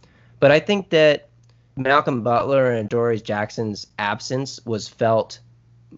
[0.40, 1.28] But I think that
[1.77, 5.40] Malcolm Butler and Adoree Jackson's absence was felt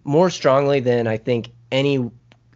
[0.03, 2.09] more strongly than I think any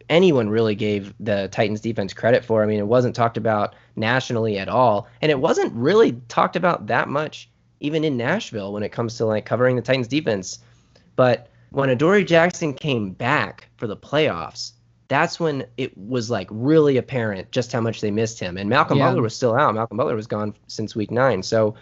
[0.10, 2.62] anyone really gave the Titans defense credit for.
[2.62, 6.88] I mean, it wasn't talked about nationally at all, and it wasn't really talked about
[6.88, 7.50] that much
[7.80, 10.60] even in Nashville when it comes to like covering the Titans defense.
[11.16, 14.72] But when Adoree Jackson came back for the playoffs,
[15.08, 18.58] that's when it was like really apparent just how much they missed him.
[18.58, 19.08] And Malcolm Yeah.
[19.10, 19.76] Butler was still out.
[19.76, 21.44] Malcolm Butler was gone since week nine.
[21.44, 21.76] So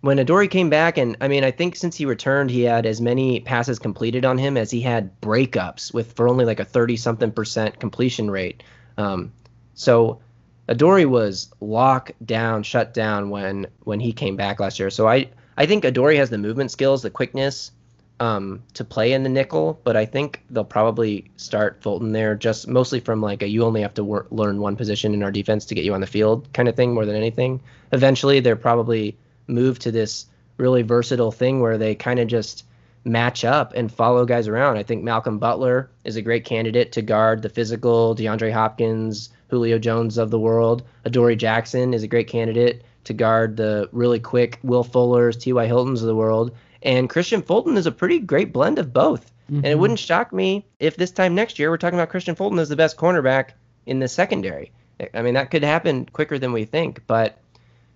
[0.00, 3.00] when Adoree came back, and I mean, I think since he returned, he had as
[3.00, 6.96] many passes completed on him as he had breakups with for only like a 30
[6.96, 8.62] something percent completion rate.
[8.96, 9.32] Um,
[9.74, 10.20] so
[10.68, 14.90] Adoree was locked down, shut down when when he came back last year.
[14.90, 17.72] So I I think Adoree has the movement skills, the quickness
[18.20, 22.66] um, to play in the nickel, but I think they'll probably start Fulton there just
[22.66, 25.64] mostly from like a you only have to wor- learn one position in our defense
[25.66, 27.60] to get you on the field kind of thing more than anything.
[27.92, 29.16] Eventually, they're probably
[29.46, 30.26] move to this
[30.56, 32.64] really versatile thing where they kind of just
[33.04, 34.76] match up and follow guys around.
[34.76, 39.78] I think Malcolm Butler is a great candidate to guard the physical DeAndre Hopkins, Julio
[39.78, 40.82] Jones of the world.
[41.04, 45.66] Adoree Jackson is a great candidate to guard the really quick Will Fullers, T.Y.
[45.66, 46.54] Hiltons of the world.
[46.82, 49.32] And Kristian Fulton is a pretty great blend of both.
[49.48, 49.78] And it Mhm.
[49.78, 52.76] wouldn't shock me if this time next year we're talking about Christian Fulton as the
[52.76, 53.50] best cornerback
[53.86, 54.70] in the secondary.
[55.14, 57.02] I mean, that could happen quicker than we think.
[57.06, 57.38] But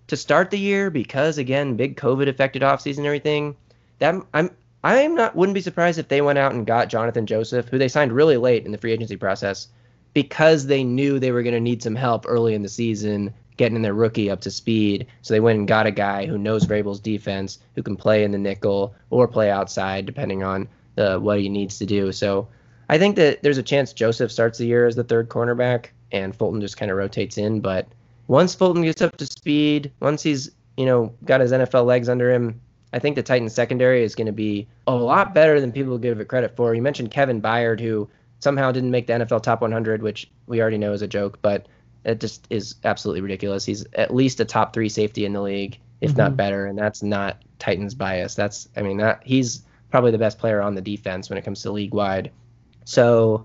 [0.07, 3.57] to start the year, because again, big COVID affected offseason and everything,
[3.99, 4.51] that I'm
[4.85, 7.89] I'm not wouldn't be surprised if they went out and got Jonathan Joseph, who they
[7.89, 9.69] signed really late in the free agency process,
[10.15, 13.83] because they knew they were going to need some help early in the season getting
[13.83, 15.07] their rookie up to speed.
[15.23, 18.33] So they went and got a guy who knows Vrabel's defense, who can play in
[18.33, 22.13] the nickel or play outside, depending on the, what he needs to do.
[22.13, 22.49] So
[22.89, 26.37] I think that there's a chance Joseph starts the year as the third cornerback and
[26.37, 27.61] Fulton just kind of rotates in.
[27.61, 27.89] But
[28.29, 32.31] once Fulton gets up to speed, once he's you know got his NFL legs under
[32.31, 32.61] him,
[32.93, 36.21] I think the Titans secondary is going to be a lot better than people give
[36.21, 36.75] it credit for.
[36.75, 38.09] You mentioned Kevin Byard, who
[38.41, 41.67] somehow didn't make the NFL top 100, which we already know is a joke, but
[42.05, 43.65] it just is absolutely ridiculous.
[43.65, 46.37] He's at least a top three safety in the league, if not Mhm.
[46.37, 48.35] better, and that's not Titans bias.
[48.35, 51.63] That's I mean that he's probably the best player on the defense when it comes
[51.63, 52.31] to league wide.
[52.85, 53.45] So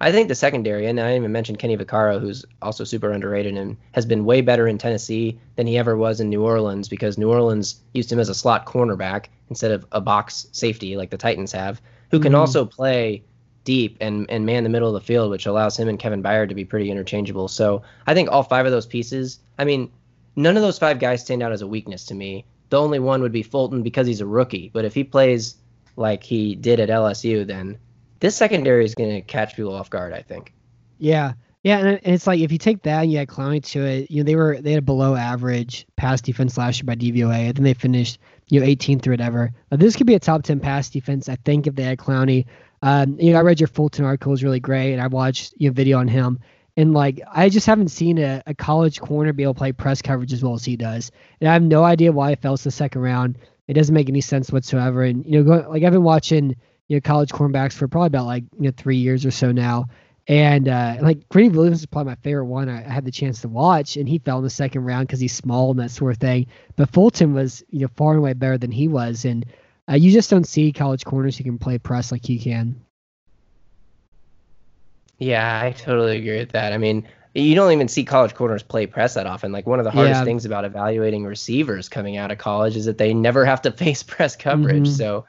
[0.00, 3.76] I think the secondary, and I even mentioned Kenny Vaccaro, who's also super underrated and
[3.92, 7.30] has been way better in Tennessee than he ever was in New Orleans because New
[7.30, 11.50] Orleans used him as a slot cornerback instead of a box safety like the Titans
[11.50, 11.82] have,
[12.12, 12.38] who can Mhm.
[12.38, 13.22] also play
[13.68, 16.48] deep and, and man the middle of the field, which allows him and Kevin Byard
[16.48, 17.48] to be pretty interchangeable.
[17.48, 19.92] So I think all five of those pieces, I mean,
[20.36, 22.46] none of those five guys stand out as a weakness to me.
[22.70, 24.70] The only one would be Fulton because he's a rookie.
[24.72, 25.54] But if he plays
[25.96, 27.76] like he did at LSU, then
[28.20, 30.14] this secondary is going to catch people off guard.
[30.14, 30.54] I think.
[30.96, 34.10] Yeah, yeah, and, it's like if you take that and you add Clowney to it,
[34.10, 37.48] you know they were they had a below average pass defense last year by DVOA,
[37.48, 38.18] and then they finished
[38.48, 39.52] you know 18th or whatever.
[39.70, 42.46] Uh, this could be a top 10 pass defense, I think, if they had Clowney.
[42.82, 45.72] Um, you know, I read your Fulton article is really great, and I watched your
[45.72, 46.38] video on him,
[46.76, 50.00] and like I just haven't seen a, a college corner be able to play press
[50.00, 51.10] coverage as well as he does,
[51.40, 53.38] and I have no idea why it fell to the second round.
[53.66, 56.54] It doesn't make any sense whatsoever, and you know, go, like I've been watching
[56.88, 59.86] you know college cornerbacks for probably about like you know three years or so now.
[60.28, 63.40] And uh, like Greedy Williams is probably my favorite one I, I, had the chance
[63.40, 66.12] to watch, and he fell in the second round because he's small and that sort
[66.12, 66.46] of thing.
[66.76, 69.46] But Fulton was, you know, far and away better than he was, and
[69.88, 72.80] uh, you just don't see college corners who can play press like he can.
[75.18, 76.72] Yeah, I totally agree with that.
[76.72, 79.52] I mean, you don't even see college corners play press that often.
[79.52, 80.24] Like one of the hardest yeah.
[80.24, 84.02] things about evaluating receivers coming out of college is that they never have to face
[84.02, 84.84] press coverage.
[84.84, 84.94] Mm-hmm.
[84.94, 85.26] So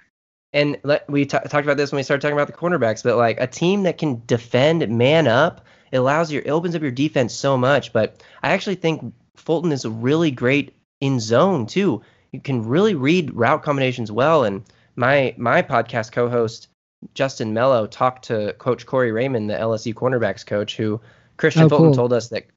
[0.54, 3.18] and let, we t- talked about this when we started talking about the cornerbacks, but
[3.18, 6.92] like a team that can defend man up, it allows your it opens up your
[6.92, 7.94] defense so much.
[7.94, 12.02] But I actually think Fulton is really great in zone too.
[12.32, 14.44] You can really read route combinations well.
[14.44, 14.64] And
[14.96, 16.68] my my podcast co-host
[17.14, 21.00] Justin Mello talked to Coach Corey Raymond, the LSU cornerbacks coach, who
[21.38, 21.96] Christian oh, Fulton cool.
[21.96, 22.48] told us that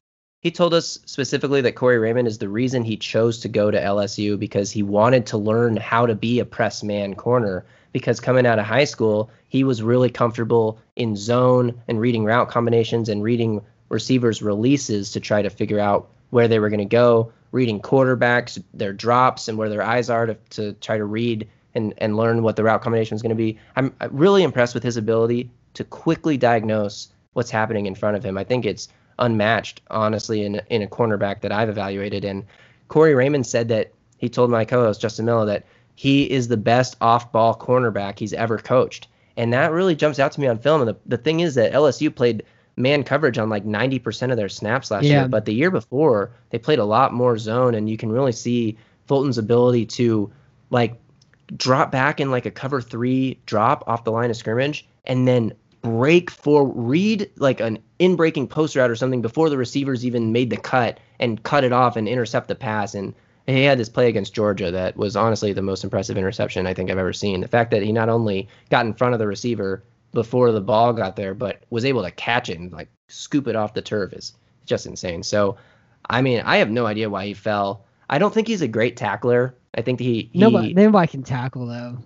[0.41, 3.79] he told us specifically that Corey Raymond is the reason he chose to go to
[3.79, 8.45] LSU because he wanted to learn how to be a press man corner because coming
[8.45, 13.23] out of high school, he was really comfortable in zone and reading route combinations and
[13.23, 17.79] reading receivers' releases to try to figure out where they were going to go, reading
[17.79, 22.17] quarterbacks, their drops, and where their eyes are to, to try to read and, and
[22.17, 23.57] learn what the route combination is going to be.
[23.75, 28.37] I'm really impressed with his ability to quickly diagnose what's happening in front of him.
[28.37, 28.89] I think it's
[29.19, 32.25] unmatched, honestly, in, in a cornerback that I've evaluated.
[32.25, 32.43] And
[32.87, 35.65] Corey Raymond said that he told my co host, Justin Miller, that
[35.95, 39.07] he is the best off ball cornerback he's ever coached.
[39.37, 40.81] And that really jumps out to me on film.
[40.81, 42.43] And the, the thing is that LSU played
[42.75, 45.21] man coverage on like 90% of their snaps last yeah.
[45.21, 45.27] year.
[45.27, 47.75] But the year before, they played a lot more zone.
[47.75, 48.77] And you can really see
[49.07, 50.31] Fulton's ability to
[50.69, 50.99] like
[51.55, 55.53] drop back in like a cover three drop off the line of scrimmage and then
[55.81, 60.31] break for read like an in breaking post route or something before the receivers even
[60.31, 62.95] made the cut and cut it off and intercept the pass.
[62.95, 63.13] And
[63.45, 66.89] he had this play against Georgia that was honestly the most impressive interception I think
[66.89, 67.41] I've ever seen.
[67.41, 69.83] The fact that he not only got in front of the receiver
[70.13, 73.55] before the ball got there, but was able to catch it and like scoop it
[73.55, 74.33] off the turf is
[74.65, 75.23] just insane.
[75.23, 75.57] So,
[76.09, 77.85] I mean, I have no idea why he fell.
[78.09, 79.55] I don't think he's a great tackler.
[79.75, 81.97] I think he, he nobody, nobody can tackle though.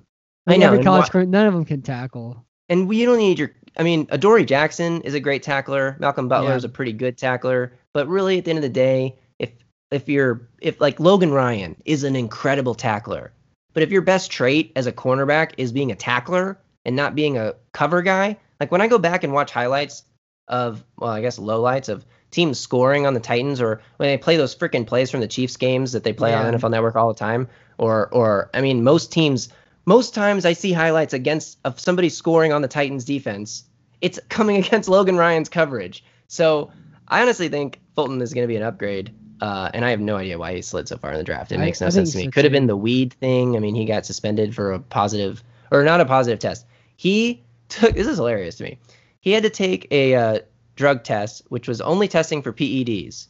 [0.47, 0.67] I know.
[0.67, 2.45] Every college, wh- none of them can tackle.
[2.69, 3.51] And we don't need your.
[3.77, 5.97] I mean, Adoree Jackson is a great tackler.
[5.99, 6.55] Malcolm Butler yeah.
[6.55, 7.73] is a pretty good tackler.
[7.93, 9.51] But really, at the end of the day, if
[9.91, 13.33] if you're if like Logan Ryan is an incredible tackler,
[13.73, 17.37] but if your best trait as a cornerback is being a tackler and not being
[17.37, 20.03] a cover guy, like when I go back and watch highlights
[20.47, 24.37] of well, I guess lowlights of teams scoring on the Titans or when they play
[24.37, 26.47] those freaking plays from the Chiefs games that they play yeah.
[26.47, 27.47] on NFL Network all the time,
[27.77, 29.49] or or I mean most teams
[29.85, 33.63] most times I see highlights against of somebody scoring on the Titans defense,
[34.01, 36.03] it's coming against Logan Ryan's coverage.
[36.27, 36.71] So
[37.07, 40.15] I honestly think Fulton is going to be an upgrade uh, and I have no
[40.15, 41.51] idea why he slid so far in the draft.
[41.51, 42.27] It makes no I sense to me.
[42.27, 43.55] Could have been the weed thing.
[43.55, 46.65] I mean, he got suspended for a positive, or not a positive test.
[46.97, 47.95] He took.
[47.95, 48.79] This is hilarious to me.
[49.21, 50.39] He had to take a uh,
[50.75, 53.27] drug test, which was only testing for PEDs,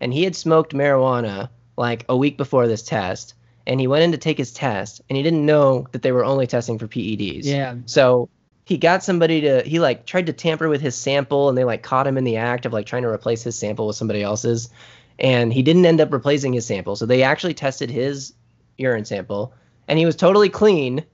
[0.00, 3.34] and he had smoked marijuana like a week before this test.
[3.68, 6.24] And he went in to take his test, and he didn't know that they were
[6.24, 7.46] only testing for PEDs.
[7.46, 7.74] Yeah.
[7.86, 8.28] So
[8.64, 11.82] he got somebody to he like tried to tamper with his sample, and they like
[11.82, 14.70] caught him in the act of like trying to replace his sample with somebody else's
[15.18, 16.96] and he didn't end up replacing his sample.
[16.96, 18.34] So they actually tested his
[18.76, 19.54] urine sample,
[19.88, 21.04] and he was totally clean.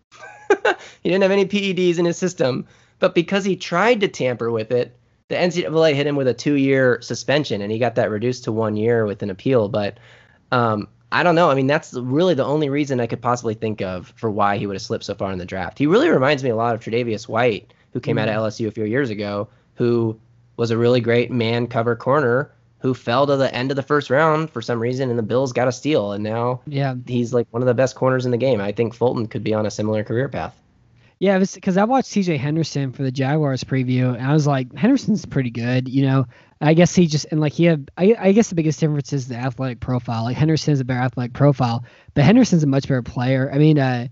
[1.03, 2.67] he didn't have any PEDs in his system,
[2.99, 4.97] but because he tried to tamper with it,
[5.29, 8.77] the NCAA hit him with a two-year suspension, and he got that reduced to one
[8.77, 9.69] year with an appeal.
[9.69, 9.99] But
[10.51, 11.51] um, I don't know.
[11.51, 14.67] I mean, that's really the only reason I could possibly think of for why he
[14.67, 15.79] would have slipped so far in the draft.
[15.79, 18.29] He really reminds me a lot of Tre'Davious White, who came mm-hmm.
[18.29, 20.19] out of LSU a few years ago, who
[20.57, 22.51] was a really great man cover corner
[22.83, 25.53] who fell to the end of the first round for some reason, and the Bills
[25.53, 28.37] got a steal, and now yeah, he's like one of the best corners in the
[28.37, 28.61] game.
[28.61, 30.55] I think Fulton could be on a similar career path.
[31.21, 32.37] Yeah, because I watched C.J.
[32.37, 35.89] Henderson for the Jaguars preview, and I was like, Henderson's pretty good.
[35.89, 36.27] You know,
[36.61, 37.93] I guess he just and like he had.
[37.97, 40.25] I, I guess the biggest difference is the athletic profile.
[40.25, 41.85] Like Henderson has a better athletic profile,
[42.15, 43.49] but Henderson's a much better player.
[43.55, 44.09] I mean, uh,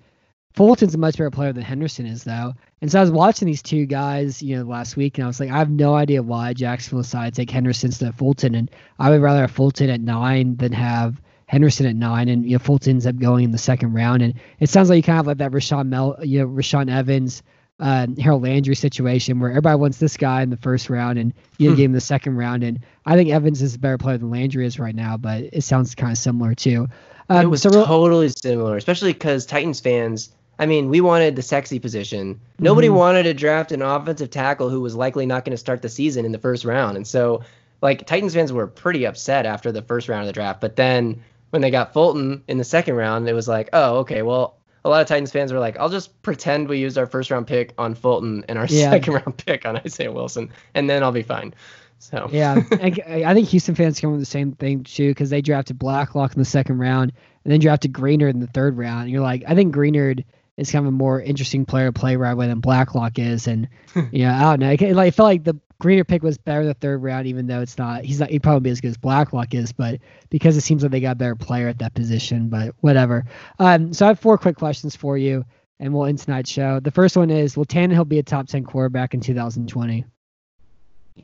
[0.55, 2.55] Fulton's a much better player than Henderson is, though.
[2.83, 5.39] And so I was watching these two guys, you know, last week, and I was
[5.41, 8.71] like, I have no idea why Jacksonville decided to take Henderson instead of Fulton, and
[8.99, 12.59] I would rather have Fulton at nine than have Henderson at nine, and you know,
[12.59, 14.23] Fulton ends up going in the second round.
[14.23, 17.43] And it sounds like you kind of like that Rashaan Mel, you know, Rashaan Evans,
[17.81, 21.71] uh, Harold Landry situation where everybody wants this guy in the first round and you
[21.71, 21.77] Hmm.
[21.77, 22.63] gave him the second round.
[22.63, 25.63] And I think Evans is a better player than Landry is right now, but it
[25.65, 26.89] sounds kind of similar too.
[27.31, 30.31] Um, it was so real- totally similar, especially because Titans fans.
[30.61, 32.39] I mean, we wanted the sexy position.
[32.61, 32.95] Nobody Mhm.
[32.95, 36.25] wanted to draft an offensive tackle who was likely not going to start the season
[36.25, 37.41] in the first round, and so
[37.83, 40.61] like Titans fans were pretty upset after the first round of the draft.
[40.61, 41.21] But then
[41.51, 44.55] when they got Fulton in the second round, it was like, oh, okay, well.
[44.83, 47.47] A lot of Titans fans were like, "I'll just pretend we used our first round
[47.47, 48.89] pick on Fulton and our Yeah.
[48.91, 51.53] second round pick on Isaiah Wilson, and then I'll be fine."
[51.99, 55.43] So yeah, I, I think Houston fans come with the same thing too because they
[55.43, 57.13] drafted Blacklock in the second round
[57.45, 59.03] and then drafted Greenard in the third round.
[59.03, 60.25] And you're like, I think Greenard
[60.61, 63.69] is kind of a more interesting player to play right away than Blacklock is, and
[64.13, 64.71] yeah, I don't know.
[64.71, 67.63] It, like, I felt like the Greenard pick was better the third round, even though
[67.63, 68.05] it's not.
[68.05, 68.29] He's not.
[68.31, 71.13] He'd probably be as good as Blacklock is, but because it seems like they got
[71.13, 72.49] a better player at that position.
[72.49, 73.25] But whatever.
[73.59, 75.45] Um, so I have four quick questions for you,
[75.79, 76.81] and we'll end tonight's show.
[76.81, 80.05] The first one is: Will Tannehill be a top ten quarterback in 2020?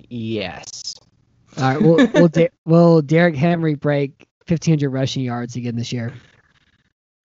[0.08, 0.94] yes,
[1.58, 1.80] All right.
[1.80, 6.12] Will will, Da- will Derrick Henry break 1,500 rushing yards again this year?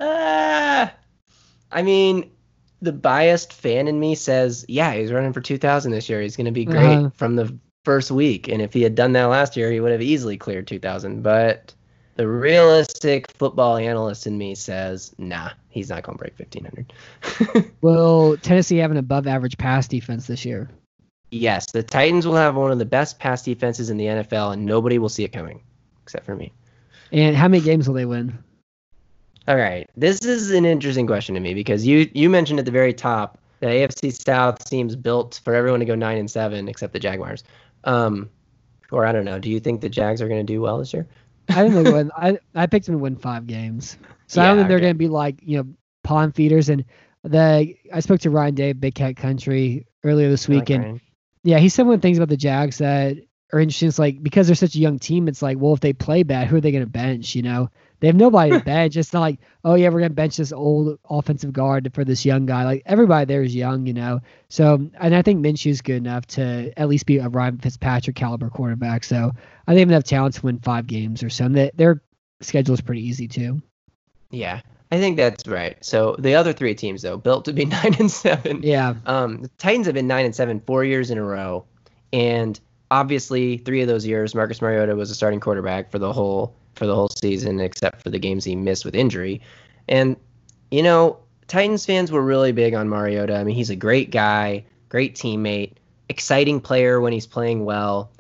[0.01, 0.89] Uh,
[1.73, 2.31] I mean,
[2.83, 6.21] the biased fan in me says, yeah, he's running for 2,000 this year.
[6.23, 7.11] He's going to be great Uh-huh.
[7.15, 8.49] from the first week.
[8.49, 11.23] And if he had done that last year, he would have easily cleared 2,000.
[11.23, 11.75] But
[12.17, 17.71] the realistic football analyst in me says, nah, he's not going to break 1,500.
[17.83, 20.69] Will Tennessee have an above-average pass defense this year?
[21.33, 24.67] yes, the Titans will have one of the best pass defenses in the NFL, and
[24.67, 25.63] nobody will see it coming
[26.03, 26.53] except for me.
[27.13, 28.37] And how many games will they win?
[29.49, 29.89] All right.
[29.97, 33.39] This is an interesting question to me because you you mentioned at the very top
[33.61, 37.45] the AFC South seems built for everyone to go nine and seven except the Jaguars.
[37.85, 38.31] Um,
[38.91, 39.39] or I don't know.
[39.39, 41.07] Do you think the Jags are going to do well this year?
[41.49, 42.11] I think they'll win.
[42.17, 43.97] I I picked them to win five games,
[44.27, 44.87] so I don't think they're okay.
[44.87, 45.69] going to be like you know
[46.03, 46.69] pond feeders.
[46.69, 46.85] And
[47.23, 50.85] the I spoke to Ryan Day, Big Cat Country, earlier this I like week, and
[50.85, 51.01] Ryan.
[51.43, 53.17] Yeah, he said one of the things about the Jags that
[53.53, 53.89] are interesting.
[53.89, 56.49] It's like because they're such a young team, it's like, well, if they play bad,
[56.49, 57.35] who are they going to bench?
[57.35, 57.71] You know,
[58.01, 58.97] they have nobody to bench.
[58.97, 62.25] It's not like, oh yeah, we're going to bench this old offensive guard for this
[62.25, 62.65] young guy.
[62.65, 64.21] Like everybody there is young, you know.
[64.49, 68.49] So, and I think Minshew's good enough to at least be a Ryan Fitzpatrick caliber
[68.49, 69.05] quarterback.
[69.05, 71.45] So I think they have enough talent to win five games or so.
[71.45, 72.03] And they, their
[72.41, 73.61] schedule is pretty easy too.
[74.31, 74.61] Yeah,
[74.91, 75.77] I think that's right.
[75.85, 78.63] So the other three teams though, built to be nine and seven.
[78.63, 81.65] Yeah, Um, the Titans have been nine and seven four years in a row,
[82.13, 82.59] and
[82.91, 86.87] obviously three of those years, Marcus Mariota was a starting quarterback for the whole for
[86.87, 89.43] the whole season, except for the games he missed with injury.
[89.87, 90.17] And
[90.71, 93.37] you know, Titans fans were really big on Mariota.
[93.37, 95.75] I mean, he's a great guy, great teammate,
[96.09, 98.11] exciting player when he's playing well.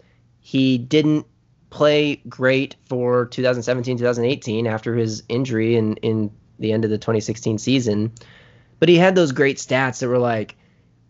[0.41, 1.25] He didn't
[1.71, 7.57] play great for 2017 2018 after his injury in in the end of the 2016
[7.57, 8.13] season
[8.79, 10.57] but he had those great stats that were like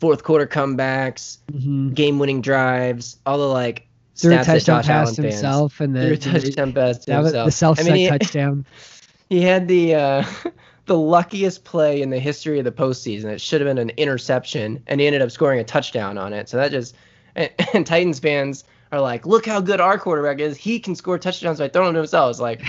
[0.00, 3.86] fourth quarter comebacks, hmm game winning drives, all the like
[4.20, 5.34] threw a touchdown Josh Allen pass fans.
[5.34, 7.46] himself, and Threw a touchdown pass to that was himself.
[7.46, 8.66] the self I mean, he, touchdown.
[9.28, 10.24] he had the uh,
[10.86, 13.26] the luckiest play in the history of the postseason.
[13.26, 16.48] It should have been an interception, and he ended up scoring a touchdown on it.
[16.48, 16.94] So that just
[17.36, 20.56] and, and Titans fans are like, look how good our quarterback is.
[20.56, 22.30] He can score touchdowns by throwing to himself.
[22.30, 22.60] It's like,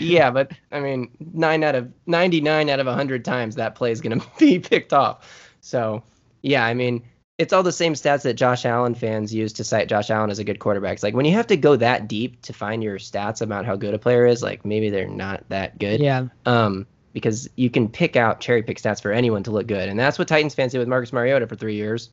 [0.00, 4.00] yeah, but I mean, nine out of 99 out of 100 times that play is
[4.00, 5.54] going to be picked off.
[5.60, 6.02] So,
[6.42, 7.04] yeah, I mean,
[7.40, 10.38] it's all the same stats that Josh Allen fans use to cite Josh Allen as
[10.38, 10.92] a good quarterback.
[10.92, 13.76] It's like when you have to go that deep to find your stats about how
[13.76, 16.00] good a player is, like maybe they're not that good.
[16.00, 16.26] yeah.
[16.44, 19.98] Um, because you can pick out cherry pick stats for anyone to look good, and
[19.98, 22.10] that's what Titans fans did with Marcus Mariota for three years,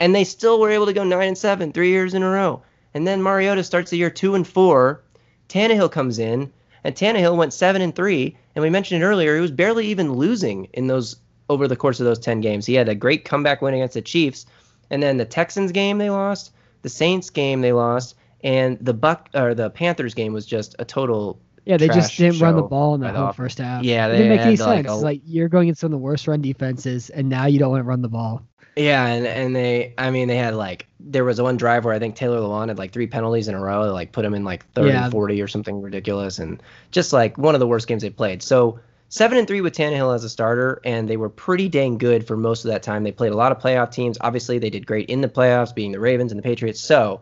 [0.00, 2.60] and they still were able to go nine and seven three years in a row.
[2.92, 5.00] And then Mariota starts the year two and four.
[5.48, 6.52] Tannehill comes in,
[6.82, 8.36] and Tannehill went seven and three.
[8.56, 11.16] And we mentioned it earlier, he was barely even losing in those
[11.48, 12.66] over the course of those ten games.
[12.66, 14.46] He had a great comeback win against the Chiefs,
[14.90, 16.52] and then the Texans game they lost,
[16.82, 20.84] the Saints game they lost, and the Buck or the Panthers game was just a
[20.84, 21.40] total.
[21.64, 23.82] Yeah, they just didn't run the ball in the whole first half.
[23.82, 25.00] Yeah, it they didn't make any like, sense.
[25.00, 27.70] a- like you're going against some of the worst run defenses, and now you don't
[27.70, 28.42] want to run the ball.
[28.76, 31.98] Yeah, and, and they, I mean, they had like, there was one drive where I
[31.98, 34.44] think Taylor Lewan had like three penalties in a row, that, like put him in
[34.44, 35.08] like 30, Yeah.
[35.08, 38.42] 40 or something ridiculous, and just like one of the worst games they played.
[38.42, 42.26] So seven and three with Tannehill as a starter, and they were pretty dang good
[42.26, 43.04] for most of that time.
[43.04, 44.18] They played a lot of playoff teams.
[44.20, 46.80] Obviously, they did great in the playoffs, being the Ravens and the Patriots.
[46.80, 47.20] So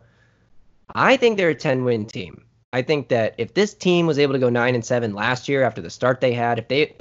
[0.95, 2.45] I think they're a 10 win team.
[2.73, 5.63] I think that if this team was able to go nine and seven last year
[5.63, 6.97] after the start they had, if they,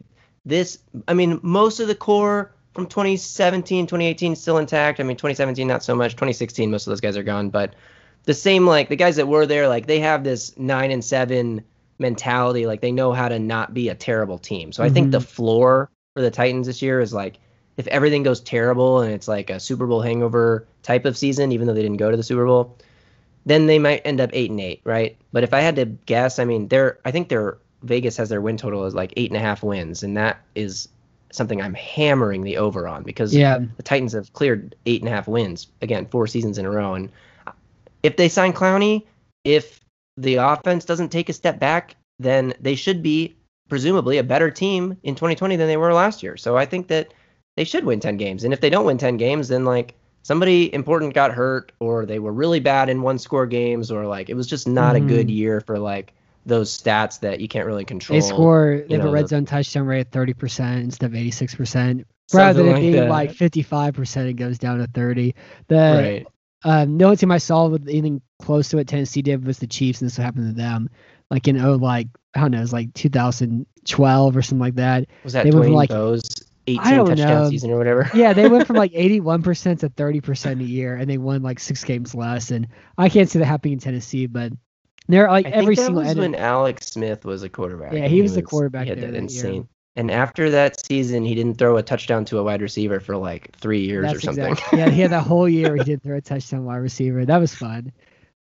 [0.45, 0.77] this,
[1.07, 4.99] I mean, most of the core from 2017, 2018 still intact.
[4.99, 6.11] I mean, 2017 not so much.
[6.11, 7.73] 2016, most of those guys are gone, but
[8.25, 11.63] the same like the guys that were there, like they have this nine and seven
[11.99, 12.65] mentality.
[12.65, 14.71] Like they know how to not be a terrible team.
[14.71, 15.25] So I think the mm-hmm.
[15.25, 17.39] floor for the Titans this year is like
[17.77, 21.67] if everything goes terrible and it's like a Super Bowl hangover type of season, even
[21.67, 22.77] though they didn't go to the Super Bowl,
[23.45, 25.17] then they might end up eight and eight, right?
[25.31, 28.41] But if I had to guess, I mean, they're I think their Vegas has their
[28.41, 30.87] win total as like eight and a half wins, and that is
[31.31, 33.59] something I'm hammering the over on because Yeah.
[33.75, 36.93] the Titans have cleared eight and a half wins again, four seasons in a row.
[36.93, 37.09] And
[38.03, 39.03] if they sign Clowney,
[39.43, 39.82] if
[40.17, 43.35] the offense doesn't take a step back, then they should be
[43.69, 46.37] presumably a better team in 2020 than they were last year.
[46.37, 47.13] So I think that
[47.57, 48.43] they should win 10 games.
[48.43, 52.19] And if they don't win 10 games, then like somebody important got hurt or they
[52.19, 55.05] were really bad in one score games or like it was just not Mhm.
[55.05, 56.13] a good year for like
[56.45, 58.19] those stats that you can't really control.
[58.19, 58.83] They score.
[58.87, 61.31] They have know, a red the- zone touchdown rate of thirty percent instead of eighty
[61.31, 62.05] six percent.
[62.33, 63.09] Rather than like being that.
[63.09, 65.35] like fifty five percent, it goes down to thirty.
[65.67, 66.27] The right.
[66.63, 69.67] Um, the only team I saw with anything close to what Tennessee did was the
[69.67, 70.89] Chiefs, and this happened to them.
[71.29, 75.07] Like in oh, like I don't know, it was like 2012 or something like that.
[75.23, 76.23] Was that They Dwayne like- Bowe's
[76.65, 77.49] I 18 don't touchdown know.
[77.49, 78.09] season or whatever?
[78.13, 81.83] Yeah, they went from like 81% to 30% a year, and they won like six
[81.83, 82.51] games less.
[82.51, 84.53] And I can't see that happening in Tennessee, but
[85.09, 87.91] they're like I every think that single was when Alex Smith was a quarterback.
[87.91, 89.65] Yeah, and he was the quarterback He had there that that year.
[89.95, 93.55] And after that season, he didn't throw a touchdown to a wide receiver for like
[93.57, 94.57] three years or something.
[94.57, 97.25] exact- yeah, he had that whole year he didn't throw a touchdown to wide receiver.
[97.25, 97.91] That was fun.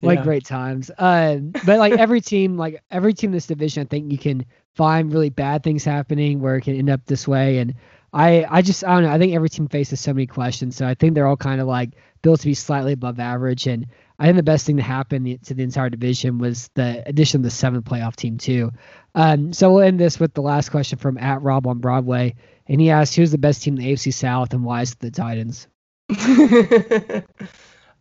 [0.02, 0.24] Like Yeah.
[0.24, 0.90] great times.
[0.98, 4.46] Uh, but like every team, like every team in this division, I think you can
[4.76, 7.60] find really bad things happening where it can end up this way.
[7.60, 7.76] And
[8.14, 9.12] I, I just, I don't know.
[9.12, 10.76] I think every team faces so many questions.
[10.76, 11.92] So I think they're all kind of like
[12.22, 13.68] built to be slightly above average.
[13.68, 13.88] And
[14.20, 17.44] I think the best thing to happen to the entire division was the addition of
[17.44, 18.72] the seventh playoff team too.
[19.16, 22.36] Um, so we'll end this with the last question from at Rob on Broadway,
[22.68, 25.00] and he asked, "Who's the best team in the AFC South, and why is it
[25.00, 25.68] the Titans?"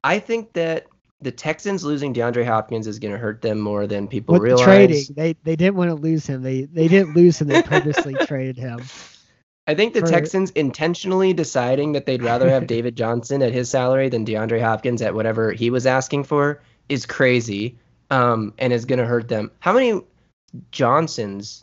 [0.05, 0.87] I think that
[1.21, 4.65] the Texans losing DeAndre Hopkins is going to hurt them more than people With realize.
[4.65, 6.43] trading, they they didn't want to lose him.
[6.43, 7.49] They they didn't lose him.
[7.49, 8.81] They purposely traded him.
[9.71, 14.09] I think the Texans intentionally deciding that they'd rather have David Johnson at his salary
[14.09, 17.79] than DeAndre Hopkins at whatever he was asking for is crazy
[18.11, 19.53] um, and is going to hurt them.
[19.61, 20.03] How many
[20.73, 21.63] Johnsons?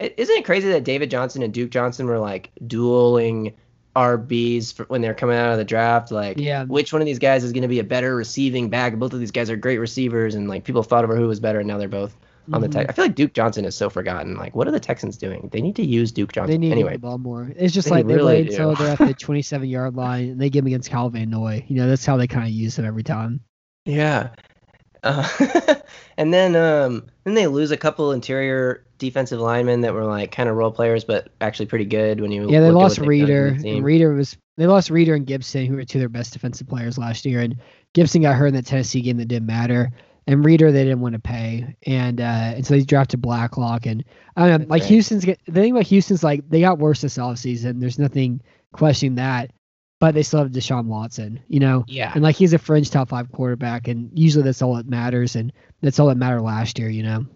[0.00, 3.54] Isn't it crazy that David Johnson and Duke Johnson were like dueling
[3.94, 6.10] RBs for when they're coming out of the draft?
[6.10, 6.64] Like, Yeah.
[6.64, 8.96] which one of these guys is going to be a better receiving back?
[8.96, 11.60] Both of these guys are great receivers, and like people fought over who was better,
[11.60, 12.16] and now they're both
[12.52, 12.86] on the Mhm.
[12.88, 14.36] I feel like Duke Johnson is so forgotten.
[14.36, 15.48] Like, what are the Texans doing?
[15.52, 16.52] They need to use Duke Johnson.
[16.52, 17.52] They need anyway, the ball more.
[17.56, 20.40] It's just They like they really wait until they're at the 27 yard line and
[20.40, 21.64] they give him against Kyle Van Noy.
[21.68, 23.40] You know, that's how they kind of use him every time.
[23.84, 24.30] Yeah.
[25.02, 25.26] Uh,
[26.18, 30.46] and then um then they lose a couple interior defensive linemen that were like kind
[30.46, 33.28] of role players but actually pretty good when you Yeah, they lost what they've done
[33.28, 33.62] for Reader.
[33.62, 36.68] the Reader was they lost Reader and Gibson, who were two of their best defensive
[36.68, 37.40] players last year.
[37.40, 37.56] And
[37.94, 39.90] Gibson got hurt in that Tennessee game that didn't matter.
[40.30, 43.84] And Reader they didn't want to pay, and uh, and so they drafted Blacklock.
[43.86, 44.04] And
[44.36, 44.84] I don't know, like.
[44.84, 47.80] Houston's get, the thing about Houston's like they got worse this offseason.
[47.80, 48.40] There's nothing
[48.72, 49.50] questioning that,
[49.98, 51.40] but they still have Deshaun Watson.
[51.48, 52.12] You know, Yeah.
[52.14, 55.52] and like he's a fringe top five quarterback, and usually that's all that matters, and
[55.80, 56.88] that's all that mattered last year.
[56.88, 57.26] You know.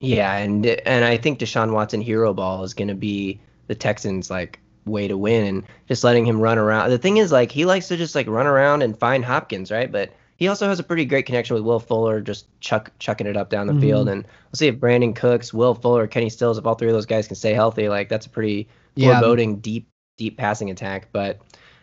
[0.00, 4.28] Yeah, and and I think Deshaun Watson hero ball is going to be the Texans
[4.28, 6.90] like way to win and just letting him run around.
[6.90, 9.90] The thing is like he likes to just like run around and find Hopkins, right?
[9.90, 13.36] But he also has a pretty great connection with Will Fuller, just chuck chucking it
[13.36, 13.80] up down the Mhm.
[13.80, 14.08] field.
[14.08, 17.06] And we'll see if Brandin Cooks, Will Fuller, Kenny Stills, if all three of those
[17.06, 19.20] guys can stay healthy, like that's a pretty Yeah.
[19.20, 21.08] foreboding deep deep passing attack.
[21.12, 21.40] But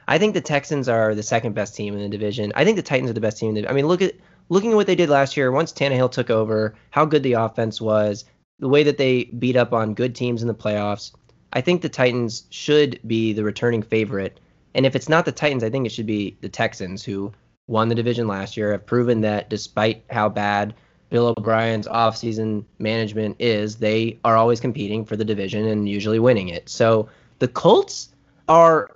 [0.07, 2.52] I think the Texans are the second best team in the division.
[2.56, 3.49] I think the Titans are the best team.
[3.49, 4.15] In the, I mean, look at
[4.49, 5.52] looking at what they did last year.
[5.52, 8.26] Once Tannehill took over, how good the offense was,
[8.60, 11.11] the way that they beat up on good teams in the playoffs.
[11.53, 14.40] I think the Titans should be the returning favorite.
[14.73, 17.34] And if it's not the Titans, I think it should be the Texans who
[17.67, 20.73] won the division last year, have proven that despite how bad
[21.09, 26.49] Bill O'Brien's offseason management is, they are always competing for the division and usually winning
[26.49, 26.69] it.
[26.69, 27.09] So
[27.39, 28.09] the Colts
[28.47, 28.91] are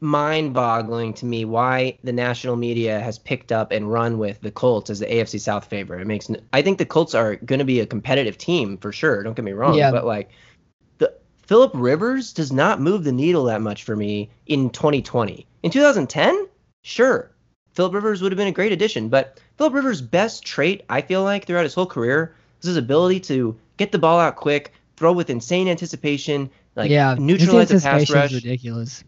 [0.00, 4.50] mind boggling to me why the national media has picked up and run with the
[4.52, 6.00] Colts as the AFC South favorite.
[6.00, 8.92] It makes n- I think the Colts are going to be a competitive team for
[8.92, 9.24] sure.
[9.24, 9.90] Don't get me wrong, Yeah.
[9.90, 10.30] but like
[10.98, 11.12] the
[11.46, 15.44] Philip Rivers does not move the needle that much for me in 2020.
[15.64, 16.46] In 2010,
[16.84, 17.32] sure,
[17.74, 21.22] Philip Rivers would have been a great addition, but Philip Rivers' best trait, I feel
[21.22, 25.12] like, throughout his whole career is his ability to get the ball out quick, throw
[25.12, 28.32] with insane anticipation, like yeah, neutralize the pass rush.
[28.32, 29.04] ridiculous.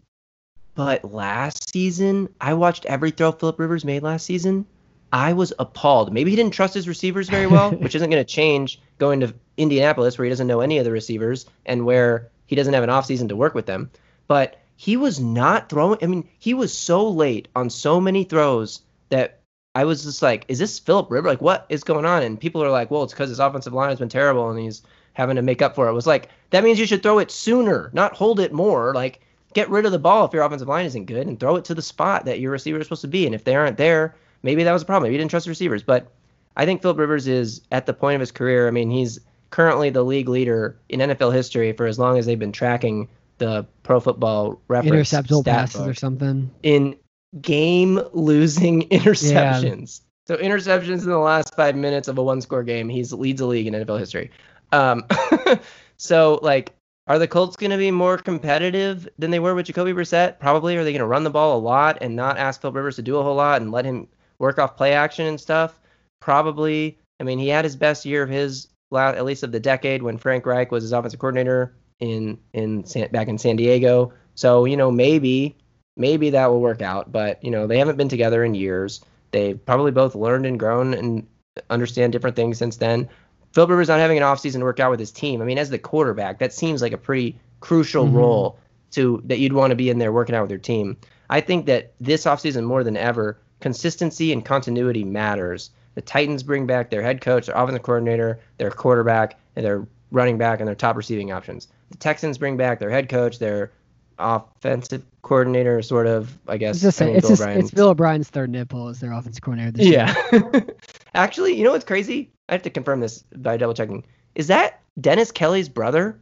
[0.75, 4.65] But last season, I watched every throw Philip Rivers made last season.
[5.13, 6.11] I was appalled.
[6.11, 9.33] Maybe he didn't trust his receivers very well, which isn't going to change going to
[9.57, 12.89] Indianapolis where he doesn't know any of the receivers and where he doesn't have an
[12.89, 13.89] offseason to work with them.
[14.27, 15.99] But he was not throwing.
[16.01, 19.39] I mean, he was so late on so many throws that
[19.73, 21.29] I was just like, is this Philip Rivers?
[21.29, 22.23] Like, what is going on?
[22.23, 24.81] And people are like, well, it's because his offensive line has been terrible and he's
[25.13, 25.91] having to make up for it.
[25.91, 28.93] It was like, that means you should throw it sooner, not hold it more.
[28.93, 29.21] Like,
[29.53, 31.75] get rid of the ball if your offensive line isn't good and throw it to
[31.75, 33.25] the spot that your receiver is supposed to be.
[33.25, 35.03] And if they aren't there, maybe that was a problem.
[35.03, 35.83] Maybe you didn't trust the receivers.
[35.83, 36.11] But
[36.57, 38.67] I think Philip Rivers is at the point of his career.
[38.67, 39.19] I mean, he's
[39.49, 43.65] currently the league leader in NFL history for as long as they've been tracking the
[43.83, 46.51] Pro Football Reference Interceptable passes book or something.
[46.63, 46.95] in
[47.41, 50.01] game losing interceptions.
[50.01, 50.05] Yeah.
[50.27, 53.45] So interceptions in the last five minutes of a one score game, he's leads the
[53.45, 54.31] league in NFL history.
[54.71, 55.05] Um,
[55.97, 56.73] so like,
[57.07, 60.39] are the Colts going to be more competitive than they were with Jacoby Brissett?
[60.39, 60.75] Probably.
[60.77, 63.03] Are they going to run the ball a lot and not ask Phil Rivers to
[63.03, 64.07] do a whole lot and let him
[64.39, 65.79] work off play action and stuff?
[66.19, 66.97] Probably.
[67.19, 70.01] I mean, he had his best year of his last, at least of the decade
[70.01, 74.13] when Frank Reich was his offensive coordinator in in San, back in San Diego.
[74.35, 75.55] So you know maybe
[75.97, 77.11] maybe that will work out.
[77.11, 79.01] But you know they haven't been together in years.
[79.31, 81.27] They've probably both learned and grown and
[81.69, 83.09] understand different things since then.
[83.53, 85.41] Phil Rivers not having an offseason to work out with his team.
[85.41, 88.13] I mean, as the quarterback, that seems like a pretty crucial Mhm.
[88.13, 88.59] role
[88.91, 90.97] to that you'd want to be in there working out with your team.
[91.29, 95.71] I think that this offseason more than ever, consistency and continuity matters.
[95.95, 100.37] The Titans bring back their head coach, their offensive coordinator, their quarterback, and their running
[100.37, 101.67] back and their top receiving options.
[101.95, 103.71] The Texans bring back their head coach, their
[104.19, 106.83] offensive coordinator, sort of, I guess.
[106.83, 109.71] It's mean, it's Bill it's Bill O'Brien's third nipple as their offensive coordinator.
[109.71, 110.13] This year.
[110.33, 110.59] yeah.
[111.15, 112.33] Actually, you know what's crazy?
[112.49, 114.03] I have to confirm this by double checking.
[114.35, 116.19] Is that Dennis Kelly's brother?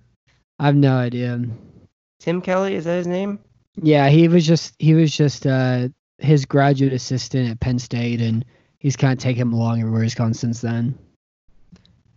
[0.59, 1.41] I have no idea.
[2.19, 3.39] Tim Kelly, is that his name?
[3.81, 5.89] Yeah, he was just he was just uh
[6.19, 8.45] his graduate assistant at Penn State, and
[8.77, 10.95] he's kind of taken him along everywhere he's gone since then.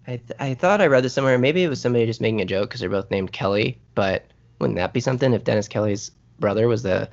[0.07, 1.39] I th- I thought I read this somewhere.
[1.39, 3.78] Maybe it was somebody just making a joke because they're both named Kelly.
[3.95, 4.24] But
[4.61, 7.09] wouldn't that be something if Dennis Kelly's brother was the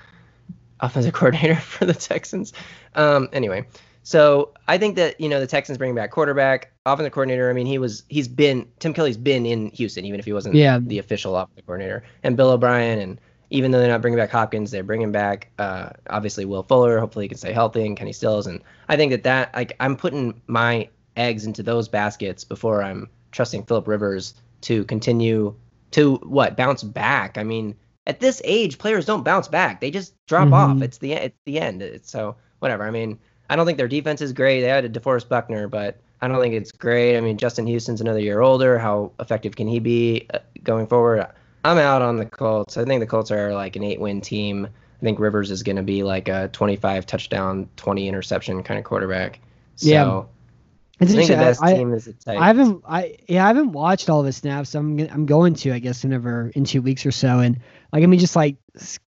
[0.80, 2.53] offensive coordinator for the Texans?
[2.95, 3.65] Um, anyway,
[4.03, 7.49] so I think that you know the Texans bringing back quarterback, offensive coordinator.
[7.49, 10.56] I mean, he was he's been Tim Kelly's been in Houston, even if he wasn't
[10.56, 10.80] Yeah.
[10.80, 13.20] the official offensive coordinator, and Bill O'Brien and.
[13.49, 16.99] Even though they're not bringing back Hopkins, they're bringing back uh, obviously Will Fuller.
[16.99, 18.48] Hopefully, he can stay healthy and Kenny Stills.
[18.48, 23.10] And I think that that like I'm putting my eggs into those baskets before I'm
[23.31, 25.56] trusting Philip Rivers to continue
[25.91, 27.38] to what bounce back.
[27.38, 27.76] I mean,
[28.07, 30.53] at this age, players don't bounce back; they just drop Mhm.
[30.53, 30.81] off.
[30.81, 31.81] It's the it's the end.
[31.81, 32.84] It's, so whatever.
[32.84, 33.18] I mean,
[33.49, 34.61] I don't think their defense is great.
[34.61, 37.18] They had a DeForest Buckner, but I don't think it's great.
[37.18, 38.80] I mean, Justin Houston's another year older.
[38.80, 41.27] How effective can he be uh, going forward?
[41.65, 42.77] I'm out on the Colts.
[42.77, 44.65] I think the Colts are like an eight-win team.
[44.65, 48.85] I think Rivers is going to be like a 25 touchdown, 20 interception kind of
[48.85, 49.40] quarterback.
[49.76, 50.23] So Yeah.
[51.02, 52.41] I think the best I, team is the Titans.
[52.41, 54.70] I haven't I yeah I haven't watched all of his snaps.
[54.72, 57.40] So I'm I'm going to I guess whenever in two weeks or so.
[57.40, 57.60] And
[57.91, 58.57] like I mean just like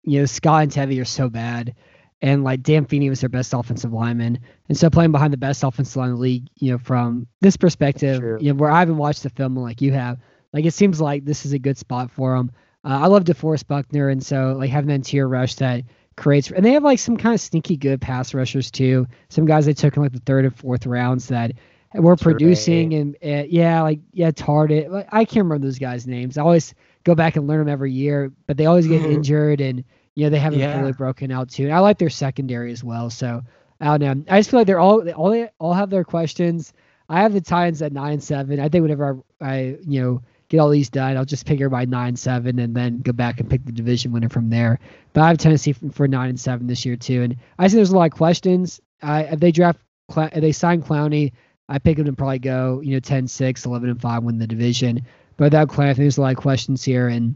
[0.03, 1.75] you know Scott and Tevi are so bad,
[2.21, 4.39] and like Dan Feeney was their best offensive lineman,
[4.69, 7.57] and so playing behind the best offensive line in the league, you know from this
[7.57, 8.37] perspective, True.
[8.39, 10.19] you know where I haven't watched the film like you have,
[10.53, 12.51] like it seems like this is a good spot for him.
[12.85, 15.83] Uh, I love DeForest Buckner, and so like having that interior rush that
[16.15, 19.07] creates, and they have like some kind of sneaky good pass rushers too.
[19.29, 21.53] Some guys they took in like the third and fourth rounds that
[21.95, 24.89] were producing, and uh, yeah, like yeah, Tardit.
[24.89, 26.37] Like, I can't remember those guys' names.
[26.37, 29.83] I always go back and learn them every year, but they always get injured, and
[30.15, 30.79] you know they haven't Yeah.
[30.79, 31.65] fully broken out too.
[31.65, 33.09] And I like their secondary as well.
[33.09, 33.41] So
[33.79, 34.33] I don't know.
[34.33, 36.73] I just feel like they're all they all they all have their questions.
[37.09, 38.59] I have the Titans at nine seven.
[38.59, 41.69] I think whenever I, I you know get all these done, I'll just pick her
[41.69, 44.79] by nine seven and then go back and pick the division winner from there.
[45.13, 47.91] But I have Tennessee for, nine and seven this year too, and I see there's
[47.91, 48.79] a lot of questions.
[49.01, 49.79] I if they draft
[50.15, 51.31] if they sign Clowney,
[51.69, 55.01] I pick them to probably go you know 10-6, 11 and five, win the division.
[55.37, 57.35] But without Clowney, I think there's a lot of questions here, and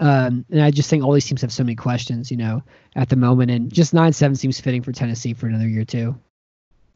[0.00, 2.62] um, and I just think all these teams have so many questions, you know,
[2.96, 6.18] at the moment, and just nine seven seems fitting for Tennessee for another year too.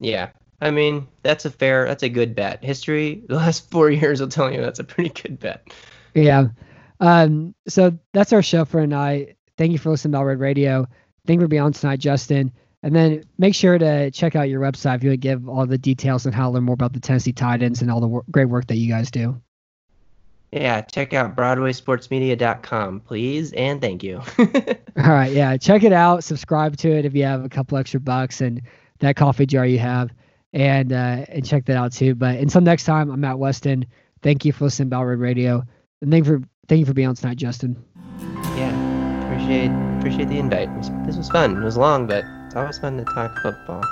[0.01, 0.31] Yeah.
[0.61, 2.65] I mean, that's a fair, that's a good bet.
[2.65, 5.69] History, the last four years will tell you that's a pretty good bet.
[6.15, 6.49] Yeah.
[6.99, 9.37] Um, so that's our show for tonight.
[9.59, 10.87] Thank you for listening to Bell Red Radio.
[11.27, 12.53] Thank you for being on tonight, Justin.
[12.87, 15.67] And then make sure to check out your website if you want to give all
[15.67, 18.23] the details on how to learn more about the Tennessee Titans and all the wor-
[18.31, 19.43] great work that you guys do.
[20.53, 24.23] Yeah, check out BroadwaySportsMedia.com, please, and thank you.
[24.39, 26.23] All right, yeah, check it out.
[26.23, 28.63] Subscribe to it if you have a couple extra bucks and
[29.01, 30.11] that coffee jar you have,
[30.53, 32.15] and uh, and check that out too.
[32.15, 33.85] But until next time, I'm Matt Weston.
[34.23, 35.65] Thank you for listening to Radio,
[36.01, 37.85] and thank you for thank you for being on tonight, Justin.
[38.57, 40.73] yeah, appreciate appreciate the invite.
[41.05, 41.61] This was fun.
[41.61, 43.83] It was long, but it's always fun to talk football.